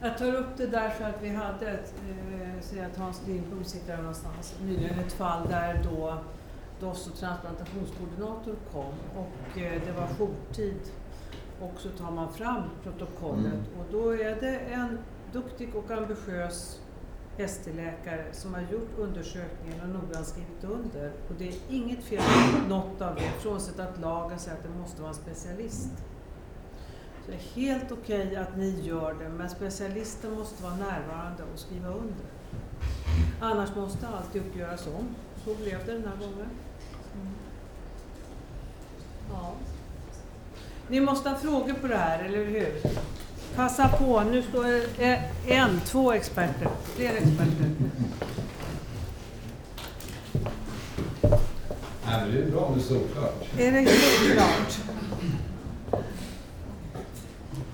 Jag 0.00 0.18
tar 0.18 0.34
upp 0.34 0.56
det 0.56 0.66
därför 0.66 1.04
att 1.04 1.22
vi 1.22 1.28
hade 1.28 1.70
ett, 1.70 1.94
eh, 2.10 2.60
säger 2.60 2.86
att 2.86 2.96
Hans 2.96 3.22
Lindblom 3.26 3.64
sitter 3.64 3.92
här 3.92 4.02
någonstans, 4.02 4.54
nyligen 4.64 4.98
ett 4.98 5.12
fall 5.12 5.48
där 5.48 5.80
då 5.90 6.18
DOS 6.80 7.06
och 7.08 7.16
transplantationskoordinator 7.16 8.54
kom 8.72 8.94
och 9.16 9.58
eh, 9.58 9.82
det 9.86 9.92
var 9.92 10.08
jourtid 10.18 10.80
och 11.60 11.72
så 11.78 11.88
tar 11.88 12.10
man 12.10 12.32
fram 12.32 12.62
protokollet 12.82 13.44
Mm. 13.46 13.64
och 13.80 13.86
då 13.92 14.10
är 14.10 14.40
det 14.40 14.58
en 14.58 14.98
duktig 15.32 15.74
och 15.76 15.90
ambitiös 15.90 16.80
ST-läkare 17.38 18.24
som 18.32 18.54
har 18.54 18.60
gjort 18.60 18.98
undersökningen 18.98 19.80
och 19.82 19.88
noggrant 19.88 20.26
skrivit 20.26 20.64
under. 20.64 21.12
Och 21.28 21.34
det 21.38 21.48
är 21.48 21.54
inget 21.70 22.04
fel 22.04 22.22
på 22.62 22.68
något 22.68 23.00
av 23.02 23.14
det, 23.14 23.20
frånsett 23.40 23.78
att 23.80 24.00
lagen 24.00 24.38
säger 24.38 24.56
att 24.56 24.62
det 24.62 24.78
måste 24.80 25.00
vara 25.02 25.08
en 25.10 25.14
specialist. 25.14 25.90
Så 27.24 27.30
det 27.30 27.36
är 27.36 27.66
helt 27.66 27.92
okej 27.92 28.36
att 28.36 28.56
ni 28.56 28.80
gör 28.82 29.14
det, 29.14 29.28
men 29.28 29.50
specialisten 29.50 30.32
måste 30.32 30.62
vara 30.62 30.74
närvarande 30.74 31.42
och 31.52 31.58
skriva 31.58 31.88
under. 31.88 32.26
Annars 33.40 33.74
måste 33.76 34.08
alltid 34.08 34.42
uppgöras 34.42 34.86
om. 34.86 35.08
Så 35.44 35.54
blev 35.54 35.86
det 35.86 35.92
den 35.92 36.04
här 36.04 36.16
gången. 36.16 36.48
Mm. 37.14 37.34
Ja. 39.30 39.52
Ni 40.88 41.00
måste 41.00 41.30
ha 41.30 41.36
frågor 41.36 41.74
på 41.74 41.86
det 41.86 41.96
här, 41.96 42.24
eller 42.24 42.44
hur? 42.44 42.72
Passa 43.56 43.88
på, 43.88 44.20
nu 44.20 44.42
står 44.42 44.64
det 44.64 45.04
eh, 45.04 45.58
en, 45.58 45.80
två 45.80 46.12
experter, 46.12 46.68
fler 46.84 47.12
experter. 47.12 47.70
Nej, 52.06 52.20
men 52.20 52.30
det 52.32 52.42
är 52.42 52.50
bra 52.50 52.60
om 52.60 52.74
det 52.74 52.80
är 52.80 52.84
solklart. 52.84 53.58
Är 53.58 53.72
det 53.72 53.78
helt 53.78 54.32
klart? 54.34 54.91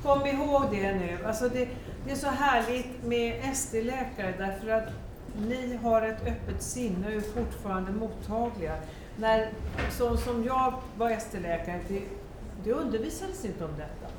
Kom 0.09 0.27
ihåg 0.27 0.63
det 0.71 0.93
nu. 0.93 1.19
Alltså 1.27 1.49
det, 1.49 1.69
det 2.05 2.11
är 2.11 2.17
så 2.17 2.27
härligt 2.27 3.05
med 3.05 3.57
SD-läkare 3.57 4.35
därför 4.39 4.69
att 4.69 4.89
ni 5.49 5.79
har 5.83 6.03
ett 6.03 6.23
öppet 6.23 6.63
sinne 6.63 7.07
och 7.07 7.13
är 7.13 7.21
fortfarande 7.21 7.93
mottagliga. 7.93 8.77
När, 9.17 9.49
så 9.99 10.17
som 10.17 10.45
jag 10.45 10.75
var 10.97 11.11
ST-läkare, 11.11 11.81
det, 11.89 12.03
det 12.65 12.73
undervisades 12.73 13.45
inte 13.45 13.65
om 13.65 13.71
detta. 13.77 14.13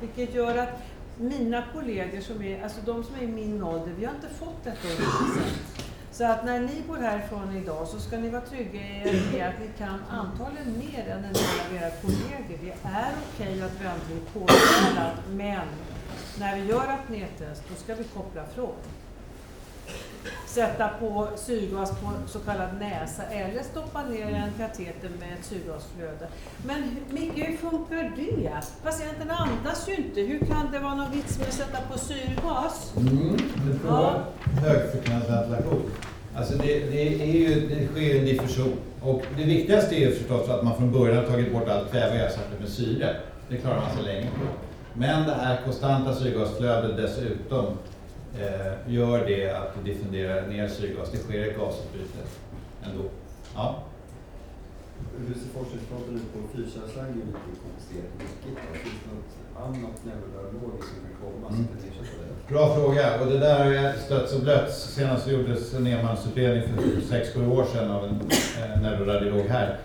Vilket 0.00 0.34
gör 0.34 0.58
att 0.58 0.82
mina 1.16 1.64
kollegor 1.74 2.20
som 2.20 2.42
är, 2.42 2.62
alltså 2.62 2.80
de 2.84 3.04
som 3.04 3.14
är 3.14 3.22
i 3.22 3.26
min 3.26 3.62
ålder, 3.62 3.92
vi 3.98 4.04
har 4.04 4.14
inte 4.14 4.28
fått 4.28 4.64
detta 4.64 4.88
undervisat. 4.88 5.91
Så 6.12 6.24
att 6.24 6.44
när 6.44 6.60
ni 6.60 6.82
går 6.88 6.96
härifrån 6.96 7.56
idag 7.56 7.88
så 7.88 7.98
ska 7.98 8.18
ni 8.18 8.28
vara 8.28 8.42
trygga 8.42 8.80
i 8.80 9.40
att 9.40 9.60
ni 9.60 9.68
kan 9.78 9.98
antagligen 10.10 10.78
mer 10.78 11.08
än 11.08 11.24
en 11.24 11.32
del 11.32 11.60
av 11.66 11.76
era 11.76 11.90
kollegor. 11.90 12.58
Det 12.62 12.88
är 12.88 13.12
okej 13.34 13.62
att 13.62 13.80
vänta 13.80 14.06
bli 14.06 14.20
påkallad, 14.32 15.16
men 15.30 15.66
när 16.38 16.56
vi 16.56 16.64
gör 16.64 16.88
apnetest 16.88 17.62
då 17.68 17.74
ska 17.74 17.94
vi 17.94 18.04
koppla 18.04 18.44
från. 18.54 18.74
Sätta 20.46 20.88
på 20.88 21.28
syrgas 21.36 21.90
på 21.90 22.10
så 22.26 22.38
kallad 22.38 22.68
näsa 22.78 23.22
eller 23.22 23.62
stoppa 23.62 24.02
ner 24.02 24.26
en 24.26 24.52
kateter 24.58 25.10
med 25.20 25.28
ett 25.38 25.44
syrgasflöde. 25.44 26.26
Men 26.66 26.96
Micke, 27.10 27.48
hur 27.48 27.56
funkar 27.56 28.12
det? 28.16 28.50
Patienten 28.84 29.30
andas 29.30 29.88
ju 29.88 29.94
inte. 29.94 30.20
Hur 30.20 30.38
kan 30.38 30.72
det 30.72 30.78
vara 30.78 30.94
någon 30.94 31.10
vits 31.12 31.38
med 31.38 31.48
att 31.48 31.54
sätta 31.54 31.78
på 31.92 31.98
syrgas? 31.98 32.92
Mm, 32.96 33.36
det 33.66 33.78
prova 33.78 34.24
högfrekvensventilation. 34.62 35.82
Alltså 36.36 36.54
det, 36.54 36.78
det, 36.78 37.22
är 37.22 37.32
ju, 37.32 37.68
det 37.68 37.86
sker 37.86 38.18
en 38.18 38.24
diffusion. 38.24 38.76
Och 39.02 39.22
det 39.36 39.44
viktigaste 39.44 39.94
är 39.94 40.00
ju 40.00 40.14
förstås 40.14 40.48
att 40.48 40.64
man 40.64 40.76
från 40.76 40.92
början 40.92 41.16
har 41.16 41.24
tagit 41.24 41.52
bort 41.52 41.68
allt 41.68 41.90
kväve 41.90 42.10
och 42.10 42.26
ersatt 42.26 42.46
det 42.56 42.60
med 42.60 42.68
syre. 42.68 43.16
Det 43.48 43.56
klarar 43.56 43.80
man 43.80 43.94
sig 43.94 44.02
länge 44.02 44.26
på. 44.26 44.46
Men 44.94 45.26
det 45.26 45.34
här 45.34 45.60
konstanta 45.64 46.14
syrgasflödet 46.14 46.96
dessutom 46.96 47.66
eh, 48.40 48.72
gör 48.94 49.26
det 49.26 49.50
att 49.50 49.74
det 49.76 49.90
diffunderar 49.92 50.46
ner 50.46 50.68
syrgas. 50.68 51.10
Det 51.10 51.18
sker 51.18 51.48
ett 51.48 51.58
gasutbyte 51.58 52.18
ändå. 52.82 53.04
Ja. 53.54 53.82
Hur 55.18 55.34
ser 55.34 55.48
forskningsfronten 55.58 56.16
ut 56.16 56.32
på 56.32 56.38
lite 57.16 57.26
och 58.14 58.20
läskigt? 58.22 58.58
då? 58.72 58.78
Finns 58.78 58.94
det 59.04 59.14
något 59.14 59.66
annat 59.66 60.04
neurologiskt 60.04 60.90
som 60.94 61.00
kan 61.06 61.16
komma 61.22 61.48
Mm. 61.48 61.66
det? 62.48 62.52
Bra 62.54 62.74
fråga. 62.74 63.20
Och 63.20 63.26
det 63.26 63.38
där 63.38 63.64
har 63.64 63.72
jag 63.72 63.94
stötts 63.98 64.34
och 64.34 64.40
blötts. 64.40 64.94
Senast 64.94 65.28
gjordes 65.28 65.74
en 65.74 65.86
enmansutredning 65.86 66.62
för 66.62 67.16
6-7 67.16 67.50
år 67.52 67.64
sedan 67.64 67.90
av 67.90 68.04
en 68.04 68.10
eh, 68.14 68.80
neuroradiolog 68.82 69.46
här. 69.46 69.78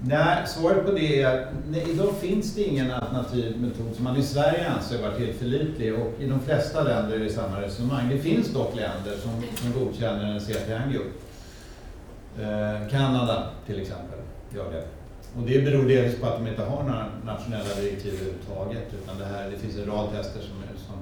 Nej, 0.00 0.46
svaret 0.46 0.86
på 0.86 0.92
det 0.92 1.22
är 1.22 1.38
att 1.38 1.48
nej, 1.70 1.86
idag 1.90 2.14
finns 2.20 2.54
det 2.54 2.62
ingen 2.62 2.90
alternativ 2.90 3.60
metod 3.60 3.94
som 3.94 4.04
man 4.04 4.16
i 4.16 4.22
Sverige 4.22 4.70
anser 4.70 5.02
vara 5.02 5.12
tillförlitlig 5.16 5.94
och 5.94 6.12
i 6.20 6.26
de 6.26 6.40
flesta 6.40 6.82
länder 6.82 7.14
är 7.16 7.18
det 7.24 7.30
samma 7.30 7.60
resonemang. 7.62 8.08
Det 8.10 8.18
finns 8.18 8.48
dock 8.52 8.74
länder 8.76 9.16
som, 9.22 9.30
som 9.56 9.84
godkänner 9.84 10.24
en 10.32 10.40
CT-angio. 10.40 11.00
Eh, 12.40 12.88
Kanada 12.90 13.46
till 13.66 13.80
exempel 13.80 14.18
gör 14.54 14.72
det. 14.72 14.84
Och 15.36 15.42
det 15.46 15.62
beror 15.64 15.88
delvis 15.88 16.20
på 16.20 16.26
att 16.26 16.38
de 16.38 16.46
inte 16.48 16.62
har 16.62 16.82
några 16.82 17.06
nationella 17.24 17.74
direktiv 17.80 18.14
överhuvudtaget 18.14 18.94
utan 19.02 19.18
det, 19.18 19.24
här, 19.24 19.50
det 19.50 19.56
finns 19.56 19.76
en 19.78 19.86
rad 19.86 20.08
tester 20.12 20.40
som, 20.40 20.56
är- 20.62 20.78
som, 20.86 20.96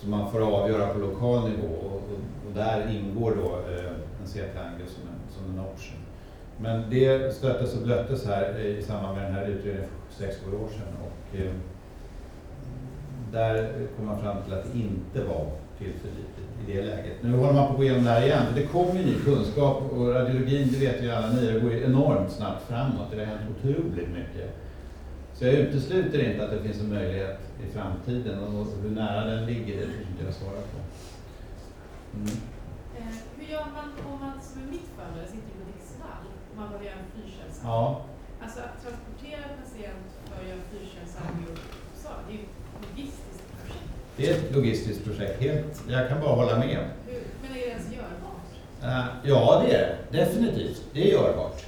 som 0.00 0.10
man 0.10 0.32
får 0.32 0.40
avgöra 0.40 0.88
på 0.94 0.98
lokal 0.98 1.50
nivå 1.50 1.66
och, 1.74 1.92
och, 1.94 2.18
och 2.46 2.52
där 2.54 2.90
ingår 2.96 3.30
då 3.42 3.72
eh, 3.72 3.90
en 4.20 4.26
CT-angio 4.26 4.86
som 4.86 5.02
som 5.36 5.44
en 5.54 5.60
option. 5.60 5.98
Men 6.62 6.90
det 6.90 7.34
stöttes 7.34 7.74
och 7.74 7.82
blöttes 7.82 8.26
här 8.26 8.58
i 8.58 8.82
samband 8.82 9.16
med 9.16 9.24
den 9.24 9.34
här 9.34 9.46
utredningen 9.46 9.88
för 10.08 10.24
6 10.24 10.36
år 10.46 10.68
sedan 10.68 10.96
och 11.02 11.38
eh, 11.38 11.52
där 13.32 13.72
kom 13.96 14.06
man 14.06 14.20
fram 14.20 14.42
till 14.42 14.54
att 14.54 14.72
det 14.72 14.78
inte 14.78 15.28
var 15.28 15.46
tillförlitligt 15.78 16.52
i 16.62 16.72
det 16.72 16.82
läget. 16.82 17.22
Nu 17.22 17.36
håller 17.36 17.52
man 17.52 17.66
på 17.66 17.72
att 17.72 17.76
gå 17.76 17.84
igenom 17.84 18.04
det 18.04 18.10
här 18.10 18.22
igen, 18.22 18.46
det 18.54 18.66
kommer 18.66 18.94
ju 18.94 19.06
ny 19.06 19.14
kunskap 19.14 19.92
och 19.92 20.08
radiologin, 20.08 20.68
det 20.72 20.78
vet 20.78 21.02
ju 21.02 21.10
alla 21.10 21.32
ni, 21.32 21.52
det 21.52 21.60
går 21.60 21.72
ju 21.72 21.84
enormt 21.84 22.30
snabbt 22.30 22.68
framåt. 22.68 23.06
Det 23.10 23.18
har 23.18 23.26
hänt 23.26 23.50
otroligt 23.58 24.08
mycket. 24.08 24.58
Så 25.34 25.44
jag 25.44 25.54
utesluter 25.54 26.30
inte 26.30 26.44
att 26.44 26.50
det 26.50 26.62
finns 26.62 26.80
en 26.80 26.88
möjlighet 26.88 27.38
i 27.66 27.72
framtiden 27.72 28.38
och 28.38 28.66
hur 28.82 28.90
nära 28.90 29.24
den 29.24 29.46
ligger, 29.46 29.76
det 29.76 29.86
tycker 29.86 30.10
inte 30.10 30.24
jag 30.24 30.34
svara 30.34 30.62
på. 30.72 30.78
Mm. 32.16 32.28
Eh, 32.98 33.14
hur 33.36 33.46
gör 33.52 33.66
man 33.76 34.12
om 34.12 34.20
man, 34.20 34.42
som 34.42 34.62
i 34.62 34.66
mitt 34.70 34.88
fall, 34.96 35.26
sitter 35.26 35.50
i 35.52 35.58
Hudiksvall, 35.58 36.24
om 36.50 36.56
man 36.60 36.68
behöver 36.68 36.86
göra 36.86 36.98
en 36.98 37.10
fyrkällsangio? 37.14 37.51
Ja, 37.64 38.00
Alltså 38.42 38.60
att 38.60 38.82
transportera 38.82 39.36
en 39.50 39.56
patient 39.62 40.06
för 40.28 40.52
en 40.52 40.60
fyrkällsangio, 40.70 41.50
så, 42.02 42.08
det 42.26 42.32
är 42.32 42.36
ju 42.36 42.42
ett 42.42 42.84
logistiskt 42.84 43.42
projekt. 43.56 43.84
det 44.16 44.26
är 44.30 44.34
ett 44.34 44.54
logistiskt 44.54 45.04
projekt, 45.04 45.40
helt. 45.42 45.82
Jag 45.88 46.08
kan 46.08 46.20
bara 46.20 46.34
hålla 46.34 46.58
med. 46.58 46.78
Hur, 47.06 47.20
men 47.42 47.50
är 47.50 47.54
det 47.54 47.66
ens 47.66 47.86
görbart? 47.92 48.48
Eh, 48.82 49.04
ja, 49.22 49.62
det 49.66 49.74
är 49.76 49.96
det. 50.10 50.18
Definitivt. 50.18 50.82
Det 50.92 51.08
är 51.08 51.12
görbart. 51.12 51.64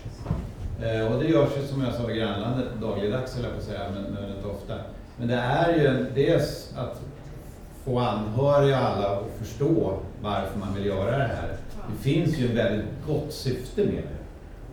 Eh, 0.82 1.12
och 1.12 1.22
det 1.22 1.28
görs 1.28 1.50
ju 1.62 1.66
som 1.66 1.82
jag 1.84 1.94
sa 1.94 2.10
i 2.10 2.14
grannlandet 2.18 2.66
dagligdags, 2.80 3.34
höll 3.34 3.44
jag 3.44 3.52
på 3.52 3.58
att 3.58 3.64
säga, 3.64 3.90
men, 3.94 4.02
men 4.02 4.36
inte 4.36 4.48
ofta. 4.48 4.74
Men 5.16 5.28
det 5.28 5.34
är 5.34 5.74
ju 5.78 6.06
dels 6.14 6.74
att 6.76 7.00
få 7.84 7.98
anhöriga 7.98 8.78
alla 8.78 9.08
att 9.08 9.26
förstå 9.38 9.98
varför 10.22 10.58
man 10.58 10.74
vill 10.74 10.86
göra 10.86 11.18
det 11.18 11.24
här. 11.24 11.56
Det 11.90 12.02
finns 12.02 12.38
ju 12.38 12.44
ett 12.46 12.56
väldigt 12.56 12.86
gott 13.06 13.32
syfte 13.32 13.84
med 13.84 13.94
det. 13.94 14.23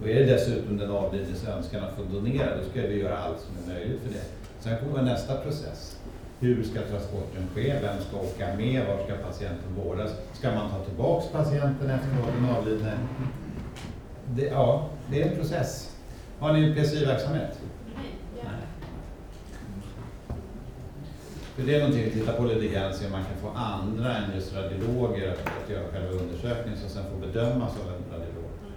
Och 0.01 0.09
är 0.09 0.15
det 0.15 0.25
dessutom 0.25 0.77
den 0.77 0.91
avlidnes 0.91 1.47
önskan 1.47 1.83
att 1.83 1.95
få 1.95 2.03
donera, 2.03 2.57
då 2.57 2.69
ska 2.69 2.81
vi 2.81 2.99
göra 2.99 3.17
allt 3.17 3.39
som 3.39 3.71
är 3.71 3.75
möjligt 3.75 4.01
för 4.01 4.13
det. 4.13 4.25
Sen 4.59 4.77
kommer 4.79 5.01
nästa 5.01 5.37
process. 5.37 5.97
Hur 6.39 6.63
ska 6.63 6.81
transporten 6.81 7.47
ske? 7.55 7.73
Vem 7.81 8.01
ska 8.01 8.17
åka 8.17 8.55
med? 8.57 8.87
Var 8.87 9.05
ska 9.05 9.15
patienten 9.27 9.75
vårdas? 9.83 10.11
Ska 10.33 10.55
man 10.55 10.69
ta 10.69 10.85
tillbaks 10.85 11.27
patienten 11.27 11.89
efter 11.89 12.09
den 12.35 12.55
avlidne? 12.57 12.97
Det, 14.35 14.45
ja, 14.45 14.89
det 15.11 15.21
är 15.21 15.29
en 15.29 15.35
process. 15.35 15.97
Har 16.39 16.53
ni 16.53 16.63
en 16.63 16.75
PCI-verksamhet? 16.75 17.59
Nej. 17.95 18.51
För 21.55 21.63
det 21.63 21.75
är 21.75 21.79
någonting 21.79 22.03
vi 22.03 22.11
tittar 22.11 22.33
på 22.33 22.43
lite 22.43 22.67
grann, 22.73 22.93
se 22.93 23.05
om 23.05 23.11
man 23.11 23.23
kan 23.23 23.37
få 23.41 23.57
andra 23.59 24.17
än 24.17 24.35
just 24.35 24.55
radiologer 24.55 25.31
att, 25.31 25.47
att 25.63 25.69
göra 25.69 25.87
själva 25.91 26.09
undersökningen 26.09 26.79
som 26.79 26.89
sen 26.89 27.03
får 27.11 27.27
bedömas 27.27 27.71
av 27.79 27.87
en 27.93 28.03
radiolog. 28.11 28.51
Mm. 28.61 28.73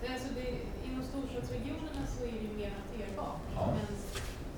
Det, 0.00 0.06
är 0.06 0.12
alltså 0.12 0.28
det, 0.34 0.48
inom 0.88 1.02
storstadsregionerna 1.38 2.02
så 2.18 2.24
är 2.24 2.32
det 2.32 2.42
ju 2.48 2.56
mer 2.58 2.70
hanterbart. 2.78 3.40
Ja. 3.54 3.74
Men, 3.76 3.86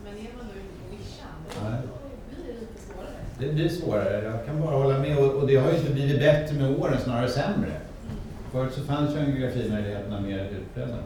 men 0.05 0.27
är 0.27 0.31
man 0.37 0.47
då 0.51 0.55
ute 0.61 0.75
på 0.81 0.97
vischan, 0.97 1.37
då, 1.47 1.95
blir 2.29 2.55
det 2.55 2.61
lite 2.61 2.83
svårare. 2.83 3.19
Det 3.39 3.53
blir 3.55 3.69
svårare, 3.69 4.25
jag 4.25 4.47
kan 4.47 4.61
bara 4.61 4.77
hålla 4.77 4.99
med. 4.99 5.19
Och, 5.19 5.35
och 5.35 5.47
det 5.47 5.57
har 5.57 5.71
ju 5.71 5.79
inte 5.79 5.93
blivit 5.93 6.21
bättre 6.21 6.55
med 6.57 6.81
åren, 6.81 7.01
snarare 7.05 7.29
sämre. 7.29 7.71
Mm. 7.71 8.17
Förut 8.53 8.73
så 8.75 8.81
fanns 8.81 9.17
ju 9.17 9.19
angiografimöjligheterna 9.19 10.21
mer 10.21 10.49
utbredda. 10.61 10.99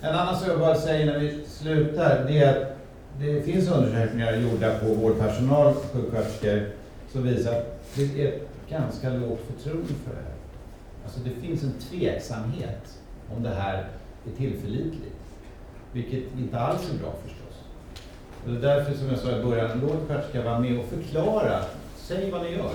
En 0.00 0.14
annan 0.14 0.36
sak 0.36 0.48
jag 0.48 0.58
bara 0.58 0.74
säger 0.74 1.06
när 1.06 1.18
vi 1.18 1.44
slutar, 1.46 2.24
det 2.28 2.38
är 2.38 2.56
att 2.56 2.76
det 3.20 3.42
finns 3.42 3.68
undersökningar 3.68 4.36
gjorda 4.36 4.78
på 4.78 4.86
vårdpersonal, 4.86 5.74
sjuksköterskor, 5.74 6.68
som 7.12 7.22
visar 7.22 7.52
att 7.52 7.80
det 7.94 8.22
är 8.26 8.38
ganska 8.70 9.10
lågt 9.10 9.40
förtroende 9.46 9.94
för 10.04 10.10
det 10.10 10.22
här. 10.22 10.34
Alltså 11.04 11.20
det 11.20 11.46
finns 11.46 11.62
en 11.62 11.72
tveksamhet 11.72 12.98
om 13.36 13.42
det 13.42 13.54
här 13.54 13.86
är 14.32 14.36
tillförlitligt. 14.36 15.16
Vilket 15.92 16.38
inte 16.38 16.60
alls 16.60 16.90
är 16.94 16.98
bra 16.98 17.12
förstås. 17.22 17.62
Och 18.44 18.52
det 18.52 18.56
är 18.56 18.76
därför 18.76 18.94
som 18.94 19.08
jag 19.08 19.18
sa 19.18 19.38
i 19.38 19.42
början, 19.42 19.80
låt 19.82 20.08
sköterska 20.08 20.42
vara 20.42 20.60
med 20.60 20.78
och 20.78 20.84
förklara. 20.84 21.60
Säg 21.96 22.30
vad 22.30 22.42
ni 22.42 22.50
gör. 22.52 22.74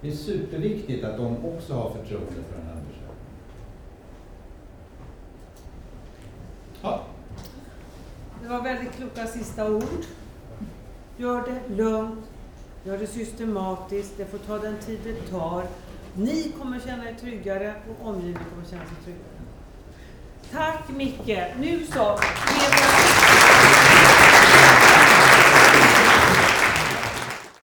Det 0.00 0.08
är 0.08 0.12
superviktigt 0.12 1.04
att 1.04 1.16
de 1.16 1.36
också 1.46 1.74
har 1.74 1.90
förtroende 1.90 2.32
för 2.32 2.58
den 2.58 2.66
här 2.66 2.72
undersökningen. 2.72 3.16
Ja, 6.82 7.00
Det 8.42 8.48
var 8.48 8.62
väldigt 8.62 8.92
kloka 8.92 9.26
sista 9.26 9.72
ord. 9.72 10.04
Gör 11.16 11.42
det 11.46 11.74
lugnt, 11.74 12.24
gör 12.84 12.98
det 12.98 13.06
systematiskt, 13.06 14.14
det 14.16 14.24
får 14.24 14.38
ta 14.38 14.58
den 14.58 14.78
tid 14.78 14.98
det 15.04 15.30
tar. 15.30 15.64
Ni 16.14 16.52
kommer 16.60 16.80
känna 16.80 17.10
er 17.10 17.14
tryggare 17.14 17.74
och 17.90 18.08
omgivningen 18.08 18.44
kommer 18.50 18.66
känna 18.70 18.84
sig 18.84 18.96
tryggare. 19.04 19.31
Tack 20.52 20.88
Micke! 20.88 21.54
Nu 21.60 21.80
så! 21.92 22.18